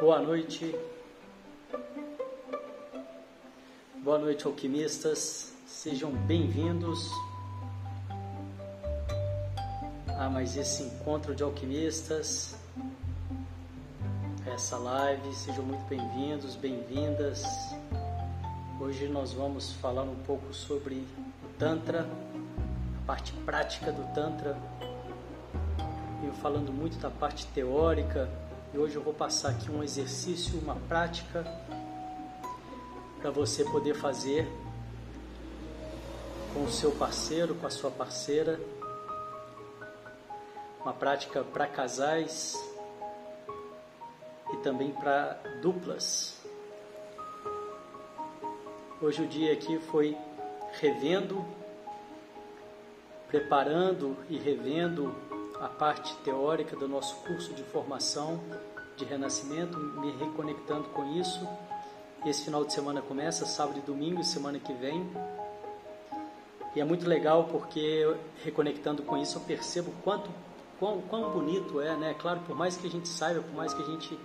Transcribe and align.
Boa 0.00 0.18
noite. 0.18 0.74
Boa 4.02 4.18
noite, 4.18 4.46
alquimistas. 4.46 5.54
Sejam 5.66 6.10
bem-vindos 6.10 7.06
a 10.18 10.30
mais 10.30 10.56
esse 10.56 10.84
encontro 10.84 11.34
de 11.34 11.42
alquimistas, 11.42 12.56
essa 14.46 14.78
live. 14.78 15.34
Sejam 15.34 15.62
muito 15.66 15.86
bem-vindos, 15.86 16.56
bem-vindas. 16.56 17.44
Hoje 18.80 19.06
nós 19.06 19.34
vamos 19.34 19.74
falar 19.74 20.04
um 20.04 20.16
pouco 20.24 20.54
sobre 20.54 20.94
o 21.44 21.48
Tantra, 21.58 22.08
a 23.02 23.06
parte 23.06 23.34
prática 23.44 23.92
do 23.92 24.14
Tantra. 24.14 24.56
Eu 26.24 26.32
falando 26.32 26.72
muito 26.72 26.96
da 26.96 27.10
parte 27.10 27.46
teórica 27.48 28.30
e 28.72 28.78
hoje 28.78 28.94
eu 28.94 29.02
vou 29.02 29.12
passar 29.12 29.50
aqui 29.50 29.68
um 29.70 29.82
exercício, 29.82 30.58
uma 30.60 30.76
prática 30.76 31.44
para 33.20 33.30
você 33.30 33.64
poder 33.64 33.94
fazer 33.94 34.48
com 36.54 36.64
o 36.64 36.70
seu 36.70 36.92
parceiro, 36.92 37.54
com 37.56 37.66
a 37.66 37.70
sua 37.70 37.90
parceira. 37.90 38.60
Uma 40.80 40.92
prática 40.92 41.42
para 41.42 41.66
casais 41.66 42.54
e 44.52 44.56
também 44.58 44.92
para 44.92 45.40
duplas. 45.60 46.40
Hoje 49.02 49.22
o 49.22 49.26
dia 49.26 49.52
aqui 49.52 49.78
foi 49.78 50.16
revendo, 50.80 51.44
preparando 53.28 54.16
e 54.28 54.38
revendo 54.38 55.12
a 55.60 55.68
parte 55.68 56.14
teórica 56.24 56.74
do 56.74 56.88
nosso 56.88 57.16
curso 57.16 57.52
de 57.52 57.62
formação 57.62 58.40
de 58.96 59.04
renascimento, 59.04 59.78
me 59.78 60.10
reconectando 60.12 60.88
com 60.88 61.04
isso. 61.18 61.46
Esse 62.24 62.44
final 62.44 62.64
de 62.64 62.72
semana 62.72 63.02
começa, 63.02 63.44
sábado 63.44 63.78
e 63.78 63.82
domingo, 63.82 64.24
semana 64.24 64.58
que 64.58 64.72
vem. 64.72 65.06
E 66.74 66.80
é 66.80 66.84
muito 66.84 67.06
legal 67.06 67.44
porque 67.44 68.06
reconectando 68.42 69.02
com 69.02 69.18
isso 69.18 69.36
eu 69.38 69.42
percebo 69.42 69.92
quanto 70.02 70.30
quão, 70.78 71.02
quão 71.02 71.30
bonito 71.30 71.80
é, 71.80 71.94
né? 71.96 72.14
Claro, 72.18 72.40
por 72.40 72.56
mais 72.56 72.76
que 72.76 72.86
a 72.86 72.90
gente 72.90 73.08
saiba, 73.08 73.42
por 73.42 73.54
mais 73.54 73.74
que 73.74 73.82
a 73.82 73.86
gente, 73.86 74.18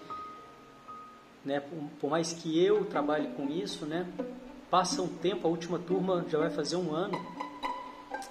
né? 1.43 1.59
Por, 1.59 1.77
por 1.99 2.09
mais 2.09 2.31
que 2.31 2.63
eu 2.63 2.85
trabalhe 2.85 3.27
com 3.35 3.49
isso, 3.49 3.85
né? 3.85 4.07
Passa 4.69 5.01
um 5.01 5.07
tempo, 5.07 5.47
a 5.47 5.49
última 5.49 5.79
turma 5.79 6.25
já 6.29 6.37
vai 6.37 6.49
fazer 6.49 6.77
um 6.77 6.93
ano, 6.93 7.19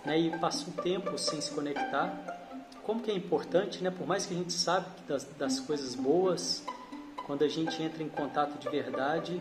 né? 0.07 0.19
E 0.19 0.39
passa 0.39 0.69
um 0.71 0.73
tempo 0.73 1.19
sem 1.19 1.41
se 1.41 1.51
conectar 1.51 2.44
como 2.85 3.01
que 3.01 3.11
é 3.11 3.15
importante, 3.15 3.83
né? 3.83 3.91
Por 3.91 4.07
mais 4.07 4.27
que 4.27 4.35
a 4.35 4.37
gente 4.37 4.53
sabe 4.53 4.87
das, 5.09 5.25
das 5.39 5.59
coisas 5.61 5.95
boas, 5.95 6.63
quando 7.27 7.43
a 7.43 7.49
gente 7.49 7.83
entra 7.83 8.03
em 8.03 8.09
contato 8.09 8.59
de 8.59 8.69
verdade, 8.69 9.41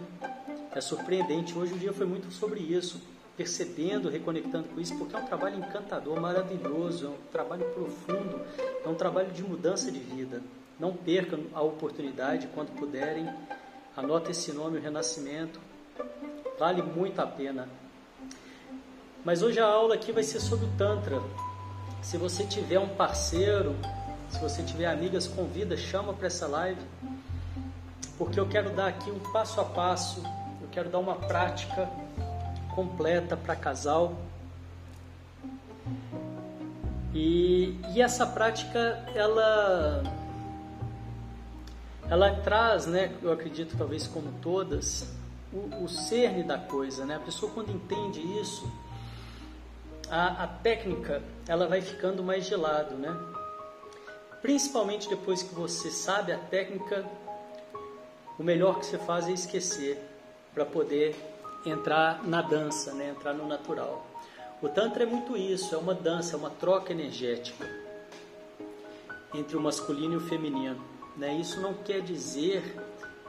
é 0.73 0.81
surpreendente. 0.81 1.58
Hoje 1.58 1.73
o 1.73 1.77
dia 1.77 1.94
foi 1.94 2.05
muito 2.05 2.31
sobre 2.31 2.61
isso, 2.61 3.02
percebendo, 3.35 4.09
reconectando 4.09 4.69
com 4.69 4.80
isso, 4.80 4.97
porque 4.97 5.16
é 5.16 5.19
um 5.19 5.25
trabalho 5.25 5.58
encantador, 5.59 6.19
maravilhoso, 6.19 7.07
é 7.07 7.09
um 7.09 7.31
trabalho 7.31 7.66
profundo, 7.72 8.41
é 8.84 8.88
um 8.88 8.95
trabalho 8.95 9.31
de 9.31 9.44
mudança 9.44 9.91
de 9.91 10.00
vida. 10.00 10.41
Não 10.79 10.94
percam 10.94 11.41
a 11.53 11.62
oportunidade 11.62 12.47
quando 12.56 12.73
puderem. 12.78 13.29
Anota 13.95 14.31
esse 14.31 14.51
nome, 14.53 14.79
o 14.79 14.81
Renascimento. 14.81 15.59
Vale 16.57 16.81
muito 16.81 17.19
a 17.19 17.28
pena. 17.28 17.68
Mas 19.23 19.41
hoje 19.41 19.59
a 19.59 19.66
aula 19.66 19.95
aqui 19.95 20.12
vai 20.12 20.23
ser 20.23 20.39
sobre 20.39 20.66
o 20.66 20.69
Tantra. 20.78 21.22
Se 22.03 22.18
você 22.18 22.46
tiver 22.46 22.78
um 22.78 22.90
parceiro, 22.90 23.75
se 24.30 24.38
você 24.40 24.62
tiver 24.62 24.88
amigas, 24.88 25.25
convida, 25.25 25.78
chama 25.78 26.14
para 26.14 26.28
essa 26.28 26.46
live, 26.47 26.81
porque 28.18 28.38
eu 28.38 28.47
quero 28.47 28.72
dar 28.72 28.88
aqui 28.88 29.09
um 29.09 29.19
passo 29.31 29.62
a 29.62 29.66
passo, 29.66 30.22
eu 30.62 30.68
quero 30.69 30.90
dar 30.90 31.00
uma 31.00 31.16
prática 31.16 31.90
completa 32.75 33.38
para 33.38 33.56
casal. 33.56 34.18
E, 37.13 37.80
e 37.96 38.02
essa 38.02 38.28
prática, 38.28 38.80
ela 39.16 40.03
ela 42.09 42.36
traz, 42.42 42.86
né, 42.86 43.16
eu 43.22 43.31
acredito 43.31 43.78
talvez 43.78 44.08
como 44.08 44.30
todas, 44.42 45.08
o, 45.53 45.86
o 45.86 45.88
cerne 45.88 46.44
da 46.44 46.58
coisa, 46.58 47.06
né? 47.06 47.16
A 47.16 47.19
pessoa 47.19 47.50
quando 47.53 47.72
entende 47.72 48.19
isso, 48.19 48.69
a, 50.13 50.44
a 50.44 50.47
técnica 50.47 51.24
ela 51.47 51.68
vai 51.68 51.81
ficando 51.81 52.22
mais 52.22 52.46
gelado, 52.46 52.94
né? 52.94 53.18
Principalmente 54.44 55.09
depois 55.09 55.41
que 55.41 55.56
você 55.56 55.90
sabe 55.90 56.31
a 56.31 56.38
técnica, 56.38 57.03
o 58.38 58.44
melhor 58.44 58.79
que 58.79 58.85
você 58.85 59.00
faz 59.00 59.28
é 59.28 59.31
esquecer 59.31 59.97
para 60.53 60.66
poder 60.66 61.16
entrar 61.66 62.24
na 62.28 62.44
dança, 62.44 62.94
né? 62.94 63.09
entrar 63.09 63.34
no 63.34 63.47
natural. 63.47 64.06
O 64.62 64.69
Tantra 64.69 65.01
é 65.01 65.06
muito 65.06 65.35
isso, 65.35 65.74
é 65.74 65.78
uma 65.79 65.96
dança, 65.96 66.35
é 66.35 66.38
uma 66.38 66.51
troca 66.51 66.91
energética 66.91 67.68
entre 69.34 69.57
o 69.57 69.62
masculino 69.62 70.13
e 70.13 70.18
o 70.18 70.28
feminino. 70.28 70.80
Né? 71.18 71.34
Isso 71.35 71.59
não 71.59 71.74
quer 71.74 72.01
dizer 72.01 72.62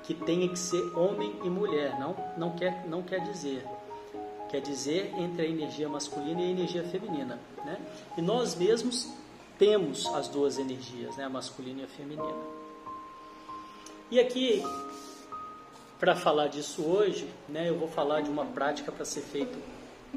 que 0.02 0.12
tenha 0.12 0.48
que 0.50 0.58
ser 0.58 0.82
homem 0.98 1.34
e 1.44 1.48
mulher, 1.48 1.98
não, 1.98 2.14
não, 2.36 2.50
quer, 2.54 2.86
não 2.86 3.02
quer 3.02 3.20
dizer 3.20 3.64
quer 4.54 4.60
dizer 4.60 5.12
entre 5.18 5.42
a 5.42 5.48
energia 5.48 5.88
masculina 5.88 6.40
e 6.40 6.44
a 6.44 6.50
energia 6.50 6.84
feminina. 6.84 7.40
Né? 7.64 7.76
E 8.16 8.22
nós 8.22 8.54
mesmos 8.54 9.08
temos 9.58 10.06
as 10.14 10.28
duas 10.28 10.58
energias, 10.58 11.16
né? 11.16 11.24
a 11.24 11.28
masculina 11.28 11.80
e 11.80 11.84
a 11.84 11.88
feminina. 11.88 12.38
E 14.12 14.20
aqui, 14.20 14.62
para 15.98 16.14
falar 16.14 16.46
disso 16.46 16.82
hoje, 16.82 17.28
né, 17.48 17.68
eu 17.68 17.76
vou 17.76 17.88
falar 17.88 18.20
de 18.20 18.30
uma 18.30 18.46
prática 18.46 18.92
para 18.92 19.04
ser 19.04 19.22
feita 19.22 19.58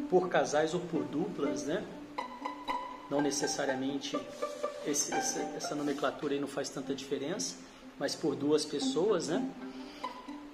por 0.08 0.30
casais 0.30 0.76
ou 0.76 0.82
por 0.82 1.04
duplas, 1.06 1.64
né? 1.64 1.84
não 3.10 3.22
necessariamente 3.22 4.16
esse, 4.86 5.12
essa, 5.16 5.40
essa 5.56 5.74
nomenclatura 5.74 6.36
aí 6.36 6.40
não 6.40 6.48
faz 6.48 6.70
tanta 6.70 6.94
diferença, 6.94 7.56
mas 7.98 8.14
por 8.14 8.36
duas 8.36 8.64
pessoas, 8.64 9.30
né? 9.30 9.44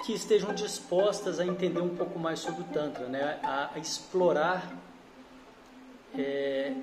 Que 0.04 0.14
estejam 0.14 0.54
dispostas 0.54 1.40
a 1.40 1.46
entender 1.46 1.80
um 1.80 1.96
pouco 1.96 2.20
mais 2.20 2.40
sobre 2.40 2.62
o 2.62 2.66
Tantra, 2.66 3.08
né? 3.08 3.40
a, 3.42 3.72
a 3.74 3.80
explorar 3.80 4.70
é, 6.18 6.74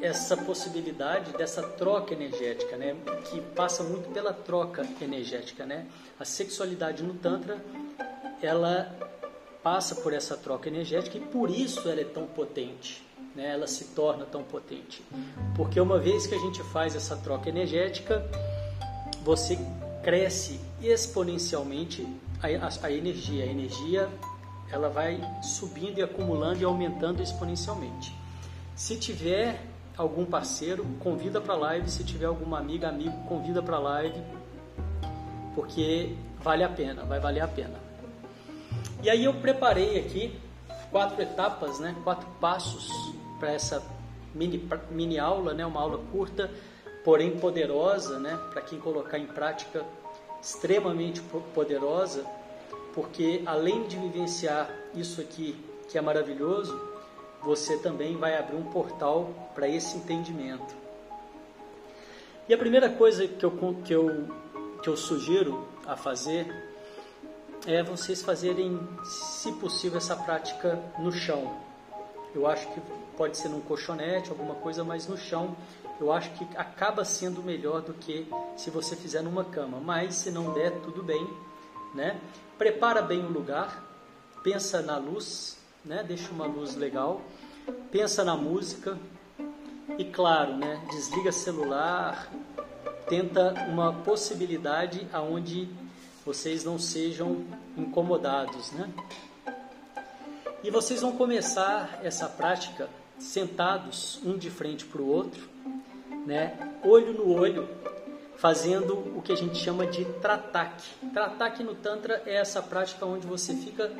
essa 0.00 0.36
possibilidade 0.36 1.32
dessa 1.32 1.62
troca 1.62 2.14
energética, 2.14 2.76
né? 2.76 2.96
que 3.28 3.40
passa 3.40 3.82
muito 3.82 4.08
pela 4.10 4.32
troca 4.32 4.86
energética. 5.00 5.66
Né? 5.66 5.86
A 6.20 6.24
sexualidade 6.24 7.02
no 7.02 7.14
Tantra 7.14 7.60
ela 8.40 8.96
passa 9.60 9.96
por 9.96 10.12
essa 10.12 10.36
troca 10.36 10.68
energética 10.68 11.18
e 11.18 11.20
por 11.20 11.50
isso 11.50 11.88
ela 11.88 12.00
é 12.00 12.04
tão 12.04 12.26
potente. 12.26 13.04
Né? 13.34 13.54
Ela 13.54 13.66
se 13.66 13.86
torna 13.86 14.24
tão 14.24 14.44
potente. 14.44 15.02
Porque 15.56 15.80
uma 15.80 15.98
vez 15.98 16.28
que 16.28 16.34
a 16.34 16.38
gente 16.38 16.62
faz 16.62 16.94
essa 16.94 17.16
troca 17.16 17.48
energética, 17.48 18.24
você 19.24 19.58
cresce 20.04 20.67
exponencialmente 20.82 22.06
a, 22.42 22.46
a, 22.46 22.86
a 22.86 22.92
energia. 22.92 23.44
A 23.44 23.46
energia 23.46 24.08
ela 24.70 24.88
vai 24.88 25.20
subindo 25.42 25.98
e 25.98 26.02
acumulando 26.02 26.60
e 26.60 26.64
aumentando 26.64 27.22
exponencialmente. 27.22 28.14
Se 28.74 28.96
tiver 28.96 29.60
algum 29.96 30.24
parceiro, 30.24 30.84
convida 31.00 31.40
para 31.40 31.54
live. 31.54 31.90
Se 31.90 32.04
tiver 32.04 32.26
alguma 32.26 32.58
amiga, 32.58 32.88
amigo, 32.88 33.24
convida 33.24 33.62
para 33.62 33.78
live, 33.78 34.22
porque 35.54 36.14
vale 36.40 36.62
a 36.62 36.68
pena, 36.68 37.04
vai 37.04 37.18
valer 37.18 37.40
a 37.40 37.48
pena. 37.48 37.74
E 39.02 39.10
aí 39.10 39.24
eu 39.24 39.34
preparei 39.34 39.98
aqui 39.98 40.38
quatro 40.90 41.20
etapas, 41.20 41.78
né, 41.80 41.94
quatro 42.04 42.28
passos 42.40 42.90
para 43.38 43.52
essa 43.52 43.82
mini, 44.34 44.68
mini 44.90 45.18
aula, 45.18 45.52
né, 45.52 45.66
uma 45.66 45.80
aula 45.80 45.98
curta, 46.10 46.50
porém 47.04 47.38
poderosa, 47.38 48.18
né, 48.18 48.38
para 48.50 48.62
quem 48.62 48.78
colocar 48.78 49.18
em 49.18 49.26
prática 49.26 49.84
extremamente 50.40 51.20
poderosa, 51.54 52.24
porque 52.94 53.42
além 53.46 53.86
de 53.86 53.96
vivenciar 53.96 54.70
isso 54.94 55.20
aqui 55.20 55.56
que 55.88 55.96
é 55.96 56.00
maravilhoso, 56.00 56.78
você 57.42 57.78
também 57.78 58.16
vai 58.16 58.36
abrir 58.36 58.56
um 58.56 58.64
portal 58.64 59.32
para 59.54 59.68
esse 59.68 59.96
entendimento. 59.96 60.74
E 62.48 62.54
a 62.54 62.58
primeira 62.58 62.90
coisa 62.90 63.26
que 63.26 63.44
eu, 63.44 63.76
que, 63.84 63.92
eu, 63.92 64.28
que 64.82 64.88
eu 64.88 64.96
sugiro 64.96 65.66
a 65.86 65.96
fazer 65.96 66.46
é 67.66 67.82
vocês 67.82 68.22
fazerem, 68.22 68.80
se 69.04 69.52
possível, 69.52 69.98
essa 69.98 70.16
prática 70.16 70.78
no 70.98 71.12
chão. 71.12 71.56
Eu 72.34 72.46
acho 72.46 72.66
que 72.68 72.80
pode 73.16 73.36
ser 73.36 73.48
num 73.48 73.60
colchonete, 73.60 74.30
alguma 74.30 74.54
coisa, 74.54 74.84
mas 74.84 75.06
no 75.06 75.16
chão 75.16 75.56
eu 76.00 76.12
acho 76.12 76.30
que 76.30 76.46
acaba 76.56 77.04
sendo 77.04 77.42
melhor 77.42 77.82
do 77.82 77.92
que 77.92 78.26
se 78.56 78.70
você 78.70 78.94
fizer 78.94 79.22
numa 79.22 79.44
cama. 79.44 79.80
Mas 79.80 80.14
se 80.14 80.30
não 80.30 80.52
der, 80.52 80.72
tudo 80.80 81.02
bem, 81.02 81.26
né? 81.94 82.20
Prepara 82.56 83.02
bem 83.02 83.24
o 83.24 83.28
lugar, 83.28 83.84
pensa 84.42 84.80
na 84.80 84.96
luz, 84.96 85.58
né? 85.84 86.04
Deixa 86.06 86.30
uma 86.30 86.46
luz 86.46 86.76
legal, 86.76 87.20
pensa 87.90 88.24
na 88.24 88.36
música 88.36 88.98
e 89.98 90.04
claro, 90.04 90.56
né? 90.56 90.80
Desliga 90.90 91.32
celular, 91.32 92.30
tenta 93.08 93.54
uma 93.68 93.92
possibilidade 93.92 95.06
aonde 95.12 95.68
vocês 96.24 96.64
não 96.64 96.78
sejam 96.78 97.44
incomodados, 97.76 98.70
né? 98.72 98.88
E 100.62 100.70
vocês 100.70 101.00
vão 101.00 101.12
começar 101.12 102.00
essa 102.02 102.28
prática 102.28 102.88
sentados 103.18 104.20
um 104.24 104.36
de 104.36 104.50
frente 104.50 104.84
para 104.84 105.00
o 105.00 105.08
outro, 105.08 105.48
né? 106.28 106.52
Olho 106.84 107.14
no 107.14 107.34
olho, 107.34 107.66
fazendo 108.36 108.92
o 109.16 109.22
que 109.22 109.32
a 109.32 109.36
gente 109.36 109.56
chama 109.56 109.86
de 109.86 110.04
tratak. 110.04 110.84
Tratak 111.12 111.64
no 111.64 111.74
Tantra 111.74 112.22
é 112.26 112.36
essa 112.36 112.62
prática 112.62 113.06
onde 113.06 113.26
você 113.26 113.54
fica, 113.54 113.90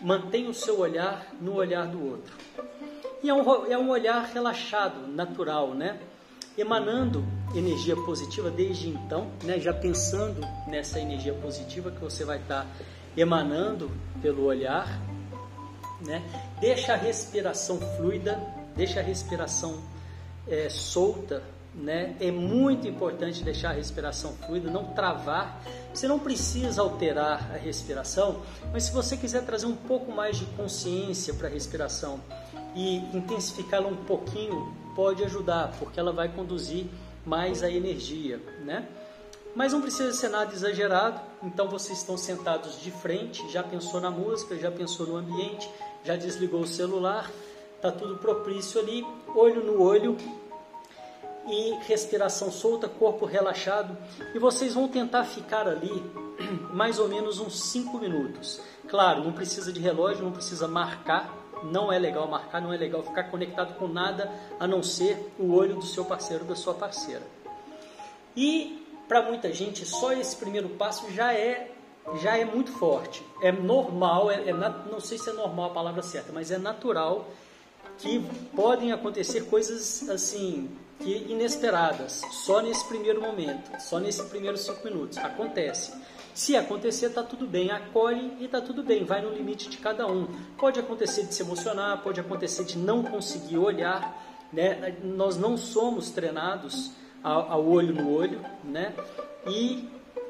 mantém 0.00 0.46
o 0.46 0.54
seu 0.54 0.78
olhar 0.78 1.26
no 1.40 1.56
olhar 1.56 1.86
do 1.88 2.12
outro. 2.12 2.32
E 3.20 3.28
é 3.28 3.34
um, 3.34 3.66
é 3.66 3.76
um 3.76 3.90
olhar 3.90 4.24
relaxado, 4.32 5.08
natural, 5.08 5.74
né? 5.74 5.98
Emanando 6.56 7.24
energia 7.54 7.96
positiva 7.96 8.48
desde 8.48 8.88
então, 8.88 9.28
né? 9.42 9.58
Já 9.58 9.74
pensando 9.74 10.40
nessa 10.68 11.00
energia 11.00 11.34
positiva 11.34 11.90
que 11.90 12.00
você 12.00 12.24
vai 12.24 12.38
estar 12.38 12.64
emanando 13.16 13.90
pelo 14.22 14.44
olhar, 14.44 14.86
né? 16.00 16.22
Deixa 16.60 16.92
a 16.92 16.96
respiração 16.96 17.80
fluida, 17.96 18.40
deixa 18.76 19.00
a 19.00 19.02
respiração 19.02 19.82
é, 20.46 20.68
solta 20.68 21.42
né? 21.76 22.16
É 22.20 22.30
muito 22.30 22.88
importante 22.88 23.44
deixar 23.44 23.70
a 23.70 23.72
respiração 23.74 24.32
fluida, 24.46 24.70
não 24.70 24.84
travar. 24.84 25.62
Você 25.92 26.08
não 26.08 26.18
precisa 26.18 26.80
alterar 26.80 27.50
a 27.52 27.56
respiração, 27.56 28.42
mas 28.72 28.84
se 28.84 28.92
você 28.92 29.16
quiser 29.16 29.44
trazer 29.44 29.66
um 29.66 29.76
pouco 29.76 30.10
mais 30.10 30.38
de 30.38 30.46
consciência 30.46 31.34
para 31.34 31.48
a 31.48 31.50
respiração 31.50 32.20
e 32.74 32.96
intensificá-la 33.16 33.88
um 33.88 33.96
pouquinho, 33.96 34.74
pode 34.94 35.22
ajudar, 35.24 35.72
porque 35.78 36.00
ela 36.00 36.12
vai 36.12 36.28
conduzir 36.28 36.86
mais 37.24 37.62
a 37.62 37.70
energia, 37.70 38.40
né? 38.64 38.88
Mas 39.54 39.72
não 39.72 39.80
precisa 39.80 40.12
ser 40.12 40.28
nada 40.28 40.52
exagerado, 40.52 41.18
então 41.42 41.66
vocês 41.68 41.98
estão 41.98 42.16
sentados 42.16 42.80
de 42.80 42.90
frente, 42.90 43.50
já 43.50 43.62
pensou 43.62 44.00
na 44.00 44.10
música, 44.10 44.56
já 44.56 44.70
pensou 44.70 45.06
no 45.06 45.16
ambiente, 45.16 45.68
já 46.04 46.14
desligou 46.14 46.60
o 46.60 46.66
celular, 46.66 47.30
tá 47.80 47.90
tudo 47.90 48.18
propício 48.18 48.78
ali, 48.78 49.06
olho 49.34 49.64
no 49.64 49.82
olho, 49.82 50.16
e 51.46 51.74
respiração 51.86 52.50
solta, 52.50 52.88
corpo 52.88 53.24
relaxado. 53.24 53.96
E 54.34 54.38
vocês 54.38 54.74
vão 54.74 54.88
tentar 54.88 55.24
ficar 55.24 55.68
ali 55.68 56.02
mais 56.72 56.98
ou 56.98 57.08
menos 57.08 57.38
uns 57.38 57.60
5 57.70 57.98
minutos. 57.98 58.60
Claro, 58.88 59.24
não 59.24 59.32
precisa 59.32 59.72
de 59.72 59.80
relógio, 59.80 60.24
não 60.24 60.32
precisa 60.32 60.66
marcar. 60.68 61.44
Não 61.64 61.90
é 61.90 61.98
legal 61.98 62.28
marcar, 62.28 62.60
não 62.60 62.72
é 62.72 62.76
legal 62.76 63.02
ficar 63.02 63.24
conectado 63.24 63.78
com 63.78 63.88
nada 63.88 64.30
a 64.60 64.66
não 64.66 64.82
ser 64.82 65.32
o 65.38 65.54
olho 65.54 65.76
do 65.76 65.84
seu 65.84 66.04
parceiro, 66.04 66.44
da 66.44 66.54
sua 66.54 66.74
parceira. 66.74 67.22
E 68.36 68.86
para 69.08 69.22
muita 69.22 69.52
gente, 69.52 69.86
só 69.86 70.12
esse 70.12 70.36
primeiro 70.36 70.68
passo 70.70 71.10
já 71.12 71.32
é 71.32 71.72
já 72.20 72.36
é 72.36 72.44
muito 72.44 72.70
forte. 72.72 73.24
É 73.42 73.50
normal, 73.50 74.30
é, 74.30 74.48
é, 74.48 74.52
não 74.52 75.00
sei 75.00 75.18
se 75.18 75.30
é 75.30 75.32
normal 75.32 75.70
a 75.70 75.74
palavra 75.74 76.02
certa, 76.02 76.32
mas 76.32 76.50
é 76.50 76.58
natural 76.58 77.26
que 77.98 78.24
podem 78.54 78.92
acontecer 78.92 79.46
coisas 79.46 80.08
assim 80.08 80.70
que 81.00 81.26
inesperadas, 81.28 82.22
só 82.30 82.60
nesse 82.60 82.86
primeiro 82.86 83.20
momento, 83.20 83.70
só 83.80 83.98
nesses 83.98 84.24
primeiros 84.28 84.60
cinco 84.60 84.84
minutos. 84.84 85.18
Acontece. 85.18 85.92
Se 86.34 86.54
acontecer, 86.54 87.06
está 87.06 87.22
tudo 87.22 87.46
bem, 87.46 87.70
acolhe 87.70 88.36
e 88.38 88.44
está 88.44 88.60
tudo 88.60 88.82
bem, 88.82 89.04
vai 89.04 89.22
no 89.22 89.30
limite 89.30 89.70
de 89.70 89.78
cada 89.78 90.06
um. 90.06 90.28
Pode 90.58 90.78
acontecer 90.78 91.24
de 91.24 91.34
se 91.34 91.42
emocionar, 91.42 92.02
pode 92.02 92.20
acontecer 92.20 92.64
de 92.64 92.76
não 92.76 93.02
conseguir 93.02 93.56
olhar, 93.56 94.22
né? 94.52 94.96
Nós 95.02 95.38
não 95.38 95.56
somos 95.56 96.10
treinados 96.10 96.92
ao 97.22 97.66
olho 97.66 97.94
no 97.94 98.14
olho, 98.14 98.40
né? 98.62 98.92
E 99.46 99.88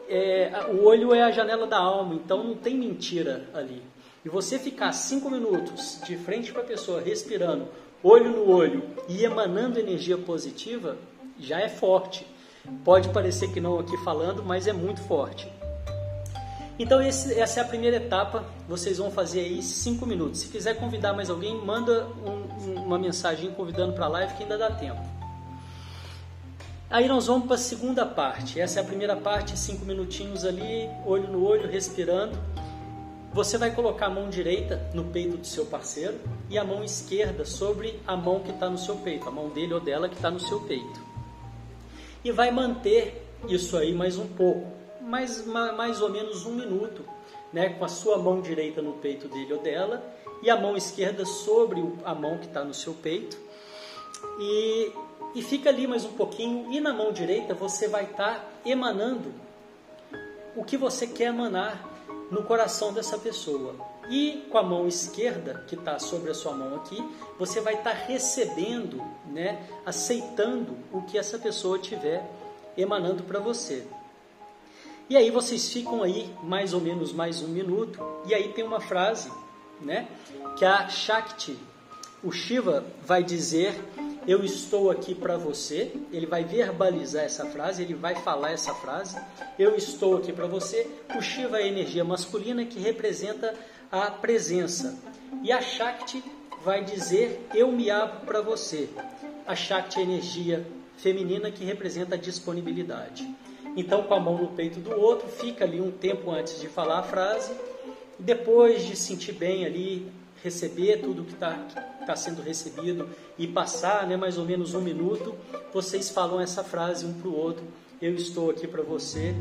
é, 0.08 0.66
o 0.70 0.84
olho 0.84 1.12
é 1.12 1.22
a 1.22 1.30
janela 1.30 1.66
da 1.66 1.78
alma, 1.78 2.14
então 2.14 2.44
não 2.44 2.54
tem 2.54 2.76
mentira 2.76 3.48
ali. 3.52 3.82
E 4.24 4.28
você 4.28 4.58
ficar 4.58 4.92
cinco 4.92 5.30
minutos 5.30 6.00
de 6.04 6.16
frente 6.16 6.52
para 6.52 6.62
a 6.62 6.66
pessoa, 6.66 7.00
respirando, 7.00 7.68
olho 8.06 8.30
no 8.30 8.48
olho 8.48 8.84
e 9.08 9.24
emanando 9.24 9.80
energia 9.80 10.16
positiva, 10.16 10.96
já 11.40 11.60
é 11.60 11.68
forte. 11.68 12.26
Pode 12.84 13.08
parecer 13.08 13.52
que 13.52 13.60
não 13.60 13.78
aqui 13.78 13.96
falando, 13.98 14.44
mas 14.44 14.66
é 14.66 14.72
muito 14.72 15.00
forte. 15.02 15.50
Então 16.78 17.00
esse, 17.00 17.38
essa 17.38 17.60
é 17.60 17.62
a 17.62 17.66
primeira 17.66 17.96
etapa. 17.96 18.44
Vocês 18.68 18.98
vão 18.98 19.10
fazer 19.10 19.40
aí 19.40 19.62
cinco 19.62 20.06
minutos. 20.06 20.40
Se 20.40 20.48
quiser 20.48 20.74
convidar 20.78 21.14
mais 21.14 21.30
alguém, 21.30 21.56
manda 21.64 22.06
um, 22.24 22.74
uma 22.82 22.98
mensagem 22.98 23.50
convidando 23.52 23.92
para 23.92 24.04
a 24.04 24.08
live 24.08 24.34
que 24.34 24.42
ainda 24.42 24.58
dá 24.58 24.70
tempo. 24.70 25.00
Aí 26.88 27.08
nós 27.08 27.26
vamos 27.26 27.46
para 27.46 27.56
a 27.56 27.58
segunda 27.58 28.06
parte. 28.06 28.60
Essa 28.60 28.78
é 28.78 28.82
a 28.82 28.86
primeira 28.86 29.16
parte, 29.16 29.58
cinco 29.58 29.84
minutinhos 29.84 30.44
ali, 30.44 30.88
olho 31.04 31.28
no 31.28 31.44
olho, 31.44 31.68
respirando. 31.68 32.38
Você 33.36 33.58
vai 33.58 33.70
colocar 33.70 34.06
a 34.06 34.08
mão 34.08 34.30
direita 34.30 34.90
no 34.94 35.04
peito 35.04 35.36
do 35.36 35.46
seu 35.46 35.66
parceiro 35.66 36.18
e 36.48 36.56
a 36.56 36.64
mão 36.64 36.82
esquerda 36.82 37.44
sobre 37.44 38.00
a 38.06 38.16
mão 38.16 38.40
que 38.40 38.50
está 38.50 38.70
no 38.70 38.78
seu 38.78 38.96
peito, 38.96 39.28
a 39.28 39.30
mão 39.30 39.50
dele 39.50 39.74
ou 39.74 39.80
dela 39.80 40.08
que 40.08 40.14
está 40.14 40.30
no 40.30 40.40
seu 40.40 40.58
peito. 40.60 40.98
E 42.24 42.32
vai 42.32 42.50
manter 42.50 43.28
isso 43.46 43.76
aí 43.76 43.92
mais 43.92 44.16
um 44.16 44.26
pouco, 44.26 44.66
mais, 45.02 45.44
mais 45.46 46.00
ou 46.00 46.08
menos 46.08 46.46
um 46.46 46.52
minuto, 46.52 47.04
né, 47.52 47.68
com 47.68 47.84
a 47.84 47.88
sua 47.88 48.16
mão 48.16 48.40
direita 48.40 48.80
no 48.80 48.94
peito 48.94 49.28
dele 49.28 49.52
ou 49.52 49.60
dela 49.60 50.02
e 50.42 50.48
a 50.48 50.56
mão 50.56 50.74
esquerda 50.74 51.26
sobre 51.26 51.84
a 52.06 52.14
mão 52.14 52.38
que 52.38 52.46
está 52.46 52.64
no 52.64 52.72
seu 52.72 52.94
peito. 52.94 53.36
E, 54.40 54.92
e 55.34 55.42
fica 55.42 55.68
ali 55.68 55.86
mais 55.86 56.06
um 56.06 56.12
pouquinho. 56.12 56.72
E 56.72 56.80
na 56.80 56.94
mão 56.94 57.12
direita 57.12 57.52
você 57.52 57.86
vai 57.86 58.04
estar 58.04 58.36
tá 58.36 58.44
emanando 58.64 59.30
o 60.56 60.64
que 60.64 60.78
você 60.78 61.06
quer 61.06 61.26
emanar 61.26 61.95
no 62.30 62.42
coração 62.42 62.92
dessa 62.92 63.18
pessoa. 63.18 63.74
E 64.08 64.46
com 64.50 64.58
a 64.58 64.62
mão 64.62 64.86
esquerda, 64.86 65.64
que 65.66 65.74
está 65.74 65.98
sobre 65.98 66.30
a 66.30 66.34
sua 66.34 66.52
mão 66.52 66.76
aqui, 66.76 67.02
você 67.38 67.60
vai 67.60 67.74
estar 67.74 67.90
tá 67.90 67.96
recebendo, 67.96 69.02
né, 69.26 69.66
aceitando 69.84 70.76
o 70.92 71.02
que 71.02 71.18
essa 71.18 71.38
pessoa 71.38 71.78
tiver 71.78 72.24
emanando 72.76 73.22
para 73.24 73.40
você. 73.40 73.84
E 75.08 75.16
aí 75.16 75.30
vocês 75.30 75.72
ficam 75.72 76.02
aí 76.02 76.32
mais 76.42 76.72
ou 76.72 76.80
menos 76.80 77.12
mais 77.12 77.40
um 77.40 77.48
minuto, 77.48 77.98
e 78.26 78.34
aí 78.34 78.52
tem 78.52 78.64
uma 78.64 78.80
frase, 78.80 79.30
né, 79.80 80.08
que 80.56 80.64
a 80.64 80.88
Shakti, 80.88 81.56
o 82.22 82.32
Shiva 82.32 82.84
vai 83.04 83.22
dizer 83.22 83.78
eu 84.26 84.44
estou 84.44 84.90
aqui 84.90 85.14
para 85.14 85.36
você. 85.36 85.92
Ele 86.12 86.26
vai 86.26 86.44
verbalizar 86.44 87.24
essa 87.24 87.46
frase, 87.46 87.82
ele 87.82 87.94
vai 87.94 88.16
falar 88.16 88.50
essa 88.52 88.74
frase. 88.74 89.16
Eu 89.58 89.76
estou 89.76 90.16
aqui 90.16 90.32
para 90.32 90.46
você. 90.46 90.86
O 91.16 91.22
Shiva 91.22 91.60
é 91.60 91.64
a 91.64 91.66
energia 91.66 92.04
masculina 92.04 92.64
que 92.64 92.80
representa 92.80 93.54
a 93.90 94.10
presença. 94.10 94.98
E 95.42 95.52
a 95.52 95.60
Shakti 95.60 96.22
vai 96.64 96.84
dizer 96.84 97.46
eu 97.54 97.70
me 97.70 97.90
abro 97.90 98.26
para 98.26 98.40
você. 98.40 98.88
A 99.46 99.54
Shakti 99.54 99.98
é 99.98 100.02
a 100.02 100.04
energia 100.04 100.66
feminina 100.96 101.50
que 101.50 101.64
representa 101.64 102.16
a 102.16 102.18
disponibilidade. 102.18 103.28
Então, 103.76 104.02
com 104.04 104.14
a 104.14 104.20
mão 104.20 104.38
no 104.38 104.48
peito 104.48 104.80
do 104.80 104.98
outro, 104.98 105.28
fica 105.28 105.64
ali 105.64 105.80
um 105.80 105.90
tempo 105.90 106.30
antes 106.30 106.58
de 106.60 106.66
falar 106.66 107.00
a 107.00 107.02
frase. 107.02 107.52
Depois 108.18 108.84
de 108.86 108.96
sentir 108.96 109.32
bem 109.32 109.66
ali, 109.66 110.10
receber 110.46 110.98
tudo 110.98 111.24
que 111.24 111.34
está 111.34 111.58
está 112.06 112.14
sendo 112.14 112.40
recebido 112.40 113.08
e 113.36 113.48
passar 113.48 114.06
né, 114.06 114.16
mais 114.16 114.38
ou 114.38 114.44
menos 114.44 114.74
um 114.74 114.80
minuto, 114.80 115.34
vocês 115.74 116.08
falam 116.08 116.40
essa 116.40 116.62
frase 116.62 117.04
um 117.04 117.12
para 117.12 117.28
o 117.28 117.36
outro: 117.36 117.64
Eu 118.00 118.14
estou 118.14 118.50
aqui 118.50 118.68
para 118.68 118.82
você. 118.82 119.34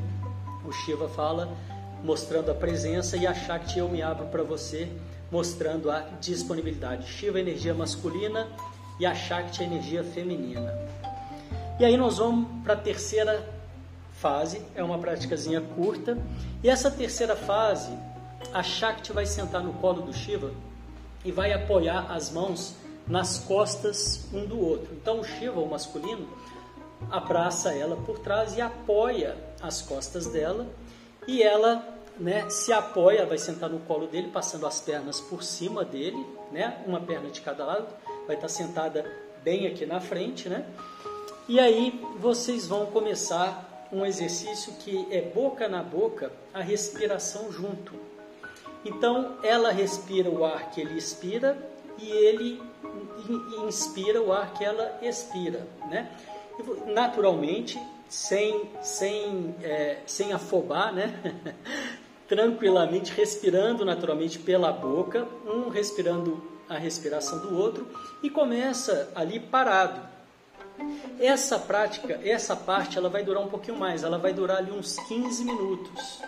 O 0.67 0.71
Shiva 0.71 1.07
fala, 1.07 1.55
mostrando 2.03 2.50
a 2.50 2.55
presença, 2.55 3.15
e 3.15 3.27
a 3.27 3.35
Shakti 3.35 3.77
eu 3.77 3.88
me 3.88 4.01
abro 4.01 4.25
para 4.27 4.41
você, 4.41 4.91
mostrando 5.31 5.91
a 5.91 6.00
disponibilidade. 6.19 7.07
Shiva, 7.07 7.39
energia 7.39 7.75
masculina, 7.75 8.47
e 9.00 9.05
a 9.05 9.13
Shakti, 9.13 9.62
energia 9.62 10.03
feminina. 10.03 10.74
E 11.79 11.85
aí 11.85 11.95
nós 11.95 12.17
vamos 12.17 12.47
para 12.63 12.74
a 12.74 12.77
terceira 12.77 13.47
fase, 14.13 14.59
é 14.74 14.83
uma 14.83 14.97
práticazinha 14.97 15.62
curta. 15.62 16.17
E 16.63 16.69
essa 16.69 16.89
terceira 16.89 17.35
fase, 17.35 17.91
a 18.51 18.63
Shakti 18.63 19.13
vai 19.13 19.27
sentar 19.27 19.62
no 19.62 19.74
colo 19.74 20.01
do 20.01 20.12
Shiva 20.12 20.50
e 21.25 21.32
vai 21.32 21.51
apoiar 21.51 22.12
as 22.12 22.32
mãos 22.32 22.75
nas 23.08 23.39
costas 23.39 24.27
um 24.34 24.46
do 24.46 24.60
outro. 24.60 24.94
Então 24.94 25.20
o 25.20 25.24
Shiva, 25.24 25.60
o 25.60 25.70
masculino, 25.70 26.27
abraça 27.10 27.74
ela 27.74 27.98
por 27.98 28.20
trás 28.20 28.55
e 28.55 28.62
apoia 28.62 29.36
as 29.62 29.82
costas 29.82 30.27
dela 30.27 30.67
e 31.27 31.44
ela 31.44 31.84
né, 32.17 32.50
se 32.50 32.72
apoia, 32.72 33.25
vai 33.25 33.38
sentar 33.38 33.70
no 33.70 33.79
colo 33.79 34.08
dele, 34.08 34.29
passando 34.32 34.65
as 34.65 34.79
pernas 34.79 35.20
por 35.20 35.44
cima 35.44 35.84
dele, 35.84 36.25
né, 36.51 36.82
uma 36.88 37.01
perna 37.01 37.29
de 37.29 37.41
cada 37.41 37.65
lado, 37.65 37.88
vai 38.25 38.36
estar 38.36 38.48
sentada 38.48 39.05
bem 39.44 39.67
aqui 39.67 39.86
na 39.86 40.00
frente, 40.00 40.48
né? 40.48 40.65
E 41.48 41.60
aí 41.60 42.01
vocês 42.20 42.65
vão 42.65 42.88
começar 42.88 43.88
um 43.91 44.05
exercício 44.05 44.74
que 44.79 45.08
é 45.12 45.22
boca 45.22 45.67
na 45.67 45.84
boca, 45.84 46.32
a 46.53 46.62
respiração 46.62 47.51
junto. 47.51 47.94
Então 48.85 49.37
ela 49.41 49.71
respira 49.71 50.29
o 50.29 50.45
ar 50.45 50.69
que 50.69 50.79
ele 50.79 50.97
expira 50.97 51.57
e 51.97 52.07
ele 52.07 52.61
inspira 53.67 54.21
o 54.21 54.31
ar 54.31 54.53
que 54.53 54.63
ela 54.63 54.99
expira, 55.01 55.67
né? 55.89 56.09
Naturalmente, 56.85 57.81
sem, 58.07 58.69
sem, 58.81 59.55
é, 59.61 59.97
sem 60.05 60.31
afobar, 60.31 60.93
né? 60.93 61.19
tranquilamente, 62.27 63.11
respirando 63.11 63.85
naturalmente 63.85 64.39
pela 64.39 64.71
boca, 64.71 65.27
um 65.45 65.69
respirando 65.69 66.43
a 66.67 66.77
respiração 66.77 67.39
do 67.39 67.55
outro 67.55 67.87
e 68.23 68.29
começa 68.29 69.11
ali 69.15 69.39
parado. 69.39 70.01
Essa 71.19 71.57
prática, 71.57 72.19
essa 72.23 72.55
parte, 72.55 72.97
ela 72.97 73.09
vai 73.09 73.23
durar 73.23 73.41
um 73.41 73.47
pouquinho 73.47 73.77
mais, 73.77 74.03
ela 74.03 74.17
vai 74.17 74.33
durar 74.33 74.57
ali 74.57 74.71
uns 74.71 74.97
15 75.07 75.45
minutos. 75.45 76.21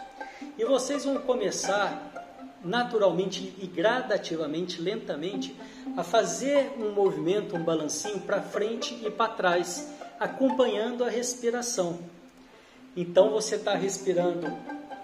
E 0.58 0.64
vocês 0.64 1.04
vão 1.04 1.18
começar 1.18 2.27
naturalmente 2.68 3.54
e 3.60 3.66
gradativamente, 3.66 4.82
lentamente, 4.82 5.56
a 5.96 6.04
fazer 6.04 6.74
um 6.78 6.92
movimento, 6.92 7.56
um 7.56 7.64
balancinho 7.64 8.20
para 8.20 8.42
frente 8.42 9.00
e 9.06 9.10
para 9.10 9.32
trás, 9.32 9.90
acompanhando 10.20 11.04
a 11.04 11.10
respiração. 11.10 12.00
Então 12.96 13.32
você 13.32 13.56
está 13.56 13.74
respirando 13.74 14.52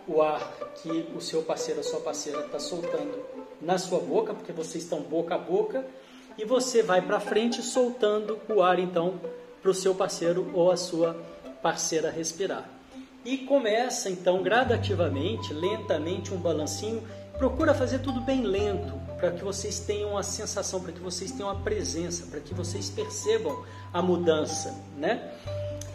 o 0.07 0.21
ar 0.21 0.41
que 0.81 1.07
o 1.15 1.21
seu 1.21 1.41
parceiro, 1.43 1.79
a 1.79 1.83
sua 1.83 2.01
parceira 2.01 2.45
está 2.45 2.59
soltando 2.59 3.23
na 3.61 3.77
sua 3.77 3.99
boca, 3.99 4.33
porque 4.33 4.51
vocês 4.51 4.83
estão 4.83 5.01
boca 5.01 5.35
a 5.35 5.37
boca, 5.37 5.85
e 6.37 6.43
você 6.43 6.81
vai 6.81 7.01
para 7.01 7.19
frente 7.19 7.61
soltando 7.61 8.39
o 8.49 8.61
ar 8.61 8.79
então 8.79 9.19
para 9.61 9.71
o 9.71 9.73
seu 9.73 9.95
parceiro 9.95 10.51
ou 10.53 10.71
a 10.71 10.77
sua 10.77 11.15
parceira 11.61 12.09
respirar. 12.09 12.69
E 13.23 13.37
começa 13.37 14.09
então 14.09 14.43
gradativamente, 14.43 15.53
lentamente 15.53 16.33
um 16.33 16.37
balancinho. 16.37 17.01
Procura 17.37 17.73
fazer 17.73 17.99
tudo 17.99 18.21
bem 18.21 18.43
lento, 18.43 18.93
para 19.17 19.31
que 19.31 19.43
vocês 19.43 19.79
tenham 19.79 20.17
a 20.17 20.23
sensação, 20.23 20.81
para 20.81 20.91
que 20.91 20.99
vocês 20.99 21.31
tenham 21.31 21.49
a 21.49 21.55
presença, 21.55 22.27
para 22.27 22.39
que 22.39 22.53
vocês 22.53 22.89
percebam 22.89 23.63
a 23.91 24.01
mudança, 24.01 24.73
né? 24.97 25.31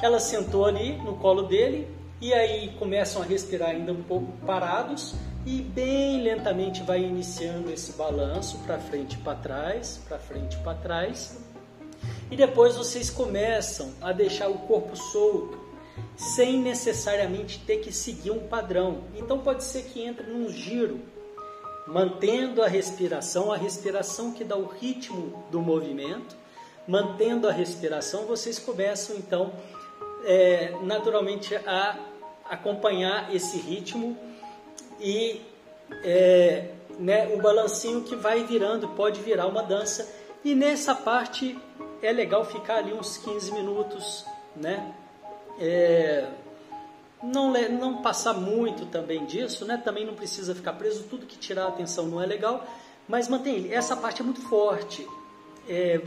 Ela 0.00 0.20
sentou 0.20 0.64
ali 0.64 0.96
no 0.98 1.16
colo 1.16 1.42
dele, 1.42 1.88
e 2.20 2.34
aí 2.34 2.74
começam 2.78 3.22
a 3.22 3.24
respirar 3.24 3.70
ainda 3.70 3.92
um 3.92 4.02
pouco 4.02 4.32
parados 4.44 5.14
e 5.46 5.62
bem 5.62 6.20
lentamente 6.20 6.82
vai 6.82 7.00
iniciando 7.00 7.70
esse 7.70 7.92
balanço 7.92 8.58
para 8.66 8.78
frente 8.78 9.14
e 9.14 9.18
para 9.18 9.38
trás, 9.38 10.00
para 10.08 10.18
frente 10.18 10.56
e 10.56 10.60
para 10.60 10.74
trás. 10.74 11.38
E 12.28 12.36
depois 12.36 12.76
vocês 12.76 13.08
começam 13.08 13.92
a 14.00 14.12
deixar 14.12 14.48
o 14.48 14.58
corpo 14.58 14.96
solto, 14.96 15.58
sem 16.16 16.60
necessariamente 16.60 17.60
ter 17.60 17.76
que 17.78 17.92
seguir 17.92 18.32
um 18.32 18.48
padrão. 18.48 19.04
Então 19.14 19.38
pode 19.38 19.62
ser 19.62 19.84
que 19.84 20.02
entre 20.02 20.26
num 20.26 20.50
giro, 20.50 21.00
mantendo 21.88 22.62
a 22.62 22.68
respiração, 22.68 23.50
a 23.50 23.56
respiração 23.56 24.32
que 24.32 24.44
dá 24.44 24.56
o 24.56 24.66
ritmo 24.66 25.42
do 25.50 25.62
movimento, 25.62 26.36
mantendo 26.86 27.48
a 27.48 27.52
respiração, 27.52 28.26
vocês 28.26 28.58
começam 28.58 29.16
então 29.16 29.52
é, 30.24 30.74
naturalmente 30.82 31.56
a 31.56 31.98
acompanhar 32.44 33.34
esse 33.34 33.56
ritmo 33.56 34.16
e 35.00 35.40
é, 36.04 36.72
né, 36.98 37.34
o 37.34 37.40
balancinho 37.40 38.02
que 38.02 38.14
vai 38.14 38.44
virando, 38.44 38.88
pode 38.88 39.20
virar 39.20 39.46
uma 39.46 39.62
dança. 39.62 40.14
E 40.44 40.54
nessa 40.54 40.94
parte 40.94 41.58
é 42.02 42.12
legal 42.12 42.44
ficar 42.44 42.76
ali 42.76 42.92
uns 42.92 43.16
15 43.16 43.52
minutos, 43.52 44.26
né? 44.54 44.94
É, 45.58 46.28
não, 47.22 47.52
não 47.70 48.02
passar 48.02 48.34
muito 48.34 48.86
também 48.86 49.26
disso, 49.26 49.64
né? 49.64 49.76
Também 49.76 50.06
não 50.06 50.14
precisa 50.14 50.54
ficar 50.54 50.74
preso, 50.74 51.04
tudo 51.04 51.26
que 51.26 51.36
tirar 51.36 51.64
a 51.64 51.68
atenção 51.68 52.06
não 52.06 52.22
é 52.22 52.26
legal, 52.26 52.66
mas 53.08 53.28
mantém 53.28 53.72
essa 53.72 53.96
parte 53.96 54.20
é 54.20 54.24
muito 54.24 54.40
forte, 54.42 55.06
é, 55.68 56.00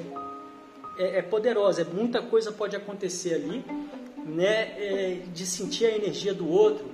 é, 0.97 1.17
é 1.19 1.21
poderosa, 1.21 1.81
é, 1.81 1.85
muita 1.85 2.21
coisa 2.21 2.51
pode 2.51 2.75
acontecer 2.75 3.35
ali 3.35 3.65
né, 4.25 4.73
é, 4.77 5.21
de 5.33 5.45
sentir 5.45 5.85
a 5.85 5.95
energia 5.95 6.33
do 6.33 6.47
outro. 6.47 6.89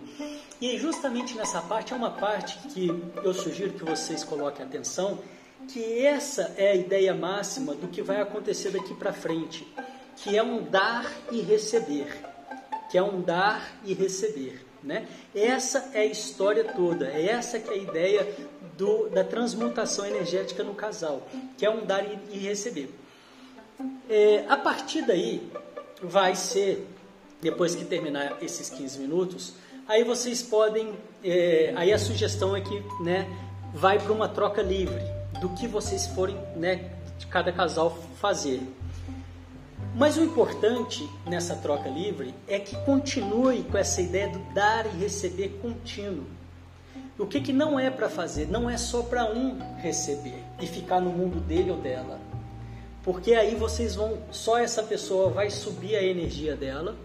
E 0.59 0.77
justamente 0.77 1.35
nessa 1.35 1.61
parte 1.61 1.93
é 1.93 1.95
uma 1.95 2.09
parte 2.09 2.57
que 2.69 2.89
eu 3.23 3.33
sugiro 3.33 3.73
que 3.73 3.83
vocês 3.83 4.23
coloquem 4.23 4.65
atenção, 4.65 5.19
que 5.67 6.03
essa 6.03 6.53
é 6.57 6.71
a 6.71 6.75
ideia 6.75 7.13
máxima 7.13 7.75
do 7.75 7.87
que 7.87 8.01
vai 8.01 8.19
acontecer 8.19 8.71
daqui 8.71 8.95
para 8.95 9.13
frente, 9.13 9.67
que 10.15 10.35
é 10.35 10.41
um 10.41 10.63
dar 10.63 11.11
e 11.31 11.41
receber, 11.41 12.07
que 12.89 12.97
é 12.97 13.03
um 13.03 13.21
dar 13.21 13.79
e 13.83 13.93
receber, 13.93 14.65
né? 14.83 15.07
Essa 15.35 15.91
é 15.93 16.01
a 16.01 16.05
história 16.05 16.63
toda, 16.63 17.07
é 17.07 17.27
essa 17.27 17.59
que 17.59 17.69
é 17.69 17.73
a 17.73 17.77
ideia 17.77 18.35
do, 18.77 19.09
da 19.09 19.23
transmutação 19.23 20.05
energética 20.05 20.63
no 20.63 20.73
casal, 20.73 21.27
que 21.57 21.65
é 21.65 21.69
um 21.69 21.85
dar 21.85 22.05
e, 22.31 22.37
receber. 22.37 22.93
É, 24.09 24.45
a 24.47 24.57
partir 24.57 25.03
daí 25.03 25.51
vai 26.01 26.35
ser 26.35 26.87
depois 27.41 27.75
que 27.75 27.85
terminar 27.85 28.37
esses 28.41 28.69
15 28.69 28.99
minutos, 28.99 29.53
aí 29.87 30.03
vocês 30.03 30.41
podem, 30.41 30.93
é, 31.23 31.73
aí 31.75 31.93
a 31.93 31.99
sugestão 31.99 32.55
é 32.55 32.61
que, 32.61 32.83
né, 33.03 33.27
vai 33.73 33.99
para 33.99 34.11
uma 34.11 34.27
troca 34.27 34.61
livre 34.61 35.01
do 35.39 35.49
que 35.49 35.67
vocês 35.67 36.07
forem, 36.07 36.37
né, 36.55 36.91
de 37.17 37.27
cada 37.27 37.51
casal 37.51 37.97
fazer. 38.19 38.61
Mas 39.97 40.15
o 40.15 40.23
importante 40.23 41.09
nessa 41.25 41.55
troca 41.55 41.89
livre 41.89 42.33
é 42.47 42.59
que 42.59 42.75
continue 42.85 43.63
com 43.63 43.77
essa 43.77 44.01
ideia 44.01 44.29
do 44.29 44.39
dar 44.53 44.85
e 44.85 44.97
receber 44.99 45.59
contínuo. 45.61 46.25
O 47.17 47.25
que, 47.25 47.41
que 47.41 47.51
não 47.51 47.79
é 47.79 47.89
para 47.89 48.07
fazer? 48.07 48.47
Não 48.47 48.69
é 48.69 48.77
só 48.77 49.01
para 49.01 49.25
um 49.25 49.57
receber 49.77 50.43
e 50.61 50.67
ficar 50.67 51.01
no 51.01 51.09
mundo 51.09 51.39
dele 51.39 51.71
ou 51.71 51.77
dela. 51.77 52.19
Porque 53.03 53.33
aí 53.33 53.55
vocês 53.55 53.95
vão, 53.95 54.19
só 54.31 54.57
essa 54.57 54.83
pessoa 54.83 55.29
vai 55.31 55.49
subir 55.49 55.95
a 55.95 56.03
energia 56.03 56.55
dela 56.55 56.95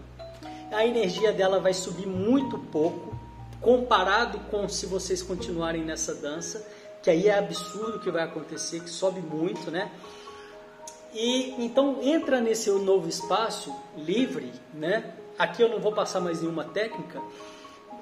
a 0.73 0.85
energia 0.85 1.31
dela 1.31 1.59
vai 1.59 1.73
subir 1.73 2.07
muito 2.07 2.57
pouco, 2.57 3.15
comparado 3.61 4.39
com 4.49 4.67
se 4.67 4.85
vocês 4.85 5.21
continuarem 5.21 5.83
nessa 5.83 6.15
dança, 6.15 6.65
que 7.01 7.09
aí 7.09 7.27
é 7.27 7.37
absurdo 7.37 7.97
o 7.97 7.99
que 7.99 8.09
vai 8.09 8.23
acontecer, 8.23 8.81
que 8.81 8.89
sobe 8.89 9.21
muito, 9.21 9.69
né? 9.69 9.91
E 11.13 11.55
então 11.63 11.99
entra 12.01 12.41
nesse 12.41 12.69
novo 12.71 13.07
espaço 13.07 13.73
livre, 13.95 14.51
né? 14.73 15.13
Aqui 15.37 15.61
eu 15.61 15.69
não 15.69 15.79
vou 15.79 15.91
passar 15.91 16.19
mais 16.19 16.41
nenhuma 16.41 16.63
técnica. 16.63 17.21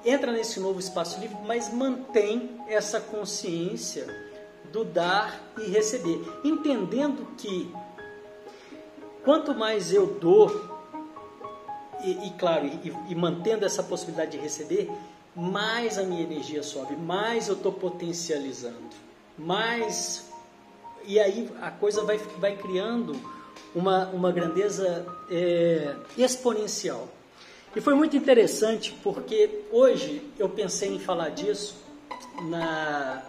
Entra 0.04 0.32
nesse 0.32 0.58
novo 0.58 0.80
espaço 0.80 1.20
livre, 1.20 1.36
mas 1.46 1.72
mantém 1.72 2.60
essa 2.66 3.00
consciência 3.00 4.06
do 4.72 4.84
dar 4.84 5.40
e 5.58 5.70
receber, 5.70 6.20
entendendo 6.42 7.26
que 7.36 7.70
quanto 9.22 9.54
mais 9.54 9.92
eu 9.92 10.06
dou, 10.06 10.48
e, 12.02 12.26
e 12.26 12.30
claro, 12.30 12.66
e, 12.66 12.92
e, 13.08 13.14
mantendo 13.14 13.64
essa 13.64 13.82
possibilidade 13.82 14.32
de 14.32 14.38
receber, 14.38 14.90
mais 15.36 15.98
a 15.98 16.02
minha 16.02 16.22
energia 16.22 16.62
sobe, 16.62 16.96
mais 16.96 17.48
eu 17.48 17.54
estou 17.54 17.72
potencializando, 17.72 18.90
mais. 19.38 20.31
E 21.06 21.18
aí 21.18 21.50
a 21.60 21.70
coisa 21.70 22.04
vai, 22.04 22.18
vai 22.38 22.56
criando 22.56 23.14
uma, 23.74 24.06
uma 24.08 24.30
grandeza 24.32 25.06
é, 25.30 25.94
exponencial. 26.16 27.08
E 27.74 27.80
foi 27.80 27.94
muito 27.94 28.16
interessante 28.16 28.94
porque 29.02 29.62
hoje 29.70 30.22
eu 30.38 30.48
pensei 30.48 30.90
em 30.90 30.98
falar 30.98 31.30
disso 31.30 31.76
na. 32.42 33.22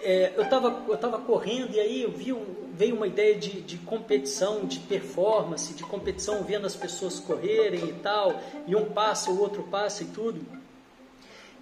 É, 0.00 0.32
eu 0.36 0.42
estava 0.42 0.84
eu 0.88 0.96
tava 0.96 1.18
correndo 1.18 1.74
e 1.74 1.80
aí 1.80 2.02
eu 2.02 2.10
vi 2.10 2.32
um, 2.32 2.44
veio 2.74 2.94
uma 2.94 3.06
ideia 3.06 3.34
de, 3.34 3.60
de 3.62 3.78
competição, 3.78 4.64
de 4.64 4.78
performance, 4.78 5.74
de 5.74 5.82
competição 5.82 6.44
vendo 6.44 6.66
as 6.66 6.76
pessoas 6.76 7.18
correrem 7.18 7.88
e 7.88 7.92
tal, 7.94 8.40
e 8.66 8.76
um 8.76 8.84
passa, 8.90 9.30
o 9.30 9.40
outro 9.40 9.64
passa 9.64 10.04
e 10.04 10.06
tudo. 10.06 10.40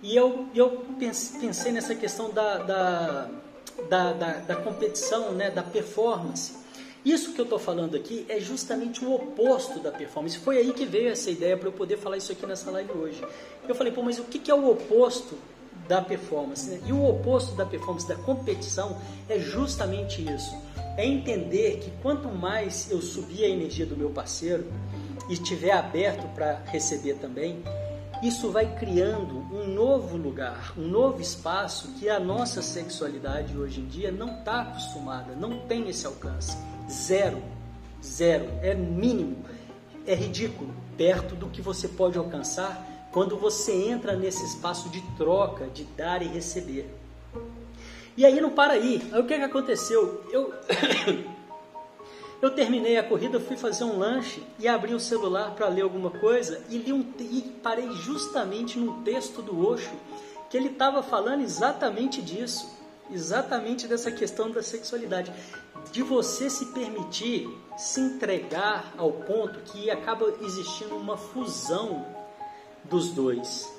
E 0.03 0.15
eu, 0.15 0.47
eu 0.55 0.85
pensei 0.99 1.73
nessa 1.73 1.95
questão 1.95 2.31
da, 2.31 2.59
da, 2.59 3.31
da, 3.89 4.13
da, 4.13 4.33
da 4.39 4.57
competição, 4.57 5.33
né, 5.33 5.51
da 5.51 5.63
performance. 5.63 6.55
Isso 7.05 7.33
que 7.33 7.41
eu 7.41 7.45
estou 7.45 7.59
falando 7.59 7.97
aqui 7.97 8.27
é 8.29 8.41
justamente 8.41 9.05
o 9.05 9.15
oposto 9.15 9.79
da 9.79 9.93
performance. 9.93 10.39
Foi 10.39 10.59
aí 10.59 10.73
que 10.73 10.85
veio 10.85 11.11
essa 11.11 11.31
ideia 11.31 11.57
para 11.57 11.69
eu 11.69 11.73
poder 11.73 11.97
falar 11.99 12.17
isso 12.17 12.33
aqui 12.33 12.45
nessa 12.47 12.71
live 12.71 12.93
hoje. 12.93 13.25
Eu 13.69 13.75
falei, 13.75 13.93
pô, 13.93 14.03
mas 14.03 14.19
o 14.19 14.25
que, 14.25 14.39
que 14.39 14.51
é 14.51 14.55
o 14.55 14.69
oposto 14.69 15.39
da 15.87 16.03
performance? 16.03 16.69
Né? 16.69 16.81
E 16.85 16.93
o 16.93 17.09
oposto 17.09 17.55
da 17.55 17.65
performance, 17.65 18.09
da 18.09 18.17
competição, 18.17 18.97
é 19.29 19.39
justamente 19.39 20.21
isso 20.21 20.57
é 20.97 21.05
entender 21.05 21.79
que 21.79 21.91
quanto 22.03 22.29
mais 22.29 22.91
eu 22.91 23.03
subir 23.03 23.45
a 23.45 23.49
energia 23.49 23.85
do 23.85 23.97
meu 23.97 24.11
parceiro 24.11 24.67
e 25.29 25.35
estiver 25.35 25.73
aberto 25.73 26.27
para 26.35 26.63
receber 26.67 27.15
também, 27.15 27.63
isso 28.23 28.51
vai 28.51 28.75
criando 28.77 29.37
um 29.53 29.67
novo 29.69 30.17
lugar, 30.17 30.73
um 30.77 30.89
novo 30.89 31.21
espaço 31.21 31.93
que 31.99 32.09
a 32.09 32.19
nossa 32.19 32.63
sexualidade 32.63 33.57
hoje 33.57 33.81
em 33.81 33.87
dia 33.87 34.11
não 34.11 34.39
está 34.39 34.63
acostumada, 34.63 35.35
não 35.35 35.61
tem 35.67 35.89
esse 35.89 36.07
alcance. 36.07 36.57
Zero, 36.91 37.43
zero, 38.03 38.47
é 38.63 38.75
mínimo, 38.75 39.45
é 40.07 40.15
ridículo, 40.15 40.75
perto 40.97 41.35
do 41.35 41.49
que 41.49 41.61
você 41.61 41.89
pode 41.89 42.17
alcançar 42.17 43.09
quando 43.13 43.37
você 43.37 43.73
entra 43.73 44.17
nesse 44.17 44.45
espaço 44.45 44.89
de 44.89 45.01
troca, 45.17 45.67
de 45.69 45.85
dar 45.85 46.23
e 46.23 46.27
receber. 46.27 46.89
E 48.17 48.25
aí 48.25 48.41
não 48.41 48.51
para 48.51 48.75
aí. 48.75 48.97
O 49.15 49.25
que, 49.25 49.35
é 49.35 49.39
que 49.39 49.45
aconteceu? 49.45 50.25
Eu, 50.33 50.55
Eu 52.41 52.51
terminei 52.51 52.99
a 52.99 53.03
corrida, 53.03 53.41
fui 53.41 53.57
fazer 53.57 53.85
um 53.85 53.99
lanche 53.99 54.43
e 54.59 54.69
abri 54.69 54.95
o 54.95 55.01
celular 55.01 55.55
para 55.55 55.69
ler 55.69 55.83
alguma 55.83 56.11
coisa 56.11 56.63
e 56.69 56.77
li 56.77 56.93
um 56.93 57.05
e 57.19 57.43
parei 57.63 57.91
justamente 57.93 58.79
num 58.79 59.03
texto 59.03 59.41
do 59.41 59.67
Osho 59.67 59.95
que 60.51 60.57
ele 60.57 60.69
estava 60.69 61.03
falando 61.03 61.43
exatamente 61.43 62.21
disso, 62.21 62.71
exatamente 63.11 63.89
dessa 63.89 64.13
questão 64.13 64.51
da 64.51 64.63
sexualidade, 64.63 65.33
de 65.91 66.03
você 66.03 66.51
se 66.51 66.67
permitir 66.67 67.49
se 67.77 68.01
entregar 68.01 68.95
ao 68.97 69.13
ponto 69.13 69.61
que 69.61 69.91
acaba 69.91 70.33
existindo 70.43 70.97
uma 70.97 71.17
fusão 71.17 72.07
dos 72.85 73.11
dois. 73.11 73.73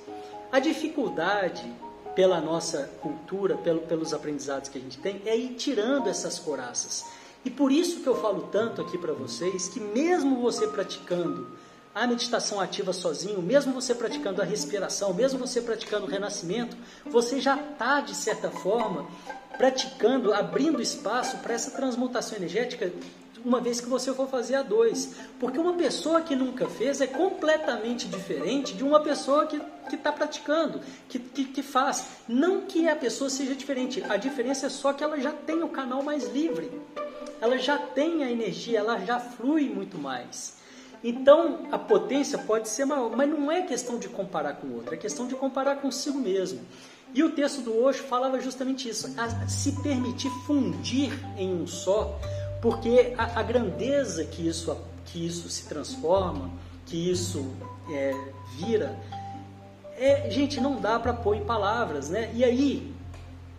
A 0.52 0.60
dificuldade 0.60 1.72
pela 2.16 2.42
nossa 2.42 2.90
cultura, 3.02 3.56
pelo, 3.58 3.82
pelos 3.82 4.14
aprendizados 4.14 4.70
que 4.70 4.78
a 4.78 4.82
gente 4.82 4.98
tem, 4.98 5.22
é 5.26 5.38
ir 5.38 5.54
tirando 5.56 6.08
essas 6.08 6.40
coraças. 6.40 7.06
E 7.48 7.50
por 7.50 7.72
isso 7.72 8.02
que 8.02 8.08
eu 8.08 8.22
falo 8.22 8.50
tanto 8.52 8.82
aqui 8.82 8.98
para 8.98 9.14
vocês 9.14 9.70
que 9.70 9.80
mesmo 9.80 10.42
você 10.42 10.68
praticando 10.68 11.48
a 11.96 12.06
meditação 12.06 12.60
ativa 12.60 12.92
sozinho, 12.92 13.42
mesmo 13.42 13.72
você 13.72 13.96
praticando 13.96 14.42
a 14.42 14.46
respiração, 14.46 15.14
mesmo 15.14 15.40
você 15.40 15.62
praticando 15.62 16.06
o 16.06 16.10
renascimento, 16.10 16.76
você 17.06 17.40
já 17.40 17.56
está, 17.56 18.02
de 18.02 18.14
certa 18.14 18.52
forma, 18.52 19.08
praticando, 19.58 20.34
abrindo 20.34 20.82
espaço 20.82 21.38
para 21.38 21.54
essa 21.54 21.72
transmutação 21.72 22.38
energética 22.38 22.92
uma 23.44 23.60
vez 23.60 23.80
que 23.80 23.88
você 23.88 24.14
for 24.14 24.28
fazer 24.28 24.56
a 24.56 24.64
dois. 24.64 25.16
Porque 25.40 25.60
uma 25.60 25.74
pessoa 25.74 26.22
que 26.22 26.36
nunca 26.36 26.68
fez 26.68 27.02
é 27.02 27.08
completamente 27.08 28.08
diferente 28.08 28.74
de 28.74 28.84
uma 28.84 29.00
pessoa 29.00 29.46
que 29.46 29.62
está 29.92 30.12
praticando, 30.12 30.82
que, 31.08 31.20
que, 31.20 31.46
que 31.46 31.64
faz. 31.64 32.06
Não 32.28 32.62
que 32.62 32.88
a 32.88 32.96
pessoa 32.96 33.30
seja 33.30 33.56
diferente, 33.56 34.04
a 34.08 34.18
diferença 34.18 34.68
é 34.68 34.70
só 34.70 34.94
que 34.94 35.04
ela 35.04 35.20
já 35.20 35.32
tem 35.32 35.64
o 35.64 35.70
canal 35.70 36.04
mais 36.04 36.28
livre. 36.30 36.72
Ela 37.40 37.58
já 37.58 37.78
tem 37.78 38.24
a 38.24 38.32
energia, 38.32 38.80
ela 38.80 39.00
já 39.06 39.20
flui 39.20 39.70
muito 39.70 39.98
mais. 39.98 40.58
Então, 41.04 41.68
a 41.72 41.78
potência 41.78 42.38
pode 42.38 42.68
ser 42.70 42.86
maior, 42.86 43.16
mas 43.16 43.30
não 43.30 43.52
é 43.52 43.62
questão 43.62 44.00
de 44.00 44.10
comparar 44.10 44.54
com 44.56 44.68
o 44.68 44.76
outro, 44.76 44.94
é 44.96 44.98
questão 44.98 45.28
de 45.28 45.36
comparar 45.36 45.76
consigo 45.78 46.18
mesmo. 46.18 46.62
E 47.14 47.24
o 47.24 47.32
texto 47.32 47.62
do 47.62 47.82
Osho 47.82 48.04
falava 48.04 48.40
justamente 48.40 48.90
isso, 48.90 49.08
se 49.48 49.72
permitir 49.82 50.30
fundir 50.46 51.12
em 51.38 51.54
um 51.54 51.66
só, 51.66 52.20
porque 52.62 53.14
a, 53.18 53.40
a 53.40 53.44
grandeza 53.44 54.26
que 54.26 54.48
isso, 54.48 54.76
que 55.06 55.26
isso 55.26 55.50
se 55.50 55.68
transforma, 55.68 56.50
que 56.86 57.10
isso 57.10 57.54
é, 57.92 58.14
vira, 58.58 58.98
é, 59.98 60.30
gente, 60.30 60.62
não 60.62 60.80
dá 60.80 61.00
para 61.00 61.14
pôr 61.14 61.36
em 61.36 61.44
palavras, 61.44 62.10
né? 62.10 62.32
E 62.34 62.44
aí, 62.44 62.94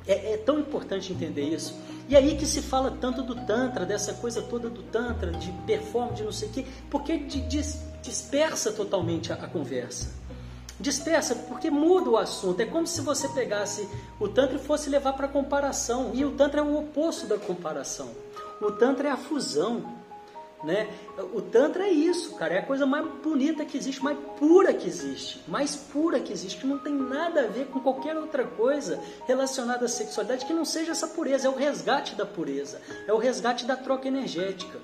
é, 0.07 0.35
é, 0.35 0.37
tão 0.39 0.59
importante 0.59 1.13
entender 1.13 1.43
isso. 1.43 1.75
E 2.09 2.17
aí 2.17 2.37
que 2.37 2.47
se 2.47 2.63
fala 2.63 2.97
tanto 2.99 3.23
do 3.23 3.35
Tantra, 3.35 3.85
dessa 3.85 4.15
coisa 4.15 4.41
toda 4.41 4.71
do 4.71 4.83
Tantra, 4.85 5.33
de 5.33 5.53
performance, 5.67 6.17
de 6.17 6.23
não 6.23 6.33
sei 6.33 6.49
o 6.49 6.53
quê, 6.53 6.65
porque 6.89 7.19
dis, 7.19 7.83
dispersa 8.03 8.73
totalmente 8.73 9.31
a, 9.33 9.37
a 9.37 9.47
conversa. 9.47 10.09
Dispersa 10.81 11.35
porque 11.35 11.71
muda 11.71 12.09
o 12.09 12.17
assunto. 12.17 12.61
É 12.61 12.67
como 12.67 12.87
se 12.87 13.03
você 13.03 13.29
pegasse 13.29 13.87
o 14.19 14.29
Tantra 14.29 14.57
e 14.57 14.61
fosse 14.61 14.89
levar 14.89 15.13
para 15.13 15.29
comparação. 15.29 16.13
E 16.15 16.25
o 16.25 16.31
Tantra 16.31 16.61
é 16.61 16.65
o 16.65 16.79
oposto 16.79 17.27
da 17.27 17.37
comparação. 17.37 18.09
O 18.61 18.73
Tantra 18.73 19.09
é 19.09 19.11
a 19.11 19.17
fusão. 19.17 19.99
Né? 20.63 20.89
O 21.33 21.41
Tantra 21.41 21.85
é 21.85 21.91
isso, 21.91 22.35
cara, 22.35 22.55
é 22.55 22.59
a 22.59 22.67
coisa 22.67 22.85
mais 22.85 23.07
bonita 23.23 23.65
que 23.65 23.77
existe, 23.77 24.03
mais 24.03 24.19
pura 24.39 24.75
que 24.75 24.89
existe, 24.89 25.41
mais 25.47 25.77
pura 25.77 26.19
que 26.19 26.33
existe, 26.33 26.59
que 26.59 26.67
não 26.67 26.79
tem 26.79 26.93
nada 26.93 27.45
a 27.45 27.47
ver 27.47 27.67
com 27.67 27.79
qualquer 27.79 28.17
outra 28.17 28.45
coisa 28.45 29.01
relacionada 29.25 29.85
à 29.85 29.89
sexualidade 29.89 30.45
que 30.45 30.53
não 30.53 30.65
seja 30.65 30.91
essa 30.91 31.07
pureza, 31.07 31.47
é 31.47 31.51
o 31.51 31.55
resgate 31.55 32.17
da 32.17 32.27
pureza, 32.27 32.81
é 33.07 33.13
o 33.13 33.19
resgate 33.19 33.65
da 33.67 33.77
troca 33.77 34.09
energética. 34.09 34.81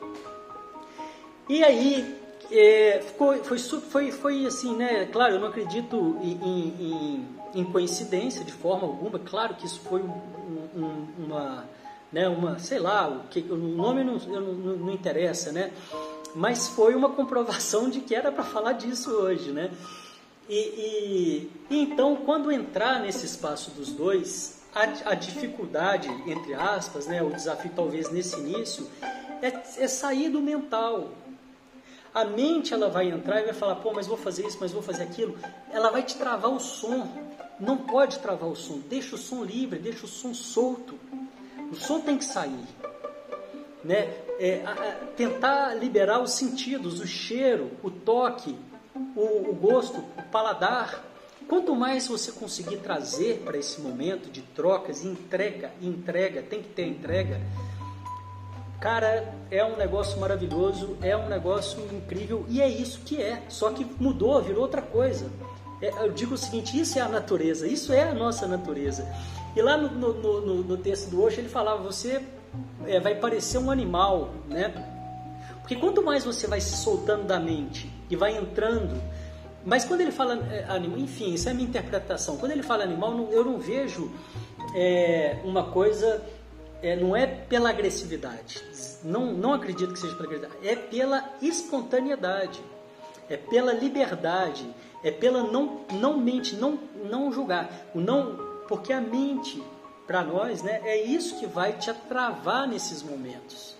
E 1.48 1.64
aí, 1.64 2.20
é, 2.52 3.02
ficou, 3.04 3.34
foi, 3.42 3.58
foi, 3.58 4.12
foi 4.12 4.46
assim, 4.46 4.76
né? 4.76 5.06
Claro, 5.06 5.34
eu 5.34 5.40
não 5.40 5.48
acredito 5.48 6.18
em, 6.22 6.38
em, 6.40 7.28
em 7.52 7.64
coincidência 7.64 8.44
de 8.44 8.52
forma 8.52 8.86
alguma, 8.86 9.18
claro 9.18 9.56
que 9.56 9.66
isso 9.66 9.80
foi 9.80 10.00
um, 10.02 10.68
um, 10.76 11.06
uma 11.18 11.64
né, 12.14 12.28
uma, 12.28 12.60
sei 12.60 12.78
lá, 12.78 13.08
o, 13.08 13.24
que, 13.28 13.40
o 13.40 13.56
nome 13.56 14.04
não, 14.04 14.16
não, 14.18 14.40
não 14.76 14.92
interessa, 14.92 15.50
né? 15.50 15.72
Mas 16.32 16.68
foi 16.68 16.94
uma 16.94 17.10
comprovação 17.10 17.90
de 17.90 18.00
que 18.00 18.14
era 18.14 18.30
para 18.30 18.44
falar 18.44 18.74
disso 18.74 19.10
hoje, 19.10 19.50
né? 19.50 19.72
E, 20.48 20.54
e, 20.54 21.52
então, 21.68 22.14
quando 22.14 22.52
entrar 22.52 23.00
nesse 23.00 23.26
espaço 23.26 23.72
dos 23.72 23.90
dois, 23.90 24.62
a, 24.72 25.10
a, 25.10 25.14
dificuldade, 25.14 26.08
entre 26.26 26.54
aspas, 26.54 27.08
né, 27.08 27.20
o 27.20 27.30
desafio 27.30 27.72
talvez 27.74 28.08
nesse 28.10 28.38
início, 28.38 28.88
é, 29.42 29.48
é, 29.82 29.88
sair 29.88 30.28
do 30.28 30.40
mental. 30.40 31.08
A 32.14 32.24
mente 32.24 32.72
ela 32.72 32.88
vai 32.88 33.08
entrar 33.08 33.40
e 33.40 33.46
vai 33.46 33.54
falar, 33.54 33.76
pô, 33.76 33.92
mas 33.92 34.06
vou 34.06 34.16
fazer 34.16 34.46
isso, 34.46 34.58
mas 34.60 34.70
vou 34.70 34.82
fazer 34.82 35.02
aquilo. 35.02 35.36
Ela 35.72 35.90
vai 35.90 36.04
te 36.04 36.14
travar 36.16 36.52
o 36.52 36.60
som. 36.60 37.08
Não 37.58 37.76
pode 37.76 38.20
travar 38.20 38.48
o 38.48 38.54
som. 38.54 38.78
Deixa 38.88 39.16
o 39.16 39.18
som 39.18 39.42
livre, 39.42 39.80
deixa 39.80 40.04
o 40.04 40.08
som 40.08 40.32
solto. 40.32 40.96
O 41.74 41.76
som 41.76 42.00
tem 42.00 42.16
que 42.16 42.24
sair. 42.24 42.64
Né? 43.82 44.14
É, 44.38 44.62
a, 44.64 44.70
a, 44.70 44.92
tentar 45.16 45.74
liberar 45.74 46.22
os 46.22 46.34
sentidos, 46.34 47.00
o 47.00 47.06
cheiro, 47.06 47.72
o 47.82 47.90
toque, 47.90 48.56
o, 49.16 49.50
o 49.50 49.54
gosto, 49.60 49.98
o 49.98 50.22
paladar. 50.30 51.04
Quanto 51.48 51.74
mais 51.74 52.06
você 52.06 52.30
conseguir 52.30 52.76
trazer 52.76 53.42
para 53.44 53.58
esse 53.58 53.80
momento 53.80 54.30
de 54.30 54.40
trocas 54.40 55.02
e 55.02 55.08
entrega, 55.08 55.72
entrega, 55.82 56.42
tem 56.42 56.62
que 56.62 56.68
ter 56.68 56.86
entrega, 56.86 57.40
cara, 58.80 59.34
é 59.50 59.64
um 59.64 59.76
negócio 59.76 60.18
maravilhoso, 60.20 60.96
é 61.02 61.16
um 61.16 61.28
negócio 61.28 61.84
incrível 61.92 62.46
e 62.48 62.62
é 62.62 62.68
isso 62.68 63.00
que 63.00 63.20
é. 63.20 63.42
Só 63.48 63.70
que 63.70 63.84
mudou, 63.98 64.40
virou 64.40 64.62
outra 64.62 64.80
coisa. 64.80 65.28
É, 65.84 65.92
eu 66.02 66.12
digo 66.12 66.34
o 66.34 66.38
seguinte: 66.38 66.80
isso 66.80 66.98
é 66.98 67.02
a 67.02 67.08
natureza, 67.08 67.66
isso 67.66 67.92
é 67.92 68.04
a 68.04 68.14
nossa 68.14 68.46
natureza. 68.46 69.06
E 69.54 69.60
lá 69.60 69.76
no, 69.76 69.90
no, 69.90 70.40
no, 70.40 70.54
no 70.62 70.76
texto 70.78 71.10
do 71.10 71.22
Osho 71.22 71.40
ele 71.40 71.48
falava: 71.48 71.82
você 71.82 72.22
é, 72.86 72.98
vai 72.98 73.14
parecer 73.16 73.58
um 73.58 73.70
animal, 73.70 74.30
né? 74.48 74.72
Porque 75.60 75.76
quanto 75.76 76.02
mais 76.02 76.24
você 76.24 76.46
vai 76.46 76.60
se 76.60 76.76
soltando 76.76 77.24
da 77.24 77.38
mente 77.38 77.90
e 78.08 78.16
vai 78.16 78.36
entrando. 78.36 78.98
Mas 79.64 79.84
quando 79.84 80.00
ele 80.00 80.12
fala 80.12 80.38
é, 80.50 80.64
animal, 80.68 80.98
enfim, 80.98 81.34
isso 81.34 81.48
é 81.48 81.52
a 81.52 81.54
minha 81.54 81.68
interpretação. 81.68 82.38
Quando 82.38 82.52
ele 82.52 82.62
fala 82.62 82.82
animal, 82.82 83.28
eu 83.30 83.44
não 83.44 83.58
vejo 83.58 84.10
é, 84.74 85.38
uma 85.44 85.64
coisa, 85.64 86.22
é, 86.82 86.96
não 86.96 87.14
é 87.14 87.26
pela 87.26 87.68
agressividade. 87.70 88.62
Não, 89.02 89.32
não 89.32 89.52
acredito 89.52 89.92
que 89.92 89.98
seja 89.98 90.14
pela 90.14 90.28
agressividade. 90.28 90.66
É 90.66 90.76
pela 90.76 91.30
espontaneidade. 91.42 92.62
É 93.28 93.36
pela 93.36 93.72
liberdade. 93.72 94.66
É 95.04 95.10
pela 95.10 95.42
não, 95.42 95.82
não 95.92 96.18
mente, 96.18 96.56
não, 96.56 96.78
não 97.04 97.30
julgar. 97.30 97.70
O 97.94 98.00
não 98.00 98.54
porque 98.66 98.92
a 98.92 99.00
mente, 99.00 99.62
para 100.06 100.24
nós, 100.24 100.62
né, 100.62 100.80
é 100.84 101.02
isso 101.02 101.38
que 101.38 101.46
vai 101.46 101.74
te 101.74 101.90
atravar 101.90 102.66
nesses 102.66 103.02
momentos. 103.02 103.74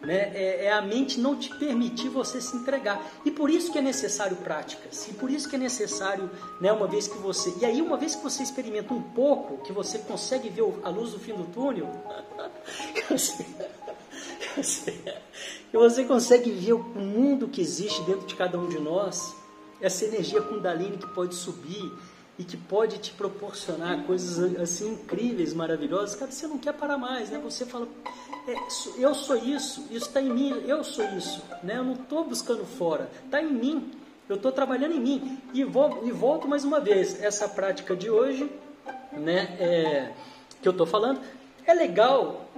Né? 0.00 0.30
É, 0.32 0.66
é, 0.66 0.72
a 0.72 0.80
mente 0.80 1.18
não 1.18 1.36
te 1.36 1.52
permitir 1.56 2.08
você 2.08 2.40
se 2.40 2.56
entregar. 2.56 3.04
E 3.24 3.32
por 3.32 3.50
isso 3.50 3.72
que 3.72 3.78
é 3.78 3.82
necessário 3.82 4.36
práticas. 4.36 5.08
E 5.08 5.14
por 5.14 5.28
isso 5.28 5.48
que 5.48 5.56
é 5.56 5.58
necessário, 5.58 6.30
né, 6.60 6.72
uma 6.72 6.86
vez 6.86 7.08
que 7.08 7.18
você. 7.18 7.52
E 7.60 7.64
aí, 7.64 7.82
uma 7.82 7.96
vez 7.96 8.14
que 8.14 8.22
você 8.22 8.44
experimenta 8.44 8.94
um 8.94 9.02
pouco, 9.02 9.58
que 9.64 9.72
você 9.72 9.98
consegue 9.98 10.48
ver 10.48 10.62
a 10.84 10.88
luz 10.88 11.10
do 11.10 11.18
fim 11.18 11.34
do 11.34 11.46
túnel, 11.46 11.88
que 12.94 13.02
você 15.76 16.04
consegue 16.04 16.52
ver 16.52 16.74
o 16.74 16.78
mundo 16.78 17.48
que 17.48 17.60
existe 17.60 18.00
dentro 18.02 18.24
de 18.24 18.36
cada 18.36 18.56
um 18.56 18.68
de 18.68 18.78
nós, 18.78 19.34
essa 19.80 20.04
energia 20.04 20.42
Kundalini 20.42 20.98
que 20.98 21.08
pode 21.08 21.34
subir, 21.34 21.92
e 22.38 22.44
que 22.44 22.56
pode 22.56 22.98
te 22.98 23.12
proporcionar 23.12 24.04
coisas 24.04 24.56
assim 24.60 24.92
incríveis, 24.92 25.52
maravilhosas, 25.52 26.14
cara, 26.14 26.30
você 26.30 26.46
não 26.46 26.56
quer 26.56 26.72
parar 26.72 26.96
mais, 26.96 27.30
né? 27.30 27.40
Você 27.42 27.66
fala, 27.66 27.88
é, 28.46 28.54
eu 28.96 29.12
sou 29.12 29.36
isso, 29.36 29.84
isso 29.90 30.06
está 30.06 30.20
em 30.20 30.30
mim, 30.30 30.62
eu 30.64 30.84
sou 30.84 31.04
isso, 31.16 31.42
né? 31.64 31.78
Eu 31.78 31.84
não 31.84 31.94
estou 31.94 32.24
buscando 32.24 32.64
fora, 32.64 33.10
está 33.24 33.42
em 33.42 33.52
mim, 33.52 33.90
eu 34.28 34.36
estou 34.36 34.52
trabalhando 34.52 34.94
em 34.94 35.00
mim. 35.00 35.42
E, 35.52 35.64
vou, 35.64 36.06
e 36.06 36.12
volto 36.12 36.46
mais 36.46 36.64
uma 36.64 36.78
vez, 36.78 37.20
essa 37.20 37.48
prática 37.48 37.96
de 37.96 38.08
hoje, 38.08 38.48
né, 39.12 39.56
é, 39.58 40.12
que 40.62 40.68
eu 40.68 40.72
estou 40.72 40.86
falando, 40.86 41.20
é 41.66 41.74
legal 41.74 42.48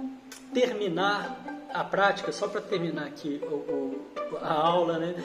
terminar 0.53 1.43
a 1.73 1.83
prática, 1.83 2.31
só 2.31 2.47
para 2.47 2.61
terminar 2.61 3.07
aqui 3.07 3.41
o, 3.43 3.55
o, 3.55 4.37
a 4.41 4.53
aula, 4.53 4.99
né? 4.99 5.15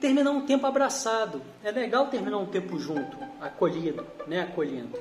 Terminar 0.00 0.30
um 0.30 0.46
tempo 0.46 0.66
abraçado. 0.66 1.42
É 1.62 1.70
legal 1.70 2.06
terminar 2.06 2.38
um 2.38 2.46
tempo 2.46 2.78
junto, 2.78 3.16
acolhido, 3.40 4.06
né? 4.26 4.42
Acolhendo. 4.42 4.98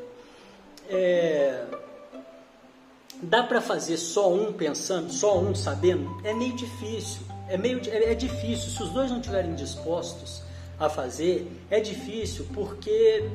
É... 0.90 1.66
Dá 3.22 3.44
para 3.44 3.62
fazer 3.62 3.98
só 3.98 4.32
um 4.32 4.54
pensando, 4.54 5.12
só 5.12 5.40
um 5.40 5.56
sabendo? 5.56 6.22
É 6.24 6.34
meio 6.34 6.56
difícil. 6.56 7.22
É 7.50 7.58
meio 7.58 7.82
é, 7.90 8.12
é 8.12 8.16
difícil. 8.16 8.70
Se 8.70 8.84
os 8.84 8.90
dois 8.92 9.10
não 9.10 9.20
estiverem 9.20 9.56
dispostos 9.56 10.42
a 10.80 10.90
fazer, 10.90 11.52
é 11.70 11.80
difícil 11.80 12.48
porque 12.54 13.28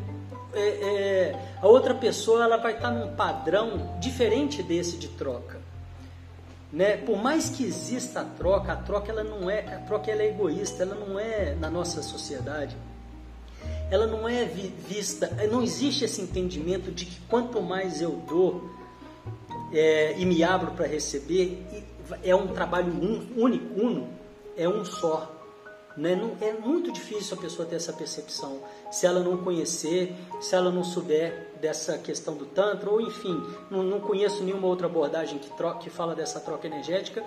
é, 0.55 0.61
é, 0.61 1.41
a 1.61 1.67
outra 1.67 1.95
pessoa 1.95 2.45
ela 2.45 2.59
vai 2.59 2.75
estar 2.75 2.91
num 2.91 3.17
padrão 3.17 3.97
diferente 3.99 4.63
desse 4.63 4.97
de 4.99 5.09
troca. 5.09 5.62
Né? 6.73 6.97
Por 6.97 7.23
mais 7.23 7.51
que 7.51 7.65
exista 7.65 8.21
a 8.21 8.25
troca, 8.25 8.73
a 8.73 8.77
troca 8.77 9.13
ela 9.13 9.23
não 9.23 9.51
é, 9.51 9.75
a 9.75 9.79
troca 9.81 10.11
ela 10.11 10.23
é 10.23 10.29
egoísta, 10.29 10.83
ela 10.83 10.95
não 10.95 11.19
é 11.19 11.55
na 11.55 11.69
nossa 11.69 12.03
sociedade. 12.03 12.77
Ela 13.91 14.07
não 14.07 14.27
é 14.27 14.47
vista, 14.47 15.31
não 15.51 15.63
existe 15.63 16.05
esse 16.05 16.23
entendimento 16.23 16.91
de 16.91 17.05
que 17.05 17.21
quanto 17.29 17.61
mais 17.61 18.01
eu 18.01 18.13
dou 18.27 18.71
é, 19.71 20.19
e 20.19 20.25
me 20.25 20.43
abro 20.43 20.73
para 20.73 20.87
receber, 20.87 21.63
é 22.23 22.35
um 22.35 22.49
trabalho 22.49 22.93
único, 23.37 23.81
uno, 23.81 24.09
é 24.57 24.67
um 24.67 24.85
só. 24.85 25.31
Né? 25.95 26.17
Não, 26.17 26.37
é 26.41 26.55
muito 26.55 26.91
difícil 26.91 27.37
a 27.37 27.41
pessoa 27.41 27.69
ter 27.69 27.77
essa 27.77 27.93
percepção 27.93 28.61
se 28.91 29.07
ela 29.07 29.21
não 29.21 29.37
conhecer, 29.37 30.15
se 30.41 30.55
ela 30.55 30.71
não 30.71 30.83
souber 30.83 31.42
dessa 31.63 31.97
questão 31.97 32.35
do 32.35 32.45
Tantra, 32.45 32.91
ou 32.91 33.01
enfim, 33.01 33.41
não, 33.71 33.85
não 33.85 34.01
conheço 34.01 34.43
nenhuma 34.43 34.67
outra 34.67 34.89
abordagem 34.89 35.39
que, 35.39 35.49
troca, 35.57 35.79
que 35.79 35.89
fala 35.89 36.13
dessa 36.13 36.41
troca 36.41 36.67
energética, 36.67 37.23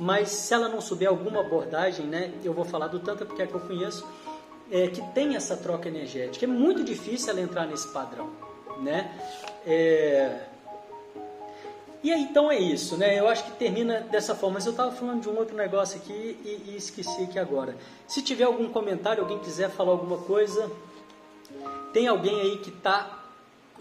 mas 0.00 0.30
se 0.30 0.54
ela 0.54 0.66
não 0.66 0.80
souber 0.80 1.06
alguma 1.08 1.40
abordagem, 1.40 2.06
né, 2.06 2.32
eu 2.42 2.54
vou 2.54 2.64
falar 2.64 2.88
do 2.88 2.98
Tantra 2.98 3.26
porque 3.26 3.42
é 3.42 3.46
que 3.46 3.54
eu 3.54 3.60
conheço, 3.60 4.04
é, 4.72 4.88
que 4.88 5.02
tem 5.12 5.36
essa 5.36 5.56
troca 5.58 5.88
energética. 5.88 6.46
É 6.46 6.48
muito 6.48 6.82
difícil 6.82 7.30
ela 7.30 7.40
entrar 7.42 7.66
nesse 7.66 7.92
padrão. 7.92 8.30
Né? 8.82 9.10
É, 9.66 10.40
e 12.02 12.12
aí, 12.12 12.22
então 12.22 12.50
é 12.50 12.58
isso, 12.58 12.96
né? 12.96 13.18
Eu 13.18 13.28
acho 13.28 13.44
que 13.44 13.52
termina 13.52 14.00
dessa 14.00 14.34
forma. 14.34 14.54
Mas 14.54 14.66
eu 14.66 14.72
estava 14.72 14.90
falando 14.92 15.20
de 15.22 15.28
um 15.28 15.36
outro 15.36 15.56
negócio 15.56 15.98
aqui 15.98 16.38
e, 16.44 16.70
e, 16.70 16.76
esqueci 16.76 17.24
aqui 17.24 17.38
agora. 17.38 17.76
Se 18.06 18.22
tiver 18.22 18.44
algum 18.44 18.68
comentário, 18.68 19.22
alguém 19.22 19.38
quiser 19.38 19.70
falar 19.70 19.92
alguma 19.92 20.18
coisa, 20.18 20.70
tem 21.92 22.06
alguém 22.06 22.40
aí 22.40 22.58
que 22.58 22.70
está 22.70 23.25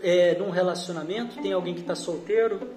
é, 0.02 0.36
num 0.38 0.50
relacionamento, 0.50 1.42
tem 1.42 1.54
alguém 1.54 1.74
que 1.74 1.82
está 1.82 1.96
solteiro. 1.96 2.70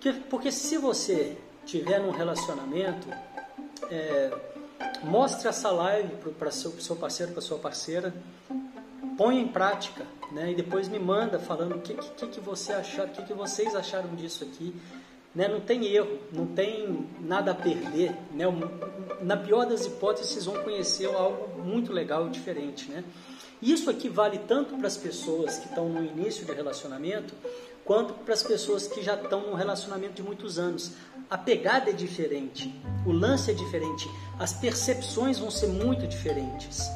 Que, 0.00 0.12
porque 0.12 0.52
se 0.52 0.78
você 0.78 1.36
tiver 1.64 1.98
num 2.00 2.10
relacionamento, 2.10 3.08
é, 3.90 4.30
mostre 5.02 5.48
essa 5.48 5.70
live 5.70 6.14
para 6.38 6.50
seu, 6.50 6.72
seu 6.80 6.96
parceiro, 6.96 7.32
para 7.32 7.42
sua 7.42 7.58
parceira, 7.58 8.14
põe 9.16 9.40
em 9.40 9.48
prática 9.48 10.04
né? 10.32 10.52
E 10.52 10.54
depois 10.54 10.88
me 10.88 10.98
manda 10.98 11.38
falando 11.38 11.76
o 11.76 11.80
que, 11.80 11.94
que, 11.94 12.26
que 12.26 12.40
você 12.40 12.72
achar, 12.72 13.06
o 13.06 13.10
que, 13.10 13.22
que 13.22 13.34
vocês 13.34 13.74
acharam 13.74 14.14
disso 14.14 14.44
aqui. 14.44 14.74
Né? 15.36 15.46
Não 15.48 15.60
tem 15.60 15.84
erro, 15.84 16.18
não 16.32 16.46
tem 16.46 17.06
nada 17.20 17.50
a 17.50 17.54
perder. 17.54 18.10
Né? 18.32 18.46
Na 19.20 19.36
pior 19.36 19.66
das 19.66 19.84
hipóteses, 19.84 20.32
vocês 20.32 20.46
vão 20.46 20.64
conhecer 20.64 21.14
algo 21.14 21.62
muito 21.62 21.92
legal 21.92 22.26
e 22.26 22.30
diferente. 22.30 22.90
Né? 22.90 23.04
Isso 23.60 23.90
aqui 23.90 24.08
vale 24.08 24.38
tanto 24.38 24.74
para 24.78 24.86
as 24.86 24.96
pessoas 24.96 25.58
que 25.58 25.68
estão 25.68 25.90
no 25.90 26.02
início 26.02 26.46
de 26.46 26.52
relacionamento, 26.52 27.34
quanto 27.84 28.14
para 28.14 28.32
as 28.32 28.42
pessoas 28.42 28.86
que 28.86 29.02
já 29.02 29.14
estão 29.14 29.42
num 29.42 29.54
relacionamento 29.54 30.14
de 30.14 30.22
muitos 30.22 30.58
anos. 30.58 30.92
A 31.28 31.36
pegada 31.36 31.90
é 31.90 31.92
diferente, 31.92 32.74
o 33.04 33.12
lance 33.12 33.50
é 33.50 33.54
diferente, 33.54 34.08
as 34.38 34.54
percepções 34.54 35.38
vão 35.38 35.50
ser 35.50 35.68
muito 35.68 36.06
diferentes 36.06 36.88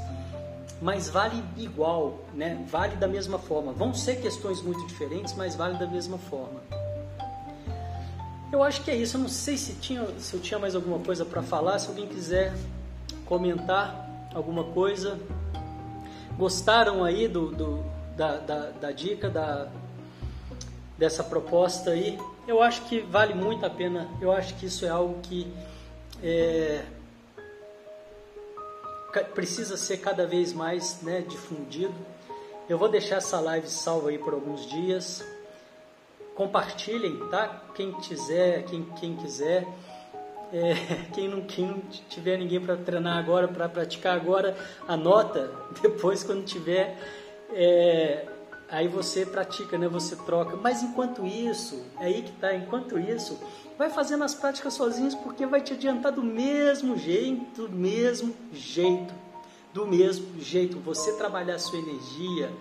mas 0.82 1.10
vale 1.10 1.44
igual, 1.58 2.20
né? 2.32 2.64
Vale 2.70 2.96
da 2.96 3.06
mesma 3.06 3.38
forma. 3.38 3.70
Vão 3.70 3.92
ser 3.92 4.18
questões 4.22 4.62
muito 4.62 4.86
diferentes, 4.86 5.34
mas 5.34 5.54
vale 5.54 5.76
da 5.78 5.86
mesma 5.86 6.16
forma. 6.16 6.62
Eu 8.52 8.62
acho 8.62 8.82
que 8.82 8.90
é 8.90 8.96
isso. 8.96 9.16
Eu 9.16 9.20
não 9.20 9.28
sei 9.28 9.56
se, 9.56 9.74
tinha, 9.74 10.06
se 10.18 10.34
eu 10.34 10.40
tinha 10.40 10.58
mais 10.58 10.74
alguma 10.74 10.98
coisa 10.98 11.24
para 11.24 11.42
falar. 11.42 11.78
Se 11.78 11.88
alguém 11.88 12.06
quiser 12.06 12.52
comentar 13.24 14.28
alguma 14.34 14.64
coisa. 14.64 15.18
Gostaram 16.36 17.04
aí 17.04 17.28
do, 17.28 17.50
do 17.52 17.84
da, 18.16 18.36
da, 18.38 18.70
da 18.70 18.90
dica, 18.92 19.30
da, 19.30 19.68
dessa 20.98 21.22
proposta 21.22 21.90
aí? 21.90 22.18
Eu 22.46 22.62
acho 22.62 22.82
que 22.82 23.00
vale 23.00 23.34
muito 23.34 23.64
a 23.64 23.70
pena. 23.70 24.08
Eu 24.20 24.32
acho 24.32 24.54
que 24.56 24.66
isso 24.66 24.84
é 24.84 24.88
algo 24.88 25.20
que 25.22 25.52
é, 26.22 26.84
precisa 29.34 29.76
ser 29.76 29.98
cada 29.98 30.26
vez 30.26 30.52
mais 30.52 31.00
né, 31.02 31.22
difundido. 31.22 31.94
Eu 32.68 32.78
vou 32.78 32.88
deixar 32.88 33.16
essa 33.16 33.40
live 33.40 33.68
salva 33.68 34.10
aí 34.10 34.18
por 34.18 34.34
alguns 34.34 34.66
dias. 34.68 35.24
Compartilhem, 36.40 37.18
tá? 37.28 37.62
Quem 37.74 37.92
quiser, 37.92 38.64
quem, 38.64 38.82
quem 38.98 39.14
quiser. 39.14 39.68
É, 40.50 40.74
quem, 41.12 41.28
não, 41.28 41.42
quem 41.42 41.66
não 41.66 41.80
tiver 42.08 42.38
ninguém 42.38 42.58
para 42.58 42.78
treinar 42.78 43.18
agora, 43.18 43.46
para 43.46 43.68
praticar 43.68 44.16
agora, 44.16 44.56
anota. 44.88 45.52
Depois, 45.82 46.24
quando 46.24 46.42
tiver, 46.42 46.98
é, 47.52 48.26
aí 48.70 48.88
você 48.88 49.26
pratica, 49.26 49.76
né? 49.76 49.86
Você 49.88 50.16
troca. 50.16 50.56
Mas 50.56 50.82
enquanto 50.82 51.26
isso, 51.26 51.84
é 52.00 52.06
aí 52.06 52.22
que 52.22 52.32
tá. 52.32 52.54
Enquanto 52.54 52.98
isso, 52.98 53.38
Vai 53.76 53.88
fazendo 53.88 54.24
as 54.24 54.34
práticas 54.34 54.74
sozinhos 54.74 55.14
porque 55.14 55.46
vai 55.46 55.62
te 55.62 55.72
adiantar 55.72 56.12
do 56.12 56.22
mesmo 56.22 56.98
jeito, 56.98 57.66
do 57.66 57.74
mesmo 57.74 58.34
jeito, 58.52 59.14
do 59.72 59.86
mesmo 59.86 60.38
jeito. 60.38 60.78
Você 60.80 61.16
trabalhar 61.16 61.54
a 61.54 61.58
sua 61.58 61.78
energia, 61.78 62.52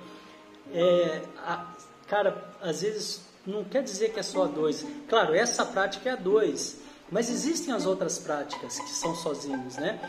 é, 0.73 1.21
a, 1.45 1.75
cara, 2.07 2.41
às 2.61 2.83
vezes 2.83 3.28
não 3.49 3.63
quer 3.63 3.83
dizer 3.83 4.13
que 4.13 4.19
é 4.19 4.23
só 4.23 4.43
a 4.43 4.47
dois. 4.47 4.85
Claro, 5.07 5.33
essa 5.33 5.65
prática 5.65 6.09
é 6.09 6.13
a 6.13 6.15
dois, 6.15 6.77
mas 7.11 7.29
existem 7.29 7.73
as 7.73 7.85
outras 7.85 8.17
práticas 8.19 8.79
que 8.79 8.91
são 8.91 9.15
sozinhos, 9.15 9.77
né? 9.77 9.99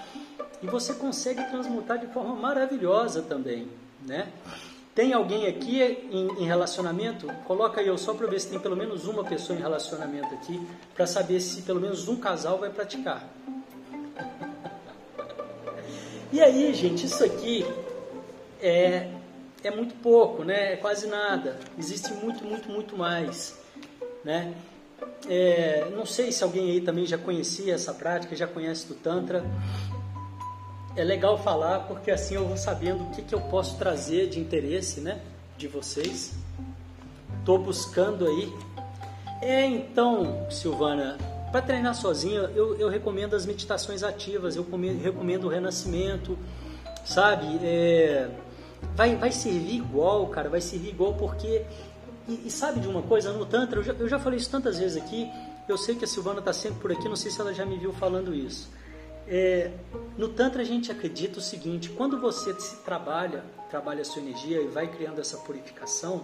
E 0.63 0.67
você 0.67 0.93
consegue 0.95 1.43
transmutar 1.51 1.99
de 1.99 2.07
forma 2.09 2.35
maravilhosa 2.35 3.23
também, 3.23 3.69
né? 4.07 4.31
Tem 4.95 5.13
alguém 5.13 5.47
aqui 5.47 5.81
em, 6.11 6.43
em 6.43 6.45
relacionamento? 6.45 7.27
Coloca 7.45 7.81
aí 7.81 7.87
eu 7.87 7.97
só 7.97 8.13
para 8.13 8.27
ver 8.27 8.41
se 8.41 8.49
tem 8.49 8.59
pelo 8.59 8.77
menos 8.77 9.07
uma 9.07 9.25
pessoa 9.25 9.59
em 9.59 9.63
relacionamento 9.63 10.35
aqui, 10.35 10.61
para 10.95 11.07
saber 11.07 11.41
se 11.41 11.63
pelo 11.63 11.81
menos 11.81 12.09
um 12.09 12.17
casal 12.17 12.59
vai 12.59 12.71
praticar. 12.71 13.29
E 16.33 16.41
aí, 16.41 16.73
gente, 16.73 17.07
isso 17.07 17.25
aqui 17.25 17.67
é, 18.63 19.09
é 19.63 19.71
muito 19.71 19.95
pouco, 19.97 20.45
né? 20.45 20.75
É 20.75 20.77
quase 20.77 21.07
nada. 21.07 21.59
Existe 21.79 22.13
muito, 22.15 22.45
muito, 22.45 22.69
muito 22.69 22.97
mais, 22.97 23.59
né? 24.25 24.55
É, 25.29 25.89
não 25.95 26.07
sei 26.07 26.33
se 26.33 26.43
alguém 26.43 26.71
aí 26.71 26.81
também 26.81 27.07
já 27.07 27.19
conhecia 27.19 27.75
essa 27.75 27.93
prática, 27.93 28.35
já 28.37 28.47
conhece 28.47 28.87
do 28.87 28.95
Tantra 28.95 29.45
é 30.97 31.05
legal 31.05 31.39
falar 31.39 31.81
porque 31.81 32.11
assim 32.11 32.35
eu 32.35 32.47
vou 32.47 32.57
sabendo 32.57 33.05
o 33.05 33.11
que, 33.11 33.23
que 33.23 33.35
eu 33.35 33.41
posso 33.41 33.79
trazer 33.79 34.29
de 34.29 34.41
interesse, 34.41 35.01
né, 35.01 35.21
de 35.57 35.69
vocês. 35.69 36.35
Estou 37.39 37.59
buscando 37.59 38.27
aí. 38.27 38.53
É 39.41 39.65
então, 39.65 40.47
Silvana, 40.51 41.17
para 41.51 41.63
treinar 41.63 41.95
sozinho, 41.95 42.43
eu, 42.55 42.77
eu, 42.77 42.89
recomendo 42.89 43.35
as 43.35 43.47
meditações 43.47 44.03
ativas, 44.03 44.57
eu 44.57 44.67
recomendo 45.03 45.45
o 45.45 45.49
renascimento, 45.49 46.39
sabe? 47.05 47.47
É, 47.65 48.29
vai, 48.95 49.17
vai 49.17 49.33
servir 49.33 49.77
igual, 49.77 50.27
cara, 50.29 50.49
vai 50.49 50.61
servir 50.61 50.91
igual 50.91 51.15
porque. 51.15 51.65
E, 52.29 52.47
e 52.47 52.51
sabe 52.51 52.81
de 52.81 52.89
uma 52.89 53.03
coisa? 53.03 53.33
No 53.33 53.47
Tantra, 53.47 53.81
eu 53.81 53.83
já, 53.83 53.93
eu 53.93 54.09
já 54.09 54.19
falei 54.19 54.39
isso 54.39 54.51
tantas 54.51 54.79
vezes 54.79 55.01
aqui, 55.03 55.31
eu 55.69 55.79
sei 55.79 55.95
que 55.95 56.05
a 56.05 56.09
Silvana 56.09 56.41
está 56.41 56.53
sempre 56.53 56.81
por 56.81 56.93
aqui, 56.93 57.09
não 57.09 57.17
sei 57.17 57.31
se 57.31 57.41
ela 57.41 57.55
já 57.55 57.65
me 57.65 57.77
viu 57.77 57.93
falando 57.93 58.35
isso. 58.35 58.69
É, 59.27 59.71
no 60.19 60.29
Tantra 60.29 60.63
a 60.63 60.65
gente 60.65 60.91
acredita 60.91 61.39
o 61.39 61.43
seguinte: 61.43 61.89
quando 61.91 62.21
você 62.21 62.53
se 62.61 62.77
trabalha, 62.79 63.45
trabalha 63.71 64.03
a 64.03 64.05
sua 64.05 64.21
energia 64.21 64.61
e 64.61 64.67
vai 64.67 64.89
criando 64.89 65.21
essa 65.21 65.37
purificação, 65.39 66.21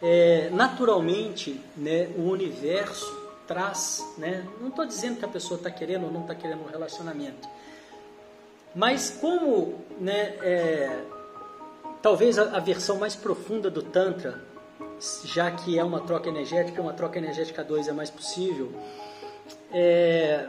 é, 0.00 0.48
naturalmente 0.50 1.60
né, 1.76 2.08
o 2.16 2.22
universo 2.22 3.28
traz, 3.46 4.06
né, 4.16 4.46
não 4.60 4.68
estou 4.68 4.86
dizendo 4.86 5.18
que 5.18 5.24
a 5.24 5.28
pessoa 5.28 5.56
está 5.56 5.70
querendo 5.70 6.04
ou 6.04 6.12
não 6.12 6.20
está 6.20 6.34
querendo 6.34 6.62
um 6.62 6.70
relacionamento, 6.70 7.48
mas 8.78 9.10
como 9.10 9.74
né, 10.00 10.36
é, 10.40 11.02
talvez 12.00 12.38
a, 12.38 12.56
a, 12.56 12.60
versão 12.60 12.96
mais 12.96 13.16
profunda 13.16 13.68
do 13.68 13.82
Tantra, 13.82 14.40
já 15.24 15.50
que 15.50 15.76
é 15.76 15.82
uma 15.82 15.98
troca 15.98 16.28
energética, 16.28 16.80
uma 16.80 16.92
troca 16.92 17.18
energética 17.18 17.64
2 17.64 17.88
é 17.88 17.92
mais 17.92 18.08
possível, 18.08 18.70
é, 19.72 20.46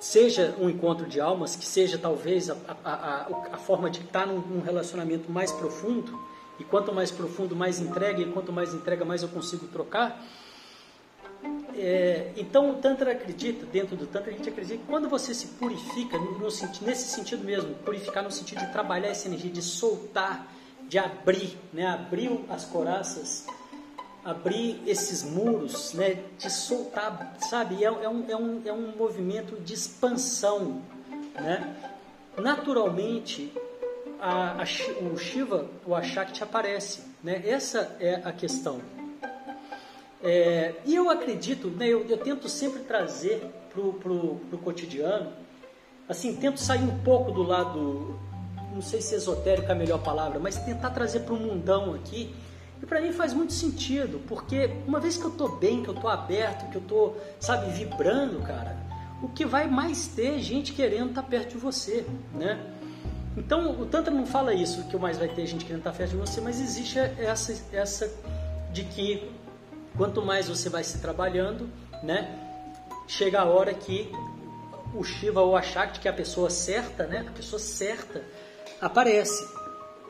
seja 0.00 0.56
um 0.58 0.68
encontro 0.68 1.06
de 1.06 1.20
almas, 1.20 1.54
que 1.54 1.64
seja 1.64 1.96
talvez 1.96 2.50
a, 2.50 2.56
a, 2.84 3.28
a, 3.52 3.58
forma 3.58 3.88
de 3.88 4.00
estar 4.00 4.26
num, 4.26 4.40
num, 4.40 4.60
relacionamento 4.60 5.30
mais 5.30 5.52
profundo, 5.52 6.18
e 6.58 6.64
quanto 6.64 6.92
mais 6.92 7.12
profundo, 7.12 7.54
mais 7.54 7.78
entrega, 7.78 8.20
e 8.20 8.26
quanto 8.32 8.52
mais 8.52 8.74
entrega, 8.74 9.04
mais 9.04 9.22
eu 9.22 9.28
consigo 9.28 9.68
trocar. 9.68 10.20
É, 11.78 12.32
então 12.36 12.70
o 12.70 12.74
Tantra 12.76 13.12
acredita, 13.12 13.66
dentro 13.66 13.96
do 13.96 14.06
Tantra 14.06 14.30
a 14.30 14.34
gente 14.34 14.48
acredita 14.48 14.78
que 14.78 14.86
quando 14.86 15.08
você 15.08 15.34
se 15.34 15.46
purifica, 15.48 16.18
no, 16.18 16.38
no, 16.38 16.48
nesse 16.82 17.08
sentido 17.08 17.44
mesmo, 17.44 17.74
purificar 17.76 18.22
no 18.22 18.30
sentido 18.30 18.60
de 18.60 18.72
trabalhar 18.72 19.08
essa 19.08 19.28
energia, 19.28 19.50
de 19.50 19.62
soltar, 19.62 20.50
de 20.88 20.98
abrir, 20.98 21.58
né, 21.72 21.86
abrir 21.86 22.44
as 22.48 22.64
coraças 22.64 23.46
abrir 24.26 24.82
esses 24.84 25.22
muros, 25.22 25.92
né, 25.92 26.18
de 26.36 26.50
soltar, 26.50 27.36
sabe? 27.38 27.84
É, 27.84 27.86
é, 27.86 28.08
um, 28.08 28.28
é, 28.28 28.36
um, 28.36 28.62
é 28.64 28.72
um 28.72 28.96
movimento 28.96 29.54
de 29.60 29.72
expansão, 29.72 30.82
né? 31.32 31.76
Naturalmente, 32.36 33.52
a, 34.20 34.62
a, 34.62 34.64
o 35.12 35.16
Shiva, 35.16 35.70
o 35.86 35.94
Ashakti 35.94 36.42
aparece, 36.42 37.02
né? 37.22 37.40
Essa 37.46 37.96
é 38.00 38.16
a 38.24 38.32
questão. 38.32 38.80
É, 40.28 40.74
e 40.84 40.92
eu 40.96 41.08
acredito, 41.08 41.68
né, 41.68 41.86
eu, 41.86 42.04
eu 42.08 42.18
tento 42.18 42.48
sempre 42.48 42.80
trazer 42.80 43.48
para 43.72 43.80
o 43.80 44.58
cotidiano, 44.64 45.30
assim, 46.08 46.34
tento 46.34 46.58
sair 46.58 46.82
um 46.82 46.98
pouco 46.98 47.30
do 47.30 47.44
lado, 47.44 48.18
não 48.74 48.82
sei 48.82 49.00
se 49.00 49.14
esotérico 49.14 49.68
é 49.68 49.72
a 49.72 49.74
melhor 49.76 50.02
palavra, 50.02 50.40
mas 50.40 50.56
tentar 50.56 50.90
trazer 50.90 51.20
para 51.20 51.32
o 51.32 51.36
mundão 51.36 51.94
aqui. 51.94 52.34
E 52.82 52.86
para 52.86 53.00
mim 53.00 53.12
faz 53.12 53.32
muito 53.32 53.52
sentido, 53.52 54.20
porque 54.26 54.68
uma 54.84 54.98
vez 54.98 55.16
que 55.16 55.22
eu 55.22 55.30
estou 55.30 55.48
bem, 55.48 55.84
que 55.84 55.88
eu 55.88 55.94
estou 55.94 56.10
aberto, 56.10 56.68
que 56.72 56.76
eu 56.76 56.82
estou, 56.82 57.16
sabe, 57.38 57.70
vibrando, 57.70 58.42
cara, 58.42 58.76
o 59.22 59.28
que 59.28 59.46
vai 59.46 59.68
mais 59.68 60.08
ter 60.08 60.40
gente 60.40 60.72
querendo 60.72 61.10
estar 61.10 61.22
tá 61.22 61.28
perto 61.28 61.50
de 61.50 61.58
você, 61.58 62.04
né? 62.34 62.58
Então, 63.36 63.80
o 63.80 63.86
Tantra 63.86 64.12
não 64.12 64.26
fala 64.26 64.52
isso, 64.52 64.82
que 64.88 64.96
o 64.96 64.98
mais 64.98 65.18
vai 65.18 65.28
ter 65.28 65.46
gente 65.46 65.64
querendo 65.64 65.82
estar 65.82 65.92
tá 65.92 65.96
perto 65.96 66.10
de 66.10 66.16
você, 66.16 66.40
mas 66.40 66.60
existe 66.60 66.98
essa, 66.98 67.54
essa 67.72 68.12
de 68.72 68.82
que 68.82 69.35
quanto 69.96 70.22
mais 70.22 70.48
você 70.48 70.68
vai 70.68 70.84
se 70.84 70.98
trabalhando, 71.00 71.68
né? 72.02 72.42
Chega 73.06 73.40
a 73.40 73.44
hora 73.44 73.72
que 73.72 74.10
o 74.94 75.04
Shiva 75.04 75.40
ou 75.40 75.56
a 75.56 75.62
Shakti, 75.62 76.00
que 76.00 76.08
é 76.08 76.10
a 76.10 76.14
pessoa 76.14 76.50
certa, 76.50 77.06
né? 77.06 77.26
A 77.28 77.32
pessoa 77.32 77.58
certa 77.58 78.22
aparece. 78.80 79.46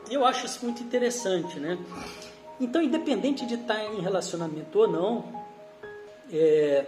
Eu 0.09 0.25
acho 0.25 0.45
isso 0.45 0.63
muito 0.63 0.81
interessante, 0.81 1.59
né? 1.59 1.77
Então, 2.59 2.81
independente 2.81 3.45
de 3.45 3.55
estar 3.55 3.83
em 3.83 4.01
relacionamento 4.01 4.79
ou 4.79 4.87
não, 4.87 5.25
é, 6.31 6.85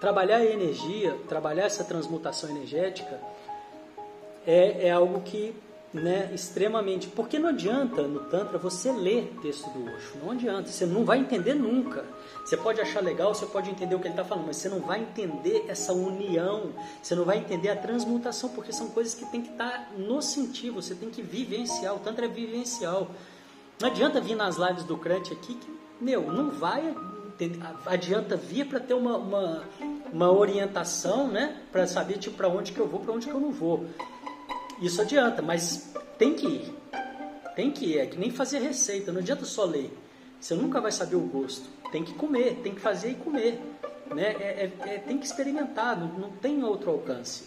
trabalhar 0.00 0.36
a 0.36 0.44
energia, 0.44 1.16
trabalhar 1.28 1.64
essa 1.64 1.84
transmutação 1.84 2.48
energética 2.50 3.20
é, 4.46 4.86
é 4.86 4.90
algo 4.90 5.20
que 5.20 5.54
né, 5.92 6.30
extremamente. 6.32 7.08
Porque 7.08 7.38
não 7.38 7.48
adianta 7.48 8.02
no 8.02 8.20
Tantra 8.20 8.58
você 8.58 8.92
ler 8.92 9.34
texto 9.42 9.68
do 9.70 9.84
Osho, 9.84 10.18
não 10.22 10.30
adianta, 10.30 10.70
você 10.70 10.86
não 10.86 11.04
vai 11.04 11.18
entender 11.18 11.54
nunca. 11.54 12.04
Você 12.44 12.56
pode 12.56 12.80
achar 12.80 13.02
legal, 13.02 13.34
você 13.34 13.46
pode 13.46 13.70
entender 13.70 13.94
o 13.94 13.98
que 13.98 14.06
ele 14.06 14.14
está 14.14 14.24
falando, 14.24 14.46
mas 14.46 14.56
você 14.56 14.68
não 14.68 14.80
vai 14.80 15.00
entender 15.00 15.64
essa 15.68 15.92
união, 15.92 16.70
você 17.02 17.14
não 17.14 17.24
vai 17.24 17.38
entender 17.38 17.68
a 17.68 17.76
transmutação, 17.76 18.50
porque 18.50 18.72
são 18.72 18.88
coisas 18.88 19.14
que 19.14 19.24
tem 19.26 19.42
que 19.42 19.50
estar 19.50 19.70
tá 19.70 19.88
no 19.96 20.22
sentido, 20.22 20.74
você 20.74 20.94
tem 20.94 21.10
que 21.10 21.22
vivenciar. 21.22 21.94
O 21.94 21.98
Tantra 21.98 22.26
é 22.26 22.28
vivencial. 22.28 23.08
Não 23.80 23.88
adianta 23.88 24.20
vir 24.20 24.36
nas 24.36 24.56
lives 24.56 24.84
do 24.84 24.96
Crunch 24.96 25.32
aqui 25.32 25.54
que, 25.54 25.78
meu, 26.00 26.30
não 26.30 26.50
vai 26.50 26.94
adianta 27.86 28.36
vir 28.36 28.66
para 28.66 28.78
ter 28.78 28.92
uma, 28.92 29.16
uma, 29.16 29.64
uma, 30.12 30.30
orientação, 30.30 31.28
né? 31.28 31.56
Para 31.72 31.86
saber 31.86 32.18
tipo 32.18 32.36
para 32.36 32.48
onde 32.48 32.72
que 32.72 32.78
eu 32.78 32.86
vou, 32.86 33.00
para 33.00 33.14
onde 33.14 33.26
que 33.26 33.32
eu 33.32 33.40
não 33.40 33.50
vou. 33.50 33.86
Isso 34.80 35.00
adianta, 35.02 35.42
mas 35.42 35.92
tem 36.18 36.34
que 36.34 36.46
ir. 36.46 36.74
Tem 37.54 37.70
que 37.70 37.86
ir. 37.86 37.98
É 37.98 38.06
que 38.06 38.18
nem 38.18 38.30
fazer 38.30 38.58
receita. 38.60 39.12
Não 39.12 39.20
adianta 39.20 39.44
só 39.44 39.64
ler. 39.64 39.96
Você 40.40 40.54
nunca 40.54 40.80
vai 40.80 40.90
saber 40.90 41.16
o 41.16 41.20
gosto. 41.20 41.68
Tem 41.92 42.02
que 42.02 42.14
comer, 42.14 42.60
tem 42.62 42.74
que 42.74 42.80
fazer 42.80 43.10
e 43.10 43.14
comer. 43.14 43.60
Né? 44.06 44.36
É, 44.40 44.70
é, 44.86 44.94
é, 44.94 44.98
tem 44.98 45.18
que 45.18 45.26
experimentar, 45.26 45.98
não, 45.98 46.08
não 46.08 46.30
tem 46.30 46.64
outro 46.64 46.90
alcance. 46.90 47.44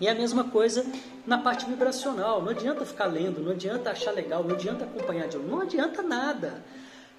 E 0.00 0.08
a 0.08 0.14
mesma 0.14 0.44
coisa 0.44 0.86
na 1.26 1.38
parte 1.38 1.66
vibracional. 1.66 2.42
Não 2.42 2.50
adianta 2.50 2.84
ficar 2.84 3.06
lendo, 3.06 3.40
não 3.40 3.52
adianta 3.52 3.90
achar 3.90 4.12
legal, 4.12 4.42
não 4.44 4.54
adianta 4.54 4.84
acompanhar 4.84 5.28
de 5.28 5.36
não 5.38 5.60
adianta 5.60 6.02
nada. 6.02 6.64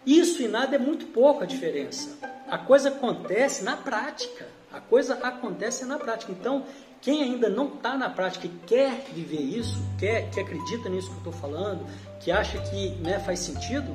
Isso 0.06 0.42
e 0.42 0.48
nada 0.48 0.76
é 0.76 0.80
muito 0.80 1.08
pouco 1.08 1.44
a 1.44 1.46
diferença. 1.46 2.18
A 2.50 2.58
coisa 2.58 2.90
acontece 2.90 3.64
na 3.64 3.78
prática. 3.78 4.48
A 4.72 4.80
coisa 4.82 5.14
acontece 5.16 5.86
na 5.86 5.98
prática. 5.98 6.32
Então, 6.32 6.66
quem 7.04 7.22
ainda 7.22 7.50
não 7.50 7.68
está 7.68 7.98
na 7.98 8.10
prática 8.10 8.48
e 8.48 8.50
quer 8.66 9.06
viver 9.14 9.42
isso, 9.42 9.78
quer, 10.00 10.30
que 10.30 10.40
acredita 10.40 10.88
nisso 10.88 11.10
que 11.10 11.16
eu 11.16 11.18
estou 11.18 11.34
falando, 11.34 11.86
que 12.22 12.32
acha 12.32 12.58
que 12.60 12.92
né, 12.96 13.20
faz 13.20 13.40
sentido, 13.40 13.94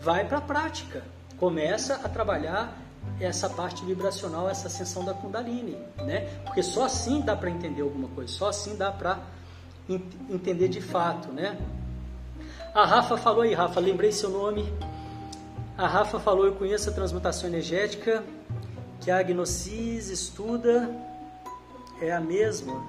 vai 0.00 0.26
para 0.26 0.38
a 0.38 0.40
prática. 0.40 1.04
Começa 1.38 2.00
a 2.02 2.08
trabalhar 2.08 2.76
essa 3.20 3.48
parte 3.48 3.84
vibracional, 3.84 4.50
essa 4.50 4.66
ascensão 4.66 5.04
da 5.04 5.14
Kundalini, 5.14 5.78
né? 5.98 6.28
Porque 6.44 6.60
só 6.60 6.84
assim 6.84 7.20
dá 7.20 7.36
para 7.36 7.48
entender 7.48 7.82
alguma 7.82 8.08
coisa, 8.08 8.32
só 8.32 8.48
assim 8.48 8.76
dá 8.76 8.90
para 8.90 9.20
entender 10.28 10.66
de 10.66 10.80
fato, 10.80 11.28
né? 11.28 11.56
A 12.74 12.84
Rafa 12.84 13.16
falou 13.16 13.42
aí, 13.42 13.54
Rafa, 13.54 13.78
lembrei 13.78 14.10
seu 14.10 14.30
nome. 14.30 14.70
A 15.76 15.86
Rafa 15.86 16.18
falou, 16.18 16.44
eu 16.44 16.56
conheço 16.56 16.90
a 16.90 16.92
transmutação 16.92 17.48
energética, 17.48 18.24
que 19.00 19.12
a 19.12 19.18
Agnosis 19.18 20.10
estuda 20.10 21.07
é 22.00 22.12
a 22.12 22.20
mesma. 22.20 22.84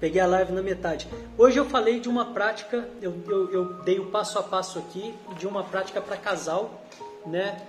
Peguei 0.00 0.20
a 0.20 0.26
live 0.26 0.52
na 0.52 0.62
metade. 0.62 1.08
Hoje 1.38 1.58
eu 1.58 1.64
falei 1.64 2.00
de 2.00 2.08
uma 2.08 2.32
prática, 2.32 2.88
eu, 3.00 3.14
eu, 3.28 3.52
eu 3.52 3.64
dei 3.82 4.00
o 4.00 4.06
passo 4.06 4.38
a 4.38 4.42
passo 4.42 4.78
aqui 4.78 5.14
de 5.38 5.46
uma 5.46 5.62
prática 5.62 6.00
para 6.00 6.16
casal, 6.16 6.82
né? 7.24 7.60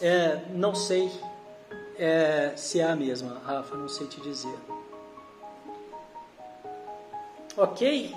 É, 0.00 0.40
não 0.54 0.74
sei 0.74 1.10
é, 1.98 2.52
se 2.56 2.80
é 2.80 2.84
a 2.84 2.94
mesma, 2.94 3.40
Rafa, 3.44 3.76
não 3.76 3.88
sei 3.88 4.06
te 4.06 4.20
dizer. 4.20 4.54
Ok? 7.56 8.14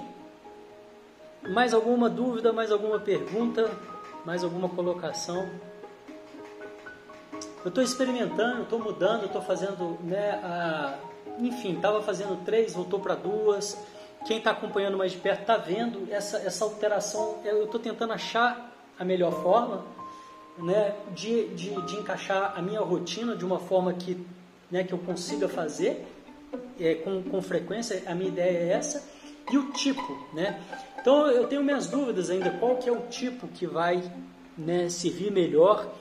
Mais 1.50 1.74
alguma 1.74 2.10
dúvida, 2.10 2.54
mais 2.54 2.72
alguma 2.72 3.00
pergunta, 3.00 3.70
mais 4.26 4.44
alguma 4.44 4.70
colocação? 4.70 5.50
Eu 7.66 7.70
estou 7.70 7.84
experimentando, 7.84 8.62
estou 8.62 8.78
mudando, 8.78 9.26
estou 9.26 9.42
fazendo, 9.42 9.98
né, 10.04 10.40
a... 10.44 11.00
enfim, 11.40 11.74
estava 11.74 12.00
fazendo 12.04 12.46
três, 12.46 12.76
voltou 12.76 13.00
para 13.00 13.16
duas. 13.16 13.76
Quem 14.28 14.38
está 14.38 14.52
acompanhando 14.52 14.96
mais 14.96 15.14
de 15.14 15.18
perto 15.18 15.42
está 15.42 15.58
vendo 15.58 16.08
essa, 16.12 16.38
essa 16.38 16.64
alteração. 16.64 17.40
Eu 17.44 17.64
estou 17.64 17.80
tentando 17.80 18.14
achar 18.14 18.72
a 19.00 19.04
melhor 19.04 19.32
forma 19.42 19.84
né, 20.60 20.94
de, 21.16 21.48
de, 21.56 21.82
de, 21.82 21.96
encaixar 21.96 22.54
a 22.56 22.62
minha 22.62 22.82
rotina 22.82 23.36
de 23.36 23.44
uma 23.44 23.58
forma 23.58 23.92
que, 23.94 24.24
né, 24.70 24.84
que 24.84 24.94
eu 24.94 25.00
consiga 25.00 25.50
fazer 25.50 26.06
é, 26.80 26.94
com, 26.94 27.24
com 27.24 27.42
frequência. 27.42 28.04
A 28.06 28.14
minha 28.14 28.30
ideia 28.30 28.60
é 28.60 28.74
essa. 28.74 29.04
E 29.52 29.58
o 29.58 29.72
tipo, 29.72 30.28
né? 30.34 30.62
Então 31.02 31.32
eu 31.32 31.48
tenho 31.48 31.64
minhas 31.64 31.88
dúvidas 31.88 32.30
ainda. 32.30 32.52
Qual 32.52 32.78
que 32.78 32.88
é 32.88 32.92
o 32.92 33.08
tipo 33.08 33.48
que 33.48 33.66
vai 33.66 34.04
né, 34.56 34.88
servir 34.88 35.32
melhor 35.32 35.92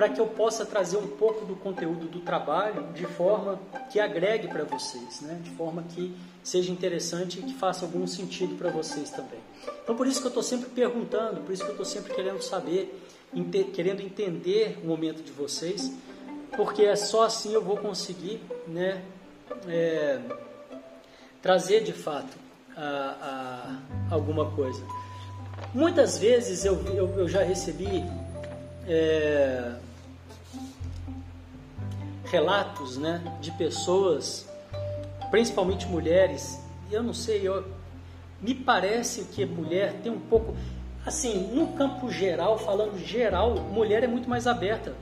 para 0.00 0.08
que 0.08 0.18
eu 0.18 0.28
possa 0.28 0.64
trazer 0.64 0.96
um 0.96 1.06
pouco 1.06 1.44
do 1.44 1.54
conteúdo 1.54 2.08
do 2.08 2.20
trabalho 2.20 2.90
de 2.94 3.04
forma 3.04 3.60
que 3.92 4.00
agregue 4.00 4.48
para 4.48 4.64
vocês, 4.64 5.20
né? 5.20 5.38
de 5.44 5.50
forma 5.50 5.82
que 5.82 6.16
seja 6.42 6.72
interessante 6.72 7.38
e 7.38 7.42
que 7.42 7.52
faça 7.52 7.84
algum 7.84 8.06
sentido 8.06 8.56
para 8.56 8.70
vocês 8.70 9.10
também. 9.10 9.38
Então, 9.84 9.94
por 9.94 10.06
isso 10.06 10.20
que 10.20 10.26
eu 10.26 10.30
estou 10.30 10.42
sempre 10.42 10.70
perguntando, 10.70 11.42
por 11.42 11.52
isso 11.52 11.62
que 11.62 11.68
eu 11.68 11.72
estou 11.72 11.84
sempre 11.84 12.14
querendo 12.14 12.40
saber, 12.40 12.98
querendo 13.74 14.00
entender 14.00 14.80
o 14.82 14.86
momento 14.86 15.22
de 15.22 15.32
vocês, 15.32 15.92
porque 16.56 16.80
é 16.80 16.96
só 16.96 17.24
assim 17.24 17.52
eu 17.52 17.62
vou 17.62 17.76
conseguir 17.76 18.40
né, 18.66 19.04
é, 19.68 20.18
trazer 21.42 21.82
de 21.82 21.92
fato 21.92 22.38
a, 22.74 23.76
a, 24.08 24.14
alguma 24.14 24.50
coisa. 24.52 24.82
Muitas 25.74 26.16
vezes 26.16 26.64
eu, 26.64 26.82
eu, 26.86 27.06
eu 27.18 27.28
já 27.28 27.42
recebi 27.42 28.02
é, 28.88 29.74
relatos 32.30 32.96
né, 32.96 33.22
de 33.40 33.50
pessoas, 33.52 34.48
principalmente 35.30 35.86
mulheres, 35.86 36.58
eu 36.90 37.02
não 37.02 37.12
sei, 37.12 37.46
eu, 37.46 37.64
me 38.40 38.54
parece 38.54 39.24
que 39.24 39.44
mulher 39.44 39.94
tem 40.02 40.10
um 40.10 40.20
pouco. 40.20 40.56
Assim, 41.04 41.48
no 41.54 41.68
campo 41.74 42.10
geral, 42.10 42.58
falando 42.58 42.98
geral, 42.98 43.54
mulher 43.54 44.04
é 44.04 44.06
muito 44.06 44.28
mais 44.28 44.46
aberta 44.46 44.94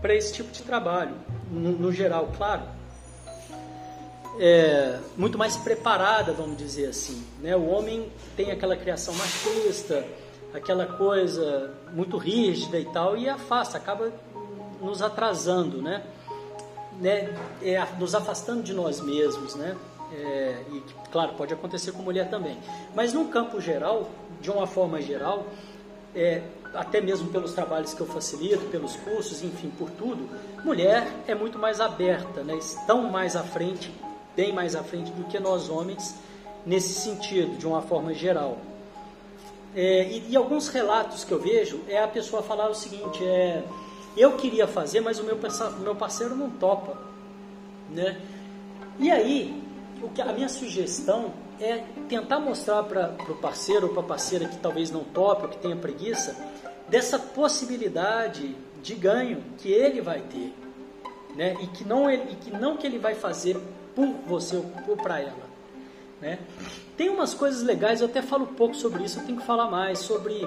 para 0.00 0.14
esse 0.14 0.32
tipo 0.32 0.50
de 0.50 0.62
trabalho, 0.62 1.14
no, 1.50 1.72
no 1.72 1.92
geral, 1.92 2.30
claro. 2.36 2.62
É, 4.38 4.98
muito 5.16 5.38
mais 5.38 5.56
preparada, 5.56 6.32
vamos 6.32 6.56
dizer 6.56 6.86
assim. 6.88 7.24
Né? 7.40 7.54
O 7.54 7.66
homem 7.66 8.10
tem 8.36 8.50
aquela 8.50 8.76
criação 8.76 9.14
machista, 9.14 10.04
aquela 10.52 10.86
coisa 10.86 11.72
muito 11.92 12.16
rígida 12.16 12.78
e 12.78 12.84
tal, 12.86 13.16
e 13.16 13.28
afasta, 13.28 13.76
acaba 13.76 14.10
nos 14.80 15.02
atrasando, 15.02 15.80
né? 15.80 16.02
Né, 17.00 17.34
é, 17.62 17.84
nos 17.98 18.14
afastando 18.14 18.62
de 18.62 18.72
nós 18.72 19.00
mesmos, 19.00 19.54
né? 19.54 19.76
É, 20.12 20.62
e 20.70 20.82
claro, 21.10 21.34
pode 21.34 21.52
acontecer 21.52 21.92
com 21.92 22.02
mulher 22.02 22.30
também. 22.30 22.56
Mas 22.94 23.12
num 23.12 23.28
campo 23.28 23.60
geral, 23.60 24.08
de 24.40 24.50
uma 24.50 24.66
forma 24.66 25.00
geral, 25.02 25.46
é, 26.14 26.42
até 26.74 27.00
mesmo 27.00 27.28
pelos 27.28 27.52
trabalhos 27.52 27.94
que 27.94 28.00
eu 28.00 28.06
facilito, 28.06 28.64
pelos 28.66 28.96
cursos, 28.96 29.42
enfim, 29.42 29.70
por 29.70 29.90
tudo, 29.90 30.28
mulher 30.64 31.06
é 31.26 31.34
muito 31.34 31.58
mais 31.58 31.80
aberta, 31.80 32.42
né? 32.42 32.56
estão 32.56 33.02
mais 33.10 33.36
à 33.36 33.42
frente, 33.42 33.92
bem 34.36 34.52
mais 34.52 34.76
à 34.76 34.82
frente 34.82 35.10
do 35.12 35.24
que 35.24 35.38
nós 35.38 35.68
homens 35.68 36.14
nesse 36.66 36.94
sentido, 36.94 37.56
de 37.56 37.66
uma 37.66 37.82
forma 37.82 38.12
geral. 38.14 38.58
É, 39.74 40.04
e, 40.04 40.30
e, 40.30 40.36
alguns 40.36 40.68
relatos 40.68 41.24
que 41.24 41.32
eu 41.32 41.40
vejo 41.40 41.80
é 41.88 42.00
a 42.00 42.06
pessoa 42.06 42.42
falar 42.42 42.68
o 42.68 42.74
seguinte: 42.74 43.24
é, 43.24 43.62
eu 44.16 44.36
queria 44.36 44.66
fazer, 44.66 45.00
mas 45.00 45.18
o 45.18 45.24
meu, 45.24 45.38
meu 45.80 45.94
parceiro 45.94 46.34
não 46.34 46.50
topa. 46.50 46.96
Né? 47.90 48.20
E 48.98 49.10
aí, 49.10 49.62
o 50.02 50.08
que, 50.08 50.20
a 50.20 50.32
minha 50.32 50.48
sugestão 50.48 51.32
é 51.60 51.84
tentar 52.08 52.40
mostrar 52.40 52.82
para 52.84 53.14
o 53.28 53.36
parceiro 53.36 53.88
ou 53.88 53.92
para 53.92 54.02
a 54.02 54.06
parceira 54.06 54.46
que 54.46 54.56
talvez 54.58 54.90
não 54.90 55.04
tope 55.04 55.42
ou 55.42 55.48
que 55.48 55.58
tenha 55.58 55.76
preguiça, 55.76 56.36
dessa 56.88 57.18
possibilidade 57.18 58.54
de 58.82 58.94
ganho 58.94 59.42
que 59.58 59.70
ele 59.70 60.00
vai 60.00 60.20
ter, 60.20 60.52
né? 61.34 61.56
E 61.60 61.66
que 61.68 61.84
não 61.84 62.10
ele, 62.10 62.32
e 62.32 62.36
que 62.36 62.50
não 62.50 62.76
que 62.76 62.86
ele 62.86 62.98
vai 62.98 63.14
fazer 63.14 63.56
por 63.94 64.06
você 64.26 64.62
ou 64.86 64.96
para 64.96 65.20
ela, 65.20 65.48
né? 66.20 66.38
Tem 66.96 67.08
umas 67.08 67.34
coisas 67.34 67.62
legais, 67.62 68.00
eu 68.00 68.06
até 68.06 68.20
falo 68.20 68.46
pouco 68.48 68.74
sobre 68.74 69.04
isso, 69.04 69.18
eu 69.18 69.24
tenho 69.24 69.40
que 69.40 69.46
falar 69.46 69.70
mais 69.70 70.00
sobre 70.00 70.46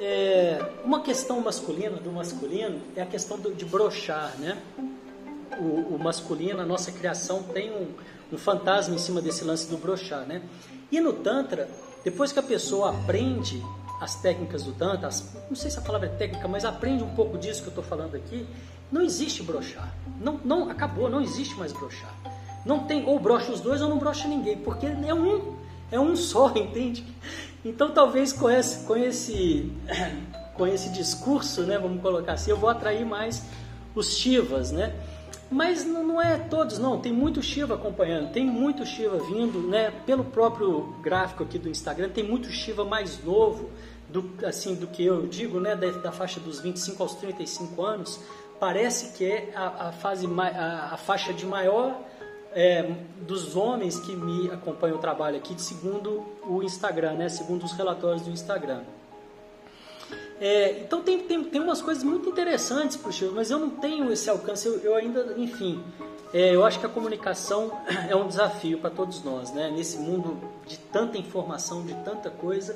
é, 0.00 0.64
uma 0.84 1.00
questão 1.00 1.40
masculina 1.40 1.96
do 1.96 2.10
masculino 2.10 2.80
é 2.94 3.02
a 3.02 3.06
questão 3.06 3.38
do, 3.38 3.54
de 3.54 3.64
brochar, 3.64 4.34
né? 4.38 4.58
O, 5.58 5.94
o, 5.94 5.98
masculino, 5.98 6.60
a 6.60 6.66
nossa 6.66 6.92
criação 6.92 7.42
tem 7.42 7.70
um, 7.70 7.88
um 8.32 8.36
fantasma 8.36 8.94
em 8.94 8.98
cima 8.98 9.22
desse 9.22 9.44
lance 9.44 9.68
do 9.68 9.78
brochar, 9.78 10.26
né? 10.26 10.42
E 10.92 11.00
no 11.00 11.12
tantra, 11.12 11.68
depois 12.04 12.32
que 12.32 12.38
a 12.38 12.42
pessoa 12.42 12.90
aprende 12.90 13.62
as 14.00 14.14
técnicas 14.16 14.62
do 14.62 14.72
Tantra, 14.72 15.08
as, 15.08 15.34
não 15.48 15.56
sei 15.56 15.70
se 15.70 15.78
a 15.78 15.82
palavra 15.82 16.08
é 16.08 16.10
técnica, 16.10 16.46
mas 16.46 16.64
aprende 16.64 17.02
um 17.02 17.14
pouco 17.14 17.38
disso 17.38 17.62
que 17.62 17.68
eu 17.68 17.70
estou 17.70 17.84
falando 17.84 18.14
aqui, 18.14 18.46
não 18.92 19.02
existe 19.02 19.42
brochar. 19.42 19.92
Não, 20.20 20.38
não, 20.44 20.70
acabou, 20.70 21.08
não 21.08 21.20
existe 21.20 21.54
mais 21.56 21.72
brochar. 21.72 22.14
Não 22.64 22.80
tem, 22.80 23.06
ou 23.06 23.18
brocha 23.18 23.52
os 23.52 23.60
dois 23.60 23.80
ou 23.80 23.88
não 23.88 23.98
brocha 23.98 24.28
ninguém, 24.28 24.56
porque 24.58 24.86
é 24.86 25.14
um, 25.14 25.56
é 25.90 25.98
um 25.98 26.14
só, 26.14 26.52
entende? 26.56 27.04
Então 27.68 27.90
talvez 27.90 28.32
com 28.32 28.48
esse, 28.48 28.86
com 28.86 28.96
esse, 28.96 29.72
com 30.54 30.66
esse 30.66 30.88
discurso, 30.90 31.62
né, 31.62 31.78
vamos 31.78 32.00
colocar 32.00 32.34
assim, 32.34 32.50
eu 32.50 32.56
vou 32.56 32.70
atrair 32.70 33.04
mais 33.04 33.42
os 33.94 34.16
Shivas, 34.16 34.70
né? 34.70 34.94
Mas 35.50 35.84
não 35.84 36.20
é 36.20 36.38
todos, 36.38 36.78
não. 36.78 37.00
Tem 37.00 37.12
muito 37.12 37.40
Shiva 37.40 37.74
acompanhando, 37.74 38.32
tem 38.32 38.44
muito 38.44 38.84
Shiva 38.84 39.18
vindo, 39.18 39.60
né? 39.60 39.92
Pelo 40.04 40.24
próprio 40.24 40.94
gráfico 41.00 41.44
aqui 41.44 41.58
do 41.58 41.68
Instagram, 41.68 42.08
tem 42.08 42.24
muito 42.24 42.50
Shiva 42.50 42.84
mais 42.84 43.22
novo, 43.22 43.70
do, 44.08 44.28
assim, 44.44 44.74
do 44.74 44.86
que 44.88 45.04
eu 45.04 45.26
digo, 45.26 45.60
né? 45.60 45.76
Da, 45.76 45.90
da 45.92 46.12
faixa 46.12 46.40
dos 46.40 46.60
25 46.60 47.00
aos 47.02 47.14
35 47.14 47.82
anos. 47.84 48.20
Parece 48.58 49.16
que 49.16 49.24
é 49.24 49.52
a, 49.54 49.88
a 49.88 49.92
fase, 49.92 50.26
a, 50.26 50.94
a, 50.94 50.96
faixa 50.96 51.32
de 51.32 51.46
maior 51.46 52.00
é, 52.56 52.90
dos 53.20 53.54
homens 53.54 54.00
que 54.00 54.16
me 54.16 54.50
acompanham 54.50 54.96
o 54.96 54.98
trabalho 54.98 55.36
aqui, 55.36 55.54
segundo 55.60 56.24
o 56.48 56.62
Instagram, 56.62 57.12
né? 57.12 57.28
Segundo 57.28 57.64
os 57.64 57.72
relatórios 57.72 58.22
do 58.22 58.30
Instagram. 58.30 58.80
É, 60.40 60.80
então 60.80 61.02
tem, 61.02 61.20
tem, 61.20 61.44
tem 61.44 61.60
umas 61.60 61.82
coisas 61.82 62.02
muito 62.02 62.30
interessantes 62.30 62.96
para 62.96 63.10
o 63.10 63.32
mas 63.34 63.50
eu 63.50 63.58
não 63.58 63.68
tenho 63.68 64.10
esse 64.10 64.28
alcance, 64.30 64.66
eu, 64.66 64.78
eu 64.78 64.94
ainda, 64.94 65.34
enfim, 65.36 65.82
é, 66.32 66.54
eu 66.54 66.64
acho 66.64 66.80
que 66.80 66.86
a 66.86 66.88
comunicação 66.88 67.70
é 68.08 68.16
um 68.16 68.26
desafio 68.26 68.78
para 68.78 68.88
todos 68.88 69.22
nós, 69.22 69.52
né? 69.52 69.70
Nesse 69.70 69.98
mundo 69.98 70.38
de 70.66 70.78
tanta 70.78 71.18
informação, 71.18 71.84
de 71.84 71.94
tanta 72.04 72.30
coisa. 72.30 72.74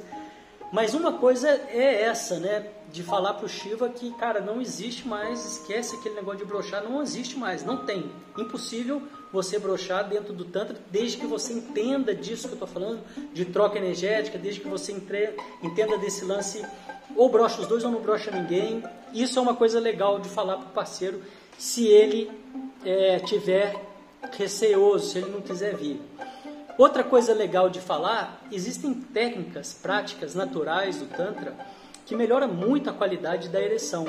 Mas 0.73 0.95
uma 0.95 1.15
coisa 1.15 1.49
é 1.49 2.03
essa, 2.03 2.39
né? 2.39 2.67
De 2.93 3.03
falar 3.03 3.35
para 3.35 3.47
o 3.47 3.49
Shiva 3.49 3.89
que, 3.89 4.13
cara, 4.13 4.41
não 4.41 4.61
existe 4.61 5.07
mais, 5.07 5.45
esquece 5.45 5.97
aquele 5.97 6.15
negócio 6.17 6.41
de 6.41 6.45
brochar, 6.45 6.83
não 6.83 7.03
existe 7.03 7.37
mais, 7.37 7.65
não 7.65 7.85
tem. 7.85 8.11
Impossível 8.39 9.03
você 9.33 9.59
brochar 9.59 10.09
dentro 10.09 10.33
do 10.33 10.45
Tantra, 10.45 10.77
desde 10.91 11.19
que 11.19 11.27
você 11.27 11.53
entenda 11.53 12.15
disso 12.15 12.49
que 12.49 12.55
eu 12.55 12.65
estou 12.65 12.69
falando, 12.69 13.01
de 13.33 13.45
troca 13.45 13.79
energética, 13.79 14.39
desde 14.39 14.61
que 14.61 14.69
você 14.69 14.93
entre, 14.93 15.37
entenda 15.63 15.99
desse 15.99 16.25
lance 16.25 16.65
ou 17.17 17.29
brocha 17.29 17.61
os 17.61 17.67
dois 17.67 17.85
ou 17.85 17.91
não 17.91 18.01
brocha 18.01 18.31
ninguém. 18.31 18.83
Isso 19.13 19.39
é 19.39 19.43
uma 19.43 19.55
coisa 19.55 19.79
legal 19.81 20.19
de 20.21 20.29
falar 20.29 20.57
para 20.57 20.67
o 20.67 20.73
parceiro 20.73 21.23
se 21.59 21.87
ele 21.87 22.31
é, 22.85 23.19
tiver 23.21 23.77
receoso, 24.33 25.11
se 25.11 25.19
ele 25.19 25.31
não 25.31 25.41
quiser 25.41 25.77
vir. 25.77 26.01
Outra 26.81 27.05
coisa 27.05 27.35
legal 27.35 27.69
de 27.69 27.79
falar, 27.79 28.41
existem 28.51 28.95
técnicas, 28.95 29.75
práticas 29.75 30.35
naturais 30.35 30.97
do 30.97 31.05
Tantra 31.05 31.55
que 32.07 32.17
melhora 32.17 32.49
muito 32.49 32.89
a 32.89 32.93
qualidade 32.95 33.51
da 33.51 33.61
ereção. 33.61 34.07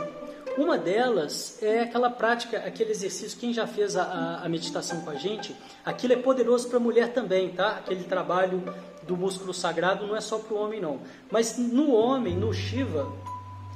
Uma 0.58 0.78
delas 0.78 1.62
é 1.62 1.82
aquela 1.82 2.10
prática, 2.10 2.60
aquele 2.60 2.92
exercício, 2.92 3.38
quem 3.38 3.52
já 3.52 3.68
fez 3.68 3.98
a, 3.98 4.40
a 4.42 4.48
meditação 4.48 5.02
com 5.02 5.10
a 5.10 5.16
gente, 5.16 5.54
aquilo 5.84 6.14
é 6.14 6.16
poderoso 6.16 6.70
para 6.70 6.78
a 6.78 6.80
mulher 6.80 7.12
também, 7.12 7.50
tá? 7.50 7.72
Aquele 7.72 8.06
trabalho 8.06 8.64
do 9.06 9.18
músculo 9.18 9.54
sagrado 9.54 10.08
não 10.08 10.16
é 10.16 10.22
só 10.22 10.40
para 10.40 10.56
o 10.56 10.58
homem, 10.58 10.80
não. 10.80 11.02
Mas 11.30 11.58
no 11.58 11.92
homem, 11.94 12.38
no 12.38 12.54
Shiva, 12.54 13.12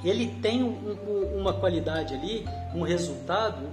ele 0.06 0.38
tem 0.42 0.64
um, 0.64 0.98
um, 1.06 1.42
uma 1.42 1.52
qualidade 1.52 2.14
ali, 2.14 2.46
um 2.74 2.84
resultado 2.84 3.68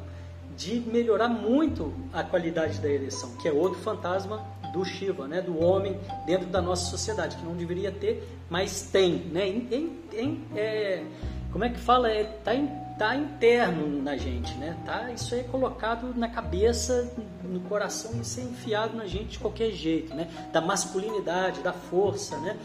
de 0.57 0.81
melhorar 0.81 1.29
muito 1.29 1.95
a 2.13 2.25
qualidade 2.25 2.81
da 2.81 2.89
ereção, 2.89 3.37
que 3.37 3.47
é 3.47 3.53
outro 3.53 3.79
fantasma 3.79 4.45
do 4.73 4.85
Shiva, 4.85 5.29
né, 5.29 5.41
do 5.41 5.63
homem 5.63 5.99
dentro 6.27 6.47
da 6.47 6.63
nossa 6.63 6.91
sociedade, 6.91 7.37
que 7.37 7.45
não 7.45 7.55
deveria 7.55 7.93
ter, 7.93 8.27
mas 8.49 8.83
tem. 8.83 9.17
Né, 9.17 9.49
em, 9.49 9.99
em, 10.13 10.45
é, 10.57 11.05
como 11.53 11.65
é 11.65 11.69
que 11.69 11.79
fala? 11.79 12.11
É, 12.11 12.25
tá, 12.25 12.55
em, 12.55 12.67
tá 12.99 13.15
interno 13.15 14.03
na 14.03 14.17
gente, 14.17 14.55
né? 14.55 14.77
Tá, 14.87 15.11
isso 15.11 15.35
é 15.35 15.43
colocado 15.43 16.15
na 16.17 16.29
cabeça, 16.29 17.13
no 17.45 17.61
coração 17.61 18.13
e 18.21 18.25
ser 18.25 18.43
enfiado 18.43 18.97
na 18.97 19.07
gente 19.07 19.33
de 19.33 19.39
qualquer 19.39 19.71
jeito, 19.71 20.15
né? 20.15 20.31
Da 20.53 20.61
masculinidade, 20.61 21.61
da 21.61 21.73
força, 21.73 22.39
né? 22.39 22.57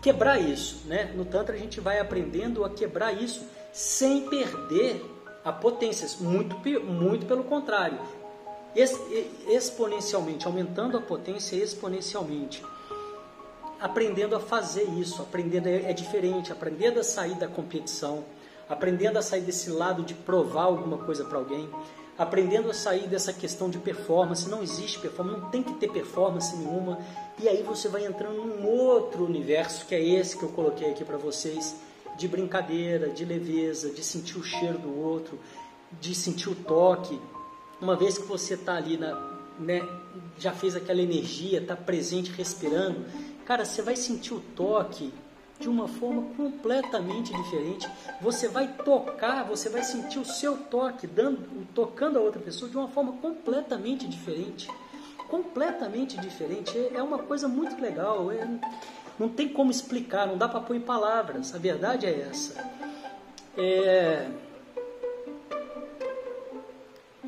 Quebrar 0.00 0.40
isso, 0.40 0.86
né? 0.86 1.12
No 1.14 1.24
Tantra 1.24 1.54
a 1.54 1.58
gente 1.58 1.78
vai 1.78 1.98
aprendendo 1.98 2.64
a 2.64 2.70
quebrar 2.70 3.12
isso 3.12 3.46
sem 3.72 4.28
perder 4.28 5.04
a 5.44 5.52
potência, 5.52 6.08
muito, 6.20 6.56
muito 6.84 7.26
pelo 7.26 7.44
contrário, 7.44 7.98
exponencialmente, 8.74 10.46
aumentando 10.46 10.96
a 10.96 11.00
potência 11.00 11.56
exponencialmente 11.56 12.62
aprendendo 13.82 14.36
a 14.36 14.40
fazer 14.40 14.84
isso, 14.96 15.20
aprendendo 15.20 15.66
é, 15.66 15.90
é 15.90 15.92
diferente, 15.92 16.52
aprendendo 16.52 17.00
a 17.00 17.02
sair 17.02 17.34
da 17.34 17.48
competição, 17.48 18.24
aprendendo 18.68 19.18
a 19.18 19.22
sair 19.22 19.40
desse 19.40 19.70
lado 19.70 20.04
de 20.04 20.14
provar 20.14 20.64
alguma 20.64 20.98
coisa 20.98 21.24
para 21.24 21.36
alguém, 21.36 21.68
aprendendo 22.16 22.70
a 22.70 22.74
sair 22.74 23.08
dessa 23.08 23.32
questão 23.32 23.68
de 23.68 23.78
performance. 23.78 24.48
Não 24.48 24.62
existe 24.62 25.00
performance, 25.00 25.40
não 25.40 25.50
tem 25.50 25.64
que 25.64 25.74
ter 25.74 25.90
performance 25.90 26.56
nenhuma. 26.56 27.00
E 27.42 27.48
aí 27.48 27.64
você 27.64 27.88
vai 27.88 28.06
entrando 28.06 28.44
num 28.44 28.64
outro 28.68 29.24
universo 29.24 29.84
que 29.84 29.96
é 29.96 30.00
esse 30.00 30.38
que 30.38 30.44
eu 30.44 30.50
coloquei 30.50 30.88
aqui 30.88 31.04
para 31.04 31.16
vocês, 31.16 31.74
de 32.16 32.28
brincadeira, 32.28 33.08
de 33.08 33.24
leveza, 33.24 33.90
de 33.90 34.04
sentir 34.04 34.38
o 34.38 34.44
cheiro 34.44 34.78
do 34.78 34.96
outro, 34.96 35.40
de 36.00 36.14
sentir 36.14 36.48
o 36.48 36.54
toque. 36.54 37.20
Uma 37.82 37.96
vez 37.96 38.16
que 38.16 38.24
você 38.24 38.54
está 38.54 38.76
ali 38.76 38.96
na, 38.96 39.14
né, 39.58 39.86
já 40.38 40.52
fez 40.52 40.74
aquela 40.74 41.02
energia, 41.02 41.60
está 41.60 41.76
presente, 41.76 42.30
respirando, 42.30 43.04
Cara, 43.44 43.64
você 43.64 43.82
vai 43.82 43.96
sentir 43.96 44.34
o 44.34 44.40
toque 44.40 45.12
de 45.58 45.68
uma 45.68 45.88
forma 45.88 46.22
completamente 46.36 47.32
diferente. 47.32 47.88
Você 48.20 48.48
vai 48.48 48.68
tocar, 48.68 49.44
você 49.44 49.68
vai 49.68 49.82
sentir 49.82 50.18
o 50.18 50.24
seu 50.24 50.56
toque 50.56 51.06
dando, 51.06 51.66
tocando 51.74 52.18
a 52.18 52.22
outra 52.22 52.40
pessoa 52.40 52.70
de 52.70 52.76
uma 52.76 52.88
forma 52.88 53.12
completamente 53.14 54.06
diferente. 54.06 54.68
Completamente 55.28 56.16
diferente. 56.18 56.76
É, 56.76 56.92
é 56.94 57.02
uma 57.02 57.18
coisa 57.18 57.48
muito 57.48 57.80
legal. 57.80 58.30
É, 58.30 58.46
não 59.18 59.28
tem 59.28 59.48
como 59.48 59.70
explicar, 59.70 60.26
não 60.26 60.38
dá 60.38 60.48
para 60.48 60.60
pôr 60.60 60.76
em 60.76 60.80
palavras. 60.80 61.54
A 61.54 61.58
verdade 61.58 62.06
é 62.06 62.28
essa. 62.30 62.64
É... 63.56 64.30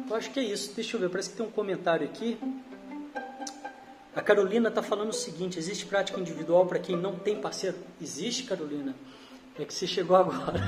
Eu 0.09 0.17
acho 0.17 0.31
que 0.31 0.41
é 0.41 0.43
isso. 0.43 0.73
Deixa 0.75 0.97
eu 0.97 1.01
ver, 1.01 1.09
parece 1.09 1.31
que 1.31 1.37
tem 1.37 1.47
um 1.47 1.51
comentário 1.51 2.07
aqui. 2.07 2.39
A 4.15 4.21
Carolina 4.21 4.69
está 4.69 4.83
falando 4.83 5.11
o 5.11 5.15
seguinte: 5.15 5.59
existe 5.59 5.87
prática 5.87 6.21
individual 6.21 6.67
para 6.67 6.79
quem 6.79 6.97
não 6.97 7.17
tem 7.17 7.41
parceiro? 7.41 7.77
Existe, 8.01 8.45
Carolina. 8.45 8.95
É 9.59 9.65
que 9.65 9.73
você 9.73 9.87
chegou 9.87 10.17
agora. 10.17 10.61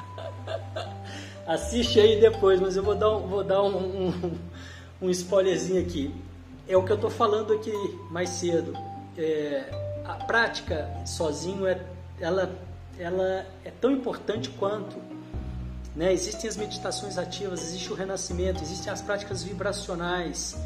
Assiste 1.46 1.98
aí 1.98 2.20
depois, 2.20 2.60
mas 2.60 2.76
eu 2.76 2.82
vou 2.82 2.94
dar 2.94 3.10
um, 3.10 3.26
vou 3.26 3.42
dar 3.42 3.62
um, 3.62 4.08
um, 4.08 4.38
um 5.02 5.10
spoilerzinho 5.10 5.82
aqui. 5.82 6.14
É 6.68 6.76
o 6.76 6.84
que 6.84 6.92
eu 6.92 6.96
estou 6.96 7.10
falando 7.10 7.52
aqui 7.52 7.72
mais 8.10 8.30
cedo. 8.30 8.72
É, 9.18 9.68
a 10.04 10.14
prática 10.14 10.88
sozinho 11.04 11.66
é, 11.66 11.84
ela, 12.20 12.56
ela 12.98 13.46
é 13.64 13.70
tão 13.80 13.90
importante 13.90 14.48
quanto. 14.50 14.96
Né? 15.94 16.12
Existem 16.12 16.48
as 16.48 16.56
meditações 16.56 17.18
ativas, 17.18 17.62
existe 17.62 17.92
o 17.92 17.94
renascimento, 17.94 18.62
existem 18.62 18.92
as 18.92 19.02
práticas 19.02 19.42
vibracionais 19.42 20.56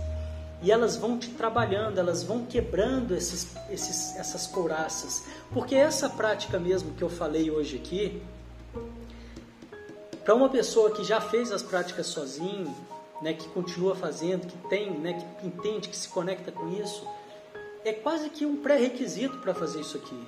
e 0.63 0.71
elas 0.71 0.97
vão 0.97 1.19
te 1.19 1.31
trabalhando, 1.31 1.99
elas 1.99 2.23
vão 2.23 2.45
quebrando 2.47 3.15
esses, 3.15 3.49
esses, 3.71 4.17
essas 4.17 4.47
couraças. 4.47 5.25
Porque 5.53 5.75
essa 5.75 6.09
prática 6.09 6.59
mesmo 6.59 6.95
que 6.95 7.03
eu 7.03 7.11
falei 7.11 7.51
hoje 7.51 7.77
aqui, 7.77 8.23
para 10.25 10.35
uma 10.35 10.49
pessoa 10.49 10.91
que 10.91 11.05
já 11.05 11.21
fez 11.21 11.53
as 11.53 11.63
práticas 11.63 12.07
sozinho, 12.07 12.75
né, 13.21 13.35
que 13.35 13.47
continua 13.49 13.95
fazendo, 13.95 14.47
que 14.47 14.57
tem, 14.69 14.91
né, 14.91 15.23
que 15.39 15.47
entende, 15.47 15.89
que 15.89 15.97
se 15.97 16.09
conecta 16.09 16.51
com 16.51 16.69
isso, 16.73 17.07
é 17.85 17.93
quase 17.93 18.31
que 18.31 18.47
um 18.47 18.57
pré-requisito 18.57 19.39
para 19.39 19.55
fazer 19.55 19.81
isso 19.81 19.99
aqui. 19.99 20.27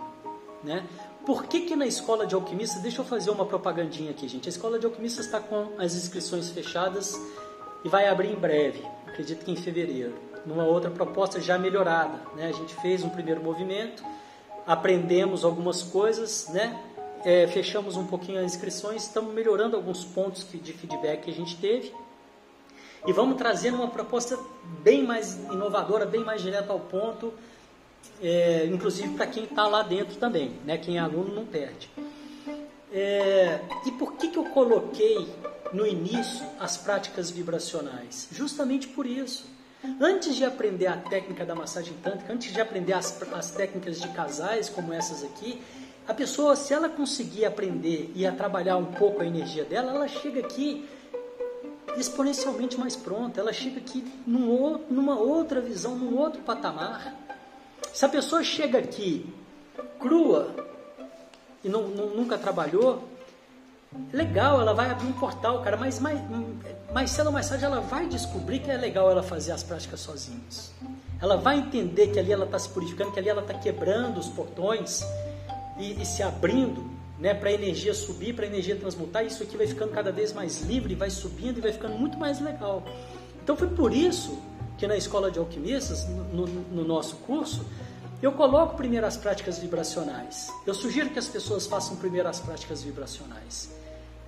Né? 0.62 0.86
Por 1.26 1.46
que, 1.46 1.62
que 1.62 1.76
na 1.76 1.86
escola 1.86 2.26
de 2.26 2.34
alquimistas, 2.34 2.80
deixa 2.80 3.02
eu 3.02 3.04
fazer 3.04 3.30
uma 3.30 3.44
propagandinha 3.44 4.12
aqui, 4.12 4.28
gente. 4.28 4.48
A 4.48 4.50
escola 4.50 4.78
de 4.78 4.86
alquimistas 4.86 5.26
está 5.26 5.40
com 5.40 5.72
as 5.76 5.94
inscrições 5.94 6.48
fechadas 6.50 7.20
e 7.84 7.88
vai 7.88 8.08
abrir 8.08 8.30
em 8.30 8.36
breve, 8.36 8.82
acredito 9.08 9.44
que 9.44 9.50
em 9.50 9.56
fevereiro 9.56 10.26
numa 10.46 10.64
outra 10.64 10.90
proposta 10.90 11.40
já 11.40 11.58
melhorada. 11.58 12.20
Né? 12.36 12.46
A 12.46 12.52
gente 12.52 12.74
fez 12.76 13.02
um 13.02 13.10
primeiro 13.10 13.42
movimento, 13.42 14.02
aprendemos 14.66 15.44
algumas 15.44 15.82
coisas, 15.82 16.48
né? 16.50 16.80
é, 17.24 17.46
fechamos 17.48 17.96
um 17.96 18.06
pouquinho 18.06 18.38
as 18.38 18.44
inscrições, 18.44 19.02
estamos 19.02 19.34
melhorando 19.34 19.76
alguns 19.76 20.04
pontos 20.04 20.46
de 20.48 20.72
feedback 20.72 21.24
que 21.24 21.30
a 21.30 21.34
gente 21.34 21.56
teve. 21.56 21.92
E 23.06 23.12
vamos 23.12 23.36
trazendo 23.36 23.76
uma 23.76 23.88
proposta 23.88 24.38
bem 24.82 25.04
mais 25.04 25.36
inovadora, 25.50 26.06
bem 26.06 26.24
mais 26.24 26.40
direta 26.40 26.72
ao 26.72 26.80
ponto, 26.80 27.32
é, 28.22 28.66
inclusive 28.66 29.14
para 29.14 29.26
quem 29.26 29.44
está 29.44 29.66
lá 29.66 29.82
dentro 29.82 30.16
também, 30.16 30.52
né? 30.64 30.78
quem 30.78 30.96
é 30.96 31.00
aluno 31.00 31.34
não 31.34 31.44
perde. 31.44 31.90
É, 32.92 33.60
e 33.84 33.92
por 33.92 34.12
que, 34.14 34.28
que 34.28 34.38
eu 34.38 34.44
coloquei 34.44 35.28
no 35.72 35.86
início 35.86 36.46
as 36.58 36.76
práticas 36.76 37.30
vibracionais? 37.30 38.28
Justamente 38.32 38.88
por 38.88 39.06
isso. 39.06 39.44
Antes 40.00 40.34
de 40.34 40.44
aprender 40.44 40.86
a 40.86 40.96
técnica 40.96 41.44
da 41.44 41.54
massagem 41.54 41.94
tântrica, 42.02 42.32
antes 42.32 42.52
de 42.52 42.60
aprender 42.60 42.92
as, 42.92 43.22
as 43.32 43.50
técnicas 43.50 44.00
de 44.00 44.08
casais 44.08 44.68
como 44.68 44.92
essas 44.92 45.22
aqui, 45.22 45.60
a 46.08 46.14
pessoa, 46.14 46.54
se 46.54 46.72
ela 46.72 46.88
conseguir 46.88 47.44
aprender 47.44 48.12
e 48.14 48.26
a 48.26 48.32
trabalhar 48.32 48.76
um 48.76 48.86
pouco 48.86 49.22
a 49.22 49.26
energia 49.26 49.64
dela, 49.64 49.92
ela 49.92 50.08
chega 50.08 50.40
aqui 50.40 50.88
exponencialmente 51.96 52.78
mais 52.78 52.94
pronta, 52.94 53.40
ela 53.40 53.52
chega 53.52 53.78
aqui 53.78 54.04
num, 54.26 54.78
numa 54.88 55.18
outra 55.18 55.60
visão, 55.60 55.96
num 55.96 56.16
outro 56.16 56.42
patamar. 56.42 57.25
Se 57.96 58.04
a 58.04 58.10
pessoa 58.10 58.44
chega 58.44 58.76
aqui 58.76 59.24
crua 59.98 60.54
e 61.64 61.68
não, 61.70 61.88
não, 61.88 62.08
nunca 62.10 62.36
trabalhou, 62.36 63.02
legal, 64.12 64.60
ela 64.60 64.74
vai 64.74 64.90
abrir 64.90 65.06
um 65.06 65.14
portal, 65.14 65.62
cara, 65.62 65.78
mas 65.78 65.98
mais, 65.98 66.20
mais 66.92 67.10
cedo 67.10 67.28
ou 67.28 67.32
mais 67.32 67.48
tarde 67.48 67.64
ela 67.64 67.80
vai 67.80 68.06
descobrir 68.06 68.58
que 68.58 68.70
é 68.70 68.76
legal 68.76 69.10
ela 69.10 69.22
fazer 69.22 69.52
as 69.52 69.62
práticas 69.62 70.00
sozinhas. 70.00 70.74
Ela 71.22 71.38
vai 71.38 71.56
entender 71.56 72.08
que 72.08 72.18
ali 72.18 72.30
ela 72.30 72.44
está 72.44 72.58
se 72.58 72.68
purificando, 72.68 73.12
que 73.12 73.18
ali 73.18 73.30
ela 73.30 73.40
está 73.40 73.54
quebrando 73.54 74.20
os 74.20 74.28
portões 74.28 75.02
e, 75.78 75.98
e 75.98 76.04
se 76.04 76.22
abrindo 76.22 76.84
né, 77.18 77.32
para 77.32 77.48
a 77.48 77.52
energia 77.54 77.94
subir, 77.94 78.34
para 78.34 78.44
a 78.44 78.48
energia 78.48 78.76
transmutar. 78.76 79.24
Isso 79.24 79.42
aqui 79.42 79.56
vai 79.56 79.66
ficando 79.66 79.92
cada 79.92 80.12
vez 80.12 80.34
mais 80.34 80.60
livre, 80.60 80.94
vai 80.94 81.08
subindo 81.08 81.56
e 81.56 81.60
vai 81.62 81.72
ficando 81.72 81.96
muito 81.96 82.18
mais 82.18 82.42
legal. 82.42 82.82
Então 83.42 83.56
foi 83.56 83.68
por 83.68 83.90
isso 83.94 84.38
que 84.76 84.86
na 84.86 84.98
Escola 84.98 85.30
de 85.30 85.38
Alquimistas, 85.38 86.06
no, 86.06 86.46
no 86.46 86.84
nosso 86.84 87.16
curso, 87.16 87.64
eu 88.22 88.32
coloco 88.32 88.76
primeiro 88.76 89.06
as 89.06 89.16
práticas 89.16 89.58
vibracionais. 89.58 90.50
Eu 90.66 90.74
sugiro 90.74 91.10
que 91.10 91.18
as 91.18 91.28
pessoas 91.28 91.66
façam 91.66 91.96
primeiro 91.96 92.28
as 92.28 92.40
práticas 92.40 92.82
vibracionais. 92.82 93.70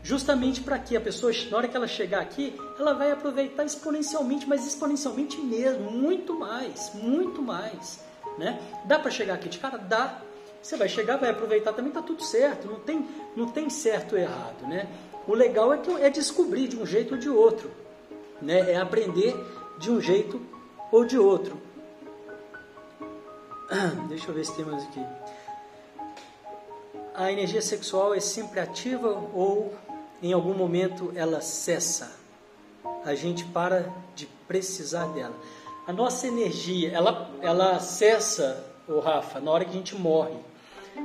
Justamente 0.02 0.60
para 0.60 0.78
que 0.78 0.96
a 0.96 1.00
pessoa, 1.00 1.32
na 1.50 1.56
hora 1.56 1.68
que 1.68 1.76
ela 1.76 1.88
chegar 1.88 2.20
aqui, 2.20 2.54
ela 2.78 2.92
vai 2.92 3.10
aproveitar 3.10 3.64
exponencialmente, 3.64 4.46
mas 4.46 4.66
exponencialmente 4.66 5.38
mesmo, 5.38 5.90
muito 5.90 6.38
mais, 6.38 6.92
muito 6.94 7.42
mais. 7.42 8.00
Né? 8.38 8.60
Dá 8.84 8.98
para 8.98 9.10
chegar 9.10 9.34
aqui 9.34 9.48
de 9.48 9.58
cara? 9.58 9.78
Dá. 9.78 10.22
Você 10.62 10.76
vai 10.76 10.88
chegar, 10.88 11.16
vai 11.16 11.30
aproveitar 11.30 11.72
também, 11.72 11.90
tá 11.90 12.02
tudo 12.02 12.22
certo. 12.22 12.68
Não 12.68 12.80
tem, 12.80 13.08
não 13.36 13.48
tem 13.48 13.70
certo 13.70 14.12
ou 14.12 14.18
errado. 14.18 14.66
Né? 14.68 14.86
O 15.26 15.34
legal 15.34 15.72
é, 15.72 15.78
que, 15.78 15.90
é 15.90 16.10
descobrir 16.10 16.68
de 16.68 16.76
um 16.76 16.86
jeito 16.86 17.14
ou 17.14 17.20
de 17.20 17.28
outro. 17.28 17.70
Né? 18.40 18.72
É 18.72 18.76
aprender 18.76 19.34
de 19.78 19.90
um 19.90 20.00
jeito 20.00 20.40
ou 20.92 21.04
de 21.04 21.18
outro. 21.18 21.67
Deixa 24.08 24.28
eu 24.28 24.34
ver 24.34 24.44
se 24.44 24.54
tem 24.54 24.64
mais 24.64 24.82
aqui. 24.84 25.04
A 27.14 27.30
energia 27.30 27.60
sexual 27.60 28.14
é 28.14 28.20
sempre 28.20 28.60
ativa 28.60 29.08
ou 29.34 29.74
em 30.22 30.32
algum 30.32 30.54
momento 30.54 31.12
ela 31.14 31.40
cessa? 31.40 32.16
A 33.04 33.14
gente 33.14 33.44
para 33.44 33.92
de 34.14 34.26
precisar 34.46 35.06
dela. 35.08 35.34
A 35.86 35.92
nossa 35.92 36.26
energia, 36.26 36.92
ela, 36.92 37.30
ela 37.40 37.78
cessa, 37.78 38.64
o 38.88 39.00
Rafa, 39.00 39.40
na 39.40 39.50
hora 39.50 39.64
que 39.64 39.70
a 39.70 39.74
gente 39.74 39.94
morre. 39.94 40.36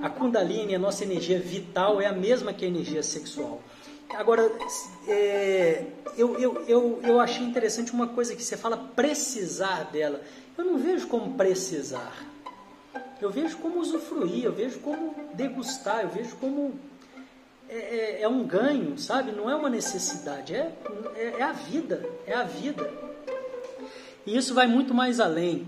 A 0.02 0.10
Kundalini, 0.10 0.76
a 0.76 0.80
nossa 0.80 1.04
energia 1.04 1.40
vital, 1.40 2.02
é 2.02 2.06
a 2.06 2.14
mesma 2.14 2.54
que 2.54 2.66
a 2.66 2.68
energia 2.68 3.04
sexual. 3.04 3.62
Agora, 4.14 4.52
é, 5.08 5.86
eu, 6.18 6.38
eu, 6.40 6.64
eu, 6.68 7.00
eu 7.04 7.20
achei 7.20 7.44
interessante 7.44 7.92
uma 7.92 8.08
coisa 8.08 8.36
que 8.36 8.44
você 8.44 8.56
fala 8.56 8.78
precisar 8.96 9.90
dela. 9.92 10.22
Eu 10.58 10.66
não 10.66 10.78
vejo 10.78 11.08
como 11.08 11.36
precisar. 11.36 12.33
Eu 13.22 13.30
vejo 13.30 13.58
como 13.58 13.80
usufruir, 13.80 14.44
eu 14.44 14.52
vejo 14.52 14.80
como 14.80 15.16
degustar, 15.34 16.02
eu 16.02 16.10
vejo 16.10 16.36
como 16.38 16.74
é, 17.70 17.76
é, 17.76 18.22
é 18.22 18.28
um 18.28 18.46
ganho, 18.46 18.98
sabe? 18.98 19.32
Não 19.32 19.50
é 19.50 19.56
uma 19.56 19.70
necessidade, 19.70 20.54
é, 20.54 20.72
é, 21.16 21.36
é 21.40 21.42
a 21.42 21.52
vida, 21.52 22.08
é 22.26 22.34
a 22.34 22.44
vida. 22.44 22.90
E 24.26 24.38
isso 24.38 24.54
vai 24.54 24.68
muito 24.68 24.94
mais 24.94 25.20
além, 25.20 25.68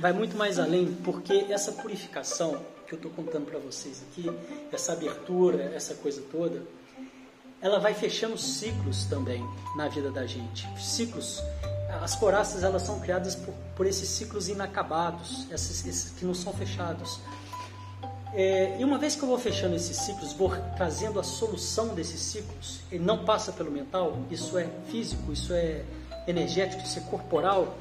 vai 0.00 0.12
muito 0.12 0.36
mais 0.36 0.58
além, 0.58 0.94
porque 1.02 1.46
essa 1.48 1.72
purificação 1.72 2.60
que 2.86 2.94
eu 2.94 2.96
estou 2.96 3.10
contando 3.10 3.46
para 3.46 3.58
vocês 3.58 4.02
aqui, 4.10 4.30
essa 4.70 4.92
abertura, 4.92 5.72
essa 5.74 5.94
coisa 5.94 6.22
toda, 6.30 6.62
ela 7.60 7.78
vai 7.78 7.94
fechando 7.94 8.36
ciclos 8.36 9.06
também 9.06 9.42
na 9.76 9.88
vida 9.88 10.10
da 10.10 10.26
gente. 10.26 10.68
Ciclos 10.78 11.40
as 12.00 12.14
coraças 12.14 12.62
elas 12.62 12.82
são 12.82 13.00
criadas 13.00 13.34
por, 13.34 13.52
por 13.76 13.86
esses 13.86 14.08
ciclos 14.08 14.48
inacabados, 14.48 15.46
esses, 15.50 15.84
esses, 15.86 16.10
que 16.12 16.24
não 16.24 16.34
são 16.34 16.52
fechados. 16.52 17.20
É, 18.34 18.78
e 18.80 18.84
uma 18.84 18.96
vez 18.96 19.14
que 19.14 19.22
eu 19.22 19.28
vou 19.28 19.38
fechando 19.38 19.76
esses 19.76 19.96
ciclos, 19.98 20.32
vou 20.32 20.50
trazendo 20.76 21.20
a 21.20 21.22
solução 21.22 21.88
desses 21.88 22.20
ciclos, 22.20 22.80
ele 22.90 23.04
não 23.04 23.24
passa 23.24 23.52
pelo 23.52 23.70
mental, 23.70 24.18
isso 24.30 24.56
é 24.56 24.68
físico, 24.88 25.32
isso 25.32 25.52
é 25.52 25.84
energético, 26.26 26.82
isso 26.82 26.98
é 26.98 27.02
corporal. 27.02 27.76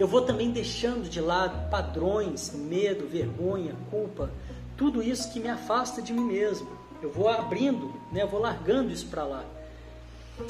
Eu 0.00 0.08
vou 0.08 0.22
também 0.22 0.50
deixando 0.50 1.08
de 1.08 1.20
lado 1.20 1.68
padrões, 1.68 2.50
medo, 2.54 3.06
vergonha, 3.06 3.76
culpa, 3.90 4.30
tudo 4.74 5.02
isso 5.02 5.30
que 5.30 5.38
me 5.38 5.48
afasta 5.48 6.00
de 6.00 6.14
mim 6.14 6.24
mesmo. 6.24 6.68
Eu 7.02 7.10
vou 7.12 7.28
abrindo, 7.28 7.92
né, 8.10 8.22
eu 8.22 8.28
vou 8.28 8.40
largando 8.40 8.90
isso 8.90 9.06
para 9.06 9.24
lá. 9.24 9.44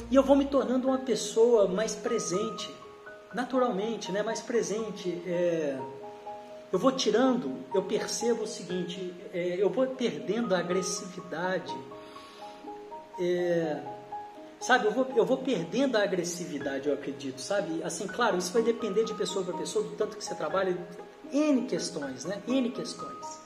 E 0.09 0.15
eu 0.15 0.23
vou 0.23 0.35
me 0.35 0.45
tornando 0.45 0.87
uma 0.87 0.99
pessoa 0.99 1.67
mais 1.67 1.95
presente, 1.95 2.73
naturalmente, 3.33 4.11
né? 4.11 4.23
mais 4.23 4.41
presente. 4.41 5.21
É... 5.25 5.77
Eu 6.71 6.79
vou 6.79 6.91
tirando, 6.91 7.55
eu 7.73 7.83
percebo 7.83 8.43
o 8.43 8.47
seguinte, 8.47 9.13
é... 9.33 9.55
eu 9.59 9.69
vou 9.69 9.85
perdendo 9.87 10.55
a 10.55 10.59
agressividade. 10.59 11.75
É... 13.19 13.81
Sabe, 14.59 14.85
eu 14.85 14.91
vou, 14.93 15.05
eu 15.15 15.25
vou 15.25 15.37
perdendo 15.37 15.97
a 15.97 16.03
agressividade, 16.03 16.87
eu 16.87 16.93
acredito, 16.93 17.41
sabe? 17.41 17.83
Assim, 17.83 18.07
claro, 18.07 18.37
isso 18.37 18.53
vai 18.53 18.61
depender 18.61 19.03
de 19.03 19.13
pessoa 19.13 19.43
para 19.43 19.57
pessoa, 19.57 19.83
do 19.83 19.91
tanto 19.97 20.15
que 20.15 20.23
você 20.23 20.33
trabalha, 20.33 20.77
N 21.33 21.63
questões, 21.63 22.23
né? 22.23 22.41
N 22.47 22.69
questões. 22.71 23.41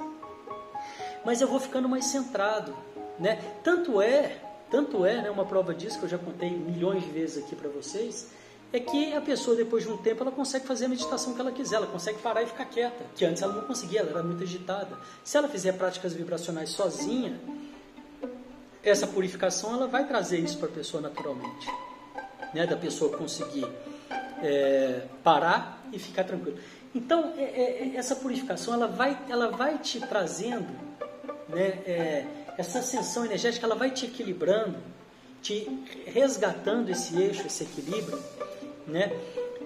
Mas 1.26 1.42
eu 1.42 1.48
vou 1.48 1.60
ficando 1.60 1.90
mais 1.90 2.06
centrado, 2.06 2.78
né? 3.18 3.42
Tanto 3.64 4.00
é 4.00 4.47
tanto 4.70 5.06
é, 5.06 5.22
né, 5.22 5.30
uma 5.30 5.46
prova 5.46 5.74
disso 5.74 6.00
que 6.00 6.06
eu 6.06 6.10
já 6.10 6.18
contei 6.18 6.50
milhões 6.50 7.04
de 7.04 7.10
vezes 7.10 7.44
aqui 7.44 7.56
para 7.56 7.70
vocês, 7.70 8.28
é 8.72 8.80
que 8.80 9.14
a 9.14 9.22
pessoa 9.22 9.56
depois 9.56 9.84
de 9.84 9.90
um 9.90 9.98
tempo 9.98 10.24
ela 10.24 10.32
consegue 10.32 10.68
fazer 10.68 10.86
a 10.86 10.90
meditação 10.90 11.34
que 11.34 11.40
ela 11.40 11.52
quiser, 11.52 11.78
ela 11.78 11.88
consegue 11.88 12.20
parar 12.20 12.44
e 12.44 12.48
ficar 12.48 12.66
quieta, 12.66 13.06
que 13.16 13.24
antes 13.24 13.42
ela 13.42 13.54
não 13.54 13.62
conseguia, 13.62 14.02
ela 14.02 14.10
era 14.10 14.24
muito 14.24 14.44
agitada. 14.44 14.98
Se 15.24 15.38
ela 15.38 15.48
fizer 15.48 15.74
práticas 15.74 16.14
vibracionais 16.14 16.70
sozinha, 16.72 17.40
essa 18.84 19.08
purificação 19.08 19.74
ela 19.74 19.88
vai 19.88 20.06
trazer 20.06 20.40
isso 20.40 20.58
para 20.58 20.68
a 20.68 20.72
pessoa 20.72 21.02
naturalmente, 21.02 21.68
né, 22.54 22.66
da 22.68 22.76
pessoa 22.76 23.16
conseguir 23.18 23.68
é, 24.42 25.04
parar 25.24 25.82
e 25.92 26.00
ficar 26.00 26.26
tranquilo. 26.26 26.58
Então 26.94 27.34
é, 27.38 27.44
é, 27.44 27.96
essa 27.96 28.16
purificação 28.16 28.74
ela 28.74 28.88
vai, 28.88 29.18
ela 29.30 29.50
vai 29.50 29.78
te 29.78 30.00
trazendo, 30.00 30.74
né, 31.48 31.68
é, 31.86 32.26
essa 32.58 32.80
ascensão 32.80 33.24
energética 33.24 33.66
ela 33.66 33.76
vai 33.76 33.92
te 33.92 34.06
equilibrando, 34.06 34.78
te 35.42 35.68
resgatando 36.06 36.90
esse 36.90 37.16
eixo, 37.22 37.46
esse 37.46 37.64
equilíbrio, 37.64 38.20
né? 38.88 39.12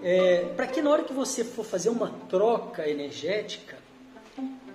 É, 0.04 0.52
para 0.56 0.68
que 0.68 0.82
na 0.82 0.90
hora 0.90 1.04
que 1.04 1.14
você 1.14 1.44
for 1.44 1.64
fazer 1.64 1.90
uma 1.90 2.10
troca 2.28 2.88
energética, 2.90 3.78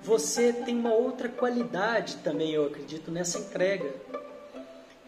você 0.03 0.53
tem 0.53 0.77
uma 0.79 0.95
outra 0.95 1.29
qualidade 1.29 2.17
também, 2.19 2.53
eu 2.53 2.67
acredito, 2.67 3.11
nessa 3.11 3.39
entrega. 3.39 3.93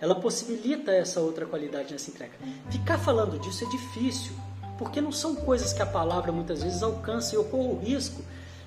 Ela 0.01 0.15
possibilita 0.15 0.93
essa 0.93 1.21
outra 1.21 1.47
qualidade 1.47 1.93
nessa 1.93 2.11
entrega. 2.11 2.35
Ficar 2.71 2.99
falando 2.99 3.39
disso 3.39 3.65
é 3.65 3.69
difícil, 3.69 4.33
porque 4.77 5.01
não 5.01 5.13
são 5.13 5.35
coisas 5.35 5.73
que 5.73 5.81
a 5.81 5.87
palavra 5.87 6.31
muitas 6.31 6.63
vezes 6.63 6.83
alcança 6.83 7.35
e 7.35 7.39
eu 7.39 7.45
corro 7.45 7.75
o 7.75 7.79
risco 7.79 8.23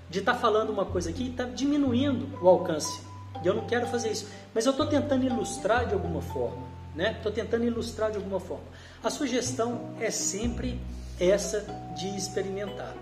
de 0.10 0.20
estar 0.20 0.34
tá 0.34 0.40
falando 0.40 0.72
uma 0.72 0.86
coisa 0.86 1.10
aqui 1.10 1.24
e 1.24 1.30
estar 1.30 1.46
tá 1.46 1.52
diminuindo 1.52 2.28
o 2.42 2.48
alcance 2.48 3.11
e 3.44 3.48
eu 3.48 3.54
não 3.54 3.66
quero 3.66 3.88
fazer 3.88 4.12
isso. 4.12 4.28
Mas 4.54 4.66
eu 4.66 4.72
estou 4.72 4.86
tentando 4.86 5.26
ilustrar 5.26 5.88
de 5.88 5.94
alguma 5.94 6.22
forma. 6.22 6.72
Estou 6.98 7.32
né? 7.32 7.42
tentando 7.42 7.64
ilustrar 7.64 8.12
de 8.12 8.18
alguma 8.18 8.40
forma. 8.40 8.66
A 9.04 9.10
sugestão 9.10 9.96
é 10.00 10.12
sempre 10.12 10.80
essa 11.20 11.62
de 11.96 12.16
experimentar, 12.16 12.96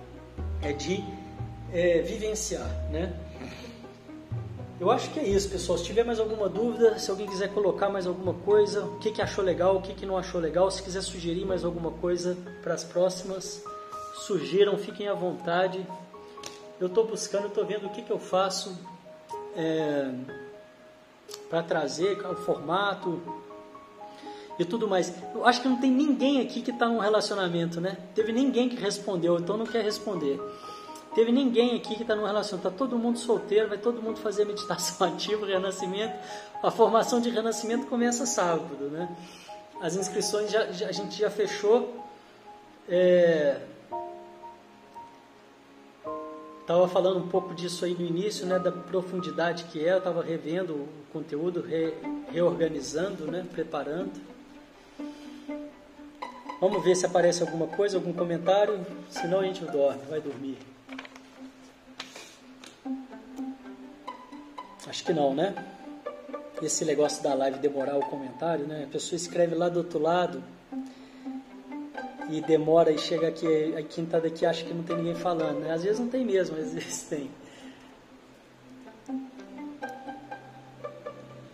é 0.62 0.72
de 0.72 1.04
é, 1.74 2.02
vivenciar. 2.02 2.70
Né? 2.92 3.14
Eu 4.80 4.92
acho 4.92 5.10
que 5.12 5.20
é 5.20 5.28
isso, 5.28 5.50
pessoal. 5.50 5.78
Se 5.78 5.84
tiver 5.84 6.06
mais 6.06 6.20
alguma 6.20 6.48
dúvida, 6.48 6.98
se 7.00 7.10
alguém 7.10 7.28
quiser 7.28 7.50
colocar 7.54 7.90
mais 7.90 8.06
alguma 8.06 8.34
coisa, 8.34 8.86
o 8.86 9.00
que, 9.00 9.12
que 9.12 9.22
achou 9.22 9.44
legal, 9.44 9.76
o 9.76 9.82
que, 9.82 9.94
que 9.94 10.06
não 10.06 10.18
achou 10.18 10.40
legal, 10.40 10.70
se 10.70 10.84
quiser 10.84 11.02
sugerir 11.02 11.46
mais 11.46 11.66
alguma 11.66 11.92
coisa 11.92 12.38
para 12.62 12.76
as 12.76 12.84
próximas, 12.84 13.62
sugiram, 14.26 14.78
fiquem 14.78 15.08
à 15.08 15.14
vontade. 15.14 15.86
Eu 16.80 16.88
estou 16.88 17.06
buscando, 17.06 17.48
estou 17.48 17.66
vendo 17.66 17.88
o 17.88 17.90
que, 17.90 18.04
que 18.04 18.12
eu 18.12 18.20
faço 18.20 18.78
é, 19.56 20.12
para 21.50 21.64
trazer 21.64 22.20
o 22.26 22.36
formato 22.36 23.22
e 24.58 24.66
tudo 24.66 24.88
mais. 24.88 25.14
Eu 25.34 25.46
acho 25.46 25.62
que 25.62 25.68
não 25.68 25.80
tem 25.80 25.90
ninguém 25.90 26.42
aqui 26.42 26.62
que 26.62 26.72
está 26.72 26.88
num 26.88 27.00
relacionamento, 27.00 27.80
né? 27.80 27.98
Teve 28.14 28.32
ninguém 28.32 28.68
que 28.68 28.76
respondeu, 28.76 29.40
então 29.40 29.58
não 29.58 29.66
quer 29.66 29.84
responder. 29.84 30.40
Teve 31.16 31.32
ninguém 31.32 31.76
aqui 31.76 31.96
que 31.96 32.04
está 32.04 32.16
num 32.16 32.26
relacionamento, 32.26 32.68
está 32.68 32.78
todo 32.78 32.98
mundo 33.00 33.18
solteiro, 33.18 33.70
vai 33.70 33.78
todo 33.78 34.02
mundo 34.02 34.20
fazer 34.20 34.46
meditação 34.46 35.08
ativa, 35.08 35.46
renascimento. 35.46 36.14
A 36.62 36.70
formação 36.70 37.20
de 37.22 37.30
renascimento 37.30 37.88
começa 37.88 38.26
sábado, 38.26 38.90
né? 38.90 39.10
As 39.82 39.96
inscrições 39.96 40.52
já, 40.52 40.72
já 40.72 40.90
a 40.90 40.92
gente 40.92 41.18
já 41.18 41.30
fechou. 41.30 41.96
É, 42.88 43.62
Estava 46.70 46.88
falando 46.88 47.18
um 47.18 47.28
pouco 47.28 47.56
disso 47.56 47.84
aí 47.84 47.96
no 47.96 48.06
início, 48.06 48.46
né, 48.46 48.60
da 48.60 48.72
profundidade 48.72 49.64
que 49.64 49.84
é. 49.84 49.94
Eu 49.94 49.98
estava 49.98 50.22
revendo 50.22 50.76
o 50.76 50.88
conteúdo, 51.12 51.64
re, 51.64 51.96
reorganizando, 52.32 53.26
né, 53.26 53.44
preparando. 53.52 54.12
Vamos 56.62 56.84
ver 56.84 56.96
se 56.96 57.08
aparece 57.08 57.42
alguma 57.42 57.66
coisa, 57.66 57.98
algum 57.98 58.14
comentário. 58.14 58.86
Senão 59.10 59.40
a 59.40 59.46
gente 59.46 59.66
dorme, 59.66 60.04
vai 60.08 60.22
dormir. 60.22 60.60
Acho 64.88 65.04
que 65.04 65.12
não, 65.12 65.34
né? 65.34 65.56
Esse 66.62 66.86
negócio 66.86 67.24
da 67.24 67.34
live 67.34 67.58
demorar 67.58 67.98
o 67.98 68.02
comentário, 68.02 68.68
né? 68.68 68.84
A 68.84 68.92
pessoa 68.92 69.18
escreve 69.18 69.56
lá 69.56 69.70
do 69.70 69.80
outro 69.80 69.98
lado 69.98 70.44
e 72.30 72.42
demora 72.42 72.92
e 72.92 72.98
chega 72.98 73.28
aqui, 73.28 73.48
quem 73.90 74.04
está 74.04 74.20
daqui 74.20 74.46
acha 74.46 74.64
que 74.64 74.74
não 74.74 74.84
tem 74.84 74.98
ninguém 74.98 75.16
falando. 75.16 75.60
Né? 75.60 75.74
Às 75.74 75.84
vezes 75.84 76.00
não 76.00 76.08
tem 76.08 76.24
mesmo, 76.24 76.56
às 76.58 76.74
vezes 76.74 77.04
tem. 77.04 77.30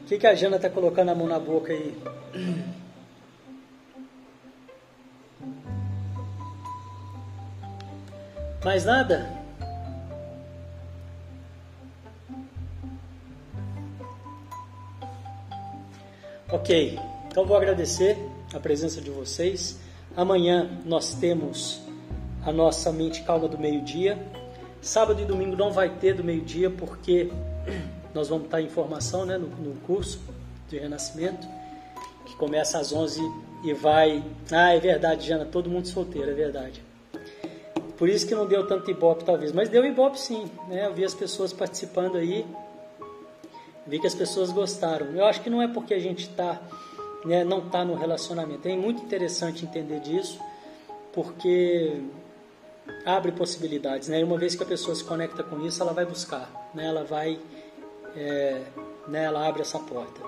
O 0.02 0.08
que, 0.08 0.20
que 0.20 0.28
a 0.28 0.36
Jana 0.36 0.58
está 0.58 0.70
colocando 0.70 1.10
a 1.10 1.16
mão 1.16 1.28
na 1.28 1.40
boca 1.40 1.74
aí? 1.74 1.98
Mais 8.64 8.86
nada? 8.86 9.46
Ok, 16.52 17.00
então 17.28 17.46
vou 17.46 17.58
agradecer 17.58 18.18
a 18.54 18.60
presença 18.60 19.02
de 19.02 19.10
vocês. 19.10 19.80
Amanhã 20.16 20.70
nós 20.86 21.14
temos 21.14 21.82
a 22.46 22.52
nossa 22.52 22.90
mente 22.92 23.22
calma 23.24 23.50
do 23.50 23.58
meio-dia. 23.58 24.18
Sábado 24.82 25.22
e 25.22 25.26
domingo 25.26 25.58
não 25.58 25.72
vai 25.72 25.90
ter 25.90 26.14
do 26.14 26.24
meio-dia 26.24 26.70
porque 26.70 27.30
nós 28.14 28.30
vamos 28.30 28.46
estar 28.46 28.62
em 28.62 28.70
formação 28.70 29.26
né, 29.26 29.38
no, 29.38 29.48
no 29.48 29.76
curso 29.82 30.22
de 30.70 30.80
renascimento, 30.80 31.46
que 32.26 32.36
começa 32.38 32.80
às 32.80 32.94
11 32.94 33.20
e 33.66 33.74
vai. 33.74 34.24
Ah, 34.52 34.74
é 34.74 34.80
verdade, 34.80 35.28
Jana, 35.28 35.44
todo 35.44 35.70
mundo 35.70 35.88
solteiro, 35.88 36.32
é 36.32 36.34
verdade. 36.34 36.82
Por 37.98 38.08
isso 38.08 38.26
que 38.26 38.36
não 38.36 38.46
deu 38.46 38.66
tanto 38.68 38.90
ibope, 38.90 39.26
talvez. 39.26 39.52
Mas 39.52 39.68
deu 39.68 39.86
ibope 39.86 40.20
sim, 40.20 40.50
né? 40.70 40.86
Eu 40.86 40.94
vi 40.94 41.04
as 41.04 41.14
pessoas 41.14 41.52
participando 41.52 42.18
aí, 42.18 42.46
vi 43.86 44.00
que 44.00 44.08
as 44.08 44.16
pessoas 44.16 44.52
gostaram. 44.52 45.08
Eu 45.08 45.26
acho 45.26 45.42
que 45.42 45.50
não 45.50 45.62
é 45.62 45.68
porque 45.68 45.94
a 45.94 46.00
gente 46.00 46.22
está 46.30 46.62
né, 47.26 47.44
não 47.44 47.60
está 47.60 47.84
no 47.84 47.96
relacionamento. 47.96 48.68
É 48.68 48.76
muito 48.76 49.04
interessante 49.04 49.66
entender 49.66 50.00
disso, 50.00 50.40
porque 51.12 52.02
abre 53.06 53.32
possibilidades. 53.32 54.08
Né? 54.08 54.22
E 54.22 54.24
uma 54.24 54.38
vez 54.38 54.56
que 54.56 54.64
a 54.64 54.66
pessoa 54.66 54.96
se 54.96 55.04
conecta 55.04 55.44
com 55.44 55.66
isso, 55.66 55.82
ela 55.82 55.92
vai 55.92 56.06
buscar, 56.06 56.70
né? 56.74 56.86
ela 56.86 57.04
vai, 57.04 57.40
é, 58.16 58.62
né, 59.08 59.24
ela 59.24 59.48
abre 59.48 59.64
essa 59.64 59.80
porta. 59.80 60.22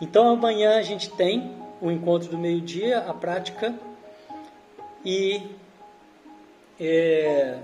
Então 0.00 0.28
amanhã 0.28 0.78
a 0.78 0.82
gente 0.82 1.10
tem 1.10 1.54
o 1.80 1.90
encontro 1.90 2.30
do 2.30 2.38
meio-dia, 2.38 3.00
a 3.00 3.12
prática, 3.12 3.74
e 5.04 5.42
é, 6.78 7.58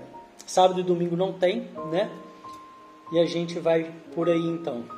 sábado 0.45 0.79
e 0.79 0.83
domingo 0.83 1.15
não 1.15 1.33
tem, 1.33 1.69
né? 1.91 2.09
E 3.11 3.19
a 3.19 3.25
gente 3.25 3.59
vai 3.59 3.91
por 4.13 4.27
aí 4.27 4.41
então 4.47 4.96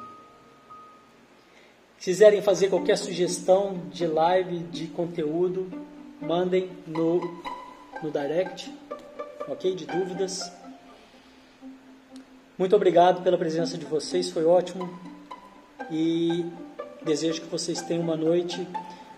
quiserem 1.99 2.41
fazer 2.41 2.69
qualquer 2.69 2.97
sugestão 2.97 3.81
de 3.91 4.07
live, 4.07 4.59
de 4.59 4.87
conteúdo, 4.87 5.69
mandem 6.21 6.69
no, 6.87 7.19
no 8.01 8.11
direct, 8.11 8.73
ok? 9.47 9.75
De 9.75 9.85
dúvidas. 9.85 10.51
Muito 12.57 12.75
obrigado 12.75 13.21
pela 13.21 13.37
presença 13.37 13.77
de 13.77 13.85
vocês, 13.85 14.29
foi 14.29 14.45
ótimo. 14.45 14.89
E 15.91 16.45
desejo 17.03 17.41
que 17.41 17.47
vocês 17.47 17.81
tenham 17.81 18.03
uma 18.03 18.15
noite 18.15 18.67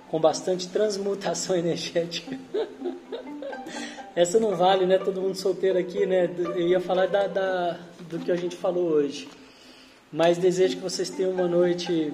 com 0.09 0.19
bastante 0.19 0.67
transmutação 0.69 1.55
energética. 1.57 2.37
Essa 4.15 4.39
não 4.39 4.55
vale, 4.55 4.85
né? 4.85 4.97
Todo 4.97 5.21
mundo 5.21 5.35
solteiro 5.35 5.77
aqui, 5.77 6.05
né? 6.05 6.29
Eu 6.37 6.67
ia 6.67 6.81
falar 6.81 7.07
da, 7.07 7.27
da, 7.27 7.79
do 8.09 8.19
que 8.19 8.31
a 8.31 8.35
gente 8.35 8.55
falou 8.55 8.89
hoje. 8.89 9.29
Mas 10.11 10.37
desejo 10.37 10.75
que 10.75 10.83
vocês 10.83 11.09
tenham 11.09 11.31
uma 11.31 11.47
noite 11.47 12.13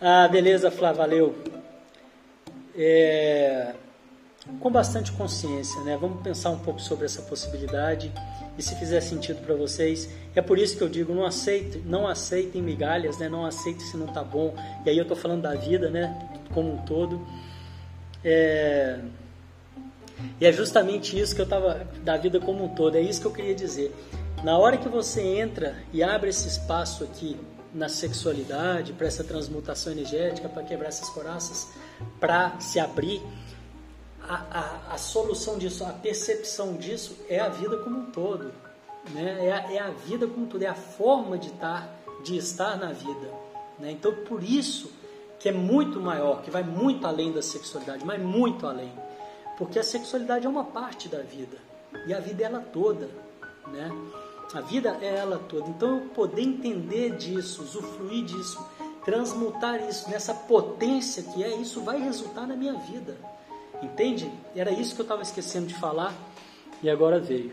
ah, 0.00 0.28
beleza, 0.28 0.70
Flávio, 0.70 0.98
valeu. 0.98 1.34
É, 2.76 3.74
com 4.60 4.70
bastante 4.70 5.10
consciência, 5.12 5.80
né? 5.82 5.98
Vamos 6.00 6.22
pensar 6.22 6.50
um 6.50 6.58
pouco 6.58 6.80
sobre 6.80 7.04
essa 7.04 7.20
possibilidade 7.22 8.12
e 8.56 8.62
se 8.62 8.74
fizer 8.76 9.00
sentido 9.00 9.44
para 9.44 9.54
vocês. 9.54 10.08
É 10.34 10.40
por 10.40 10.58
isso 10.58 10.76
que 10.76 10.82
eu 10.82 10.88
digo, 10.88 11.12
não 11.12 11.24
aceitem, 11.24 11.82
não 11.84 12.06
aceitem 12.06 12.62
migalhas, 12.62 13.18
né? 13.18 13.28
Não 13.28 13.44
aceitem 13.44 13.80
se 13.80 13.96
não 13.96 14.06
tá 14.06 14.22
bom. 14.22 14.54
E 14.86 14.90
aí 14.90 14.96
eu 14.96 15.04
tô 15.04 15.16
falando 15.16 15.42
da 15.42 15.54
vida, 15.54 15.90
né? 15.90 16.16
Como 16.54 16.74
um 16.74 16.78
todo. 16.78 17.26
É... 18.24 19.00
E 20.40 20.46
é 20.46 20.52
justamente 20.52 21.18
isso 21.18 21.34
que 21.34 21.40
eu 21.40 21.48
tava 21.48 21.86
da 22.02 22.16
vida 22.16 22.40
como 22.40 22.64
um 22.64 22.68
todo. 22.68 22.96
É 22.96 23.00
isso 23.00 23.20
que 23.20 23.26
eu 23.26 23.32
queria 23.32 23.54
dizer. 23.54 23.94
Na 24.42 24.56
hora 24.56 24.76
que 24.76 24.88
você 24.88 25.20
entra 25.20 25.76
e 25.92 26.02
abre 26.02 26.30
esse 26.30 26.46
espaço 26.48 27.04
aqui 27.04 27.36
na 27.74 27.88
sexualidade, 27.88 28.92
para 28.92 29.06
essa 29.06 29.22
transmutação 29.22 29.92
energética, 29.92 30.48
para 30.48 30.62
quebrar 30.62 30.88
essas 30.88 31.08
coraças, 31.10 31.68
para 32.18 32.58
se 32.60 32.80
abrir, 32.80 33.22
a, 34.28 34.34
a, 34.50 34.94
a, 34.94 34.98
solução 34.98 35.58
disso, 35.58 35.84
a 35.84 35.92
percepção 35.92 36.74
disso 36.74 37.16
é 37.28 37.40
a 37.40 37.48
vida 37.48 37.78
como 37.78 37.98
um 38.00 38.10
todo. 38.10 38.52
Né? 39.10 39.46
É, 39.46 39.52
a, 39.52 39.72
é 39.72 39.78
a 39.78 39.90
vida 39.90 40.26
como 40.26 40.44
um 40.44 40.48
todo, 40.48 40.62
é 40.62 40.66
a 40.66 40.74
forma 40.74 41.38
de 41.38 41.48
estar, 41.48 41.88
de 42.22 42.36
estar 42.36 42.76
na 42.76 42.92
vida. 42.92 43.32
Né? 43.78 43.92
Então, 43.92 44.12
por 44.26 44.42
isso 44.42 44.92
que 45.40 45.48
é 45.48 45.52
muito 45.52 46.00
maior, 46.00 46.42
que 46.42 46.50
vai 46.50 46.62
muito 46.62 47.06
além 47.06 47.32
da 47.32 47.40
sexualidade, 47.40 48.04
mas 48.04 48.20
muito 48.20 48.66
além. 48.66 48.92
Porque 49.56 49.78
a 49.78 49.82
sexualidade 49.82 50.46
é 50.46 50.48
uma 50.48 50.64
parte 50.64 51.08
da 51.08 51.20
vida. 51.20 51.56
E 52.06 52.12
a 52.12 52.20
vida 52.20 52.42
é 52.42 52.46
ela 52.46 52.60
toda. 52.60 53.08
Né? 53.68 53.90
A 54.54 54.60
vida 54.60 54.96
é 55.02 55.16
ela 55.16 55.38
toda. 55.48 55.68
Então 55.68 55.98
eu 55.98 56.06
poder 56.08 56.42
entender 56.42 57.16
disso, 57.16 57.62
usufruir 57.62 58.24
disso, 58.24 58.58
transmutar 59.04 59.86
isso 59.86 60.08
nessa 60.08 60.32
potência 60.32 61.22
que 61.22 61.44
é, 61.44 61.54
isso 61.56 61.82
vai 61.82 62.00
resultar 62.00 62.46
na 62.46 62.56
minha 62.56 62.74
vida. 62.74 63.16
Entende? 63.82 64.30
Era 64.56 64.70
isso 64.70 64.94
que 64.94 65.00
eu 65.00 65.04
estava 65.04 65.22
esquecendo 65.22 65.66
de 65.66 65.74
falar 65.74 66.14
e 66.82 66.88
agora 66.88 67.20
veio. 67.20 67.52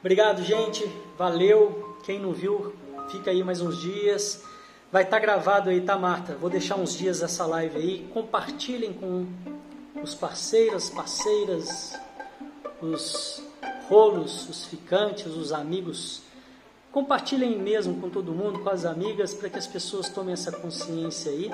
Obrigado, 0.00 0.42
gente. 0.42 0.84
Valeu. 1.18 1.98
Quem 2.04 2.18
não 2.18 2.32
viu, 2.32 2.74
fica 3.10 3.30
aí 3.30 3.44
mais 3.44 3.60
uns 3.60 3.78
dias. 3.78 4.42
Vai 4.90 5.02
estar 5.02 5.18
tá 5.18 5.22
gravado 5.22 5.68
aí, 5.68 5.82
tá, 5.82 5.96
Marta? 5.96 6.34
Vou 6.34 6.48
deixar 6.48 6.76
uns 6.76 6.96
dias 6.96 7.22
essa 7.22 7.44
live 7.46 7.76
aí. 7.76 8.08
Compartilhem 8.12 8.94
com 8.94 9.26
os 10.02 10.14
parceiros, 10.14 10.88
parceiras, 10.88 11.96
os 12.80 13.49
rolos, 13.90 14.48
os 14.48 14.66
ficantes, 14.66 15.26
os 15.26 15.52
amigos. 15.52 16.22
Compartilhem 16.92 17.58
mesmo 17.58 18.00
com 18.00 18.08
todo 18.08 18.32
mundo, 18.32 18.60
com 18.60 18.70
as 18.70 18.84
amigas, 18.84 19.34
para 19.34 19.50
que 19.50 19.58
as 19.58 19.66
pessoas 19.66 20.08
tomem 20.08 20.32
essa 20.32 20.52
consciência 20.52 21.32
aí. 21.32 21.50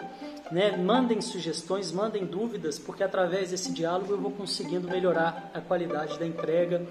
Né? 0.53 0.77
Mandem 0.77 1.21
sugestões, 1.23 1.91
mandem 1.91 2.27
dúvidas, 2.27 2.79
porque 2.79 3.03
através 3.03 3.51
desse 3.51 3.73
diálogo 3.73 4.13
eu 4.13 4.21
vou 4.21 4.31
conseguindo 4.31 4.87
melhorar 4.87 5.51
a 5.55 5.61
qualidade 5.61 6.19
da 6.19 6.27
entrega 6.27 6.87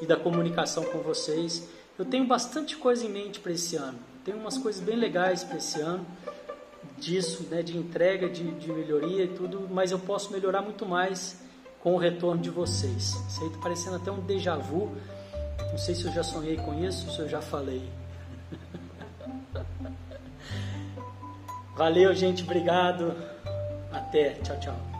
e 0.00 0.06
da 0.06 0.16
comunicação 0.16 0.84
com 0.84 0.98
vocês. 0.98 1.68
Eu 1.98 2.04
tenho 2.04 2.24
bastante 2.24 2.76
coisa 2.76 3.04
em 3.04 3.08
mente 3.08 3.40
para 3.40 3.52
esse 3.52 3.74
ano. 3.74 3.98
Tenho 4.24 4.38
umas 4.38 4.56
coisas 4.56 4.80
bem 4.80 4.96
legais 4.96 5.42
para 5.42 5.56
esse 5.56 5.80
ano 5.80 6.06
disso, 6.96 7.44
né, 7.50 7.62
de 7.62 7.76
entrega, 7.76 8.28
de, 8.28 8.52
de 8.52 8.72
melhoria 8.72 9.24
e 9.24 9.28
tudo, 9.28 9.68
mas 9.70 9.90
eu 9.90 9.98
posso 9.98 10.32
melhorar 10.32 10.62
muito 10.62 10.86
mais 10.86 11.45
com 11.86 11.94
o 11.94 11.98
retorno 11.98 12.42
de 12.42 12.50
vocês. 12.50 13.14
Isso 13.28 13.42
aí 13.42 13.46
está 13.46 13.60
parecendo 13.60 13.94
até 13.94 14.10
um 14.10 14.18
déjà 14.18 14.56
vu. 14.56 14.90
Não 15.70 15.78
sei 15.78 15.94
se 15.94 16.04
eu 16.04 16.12
já 16.12 16.24
sonhei 16.24 16.56
com 16.56 16.74
isso, 16.84 17.08
se 17.12 17.20
eu 17.20 17.28
já 17.28 17.40
falei. 17.40 17.88
Valeu, 21.78 22.12
gente. 22.12 22.42
Obrigado. 22.42 23.14
Até. 23.92 24.30
Tchau, 24.30 24.58
tchau. 24.58 24.96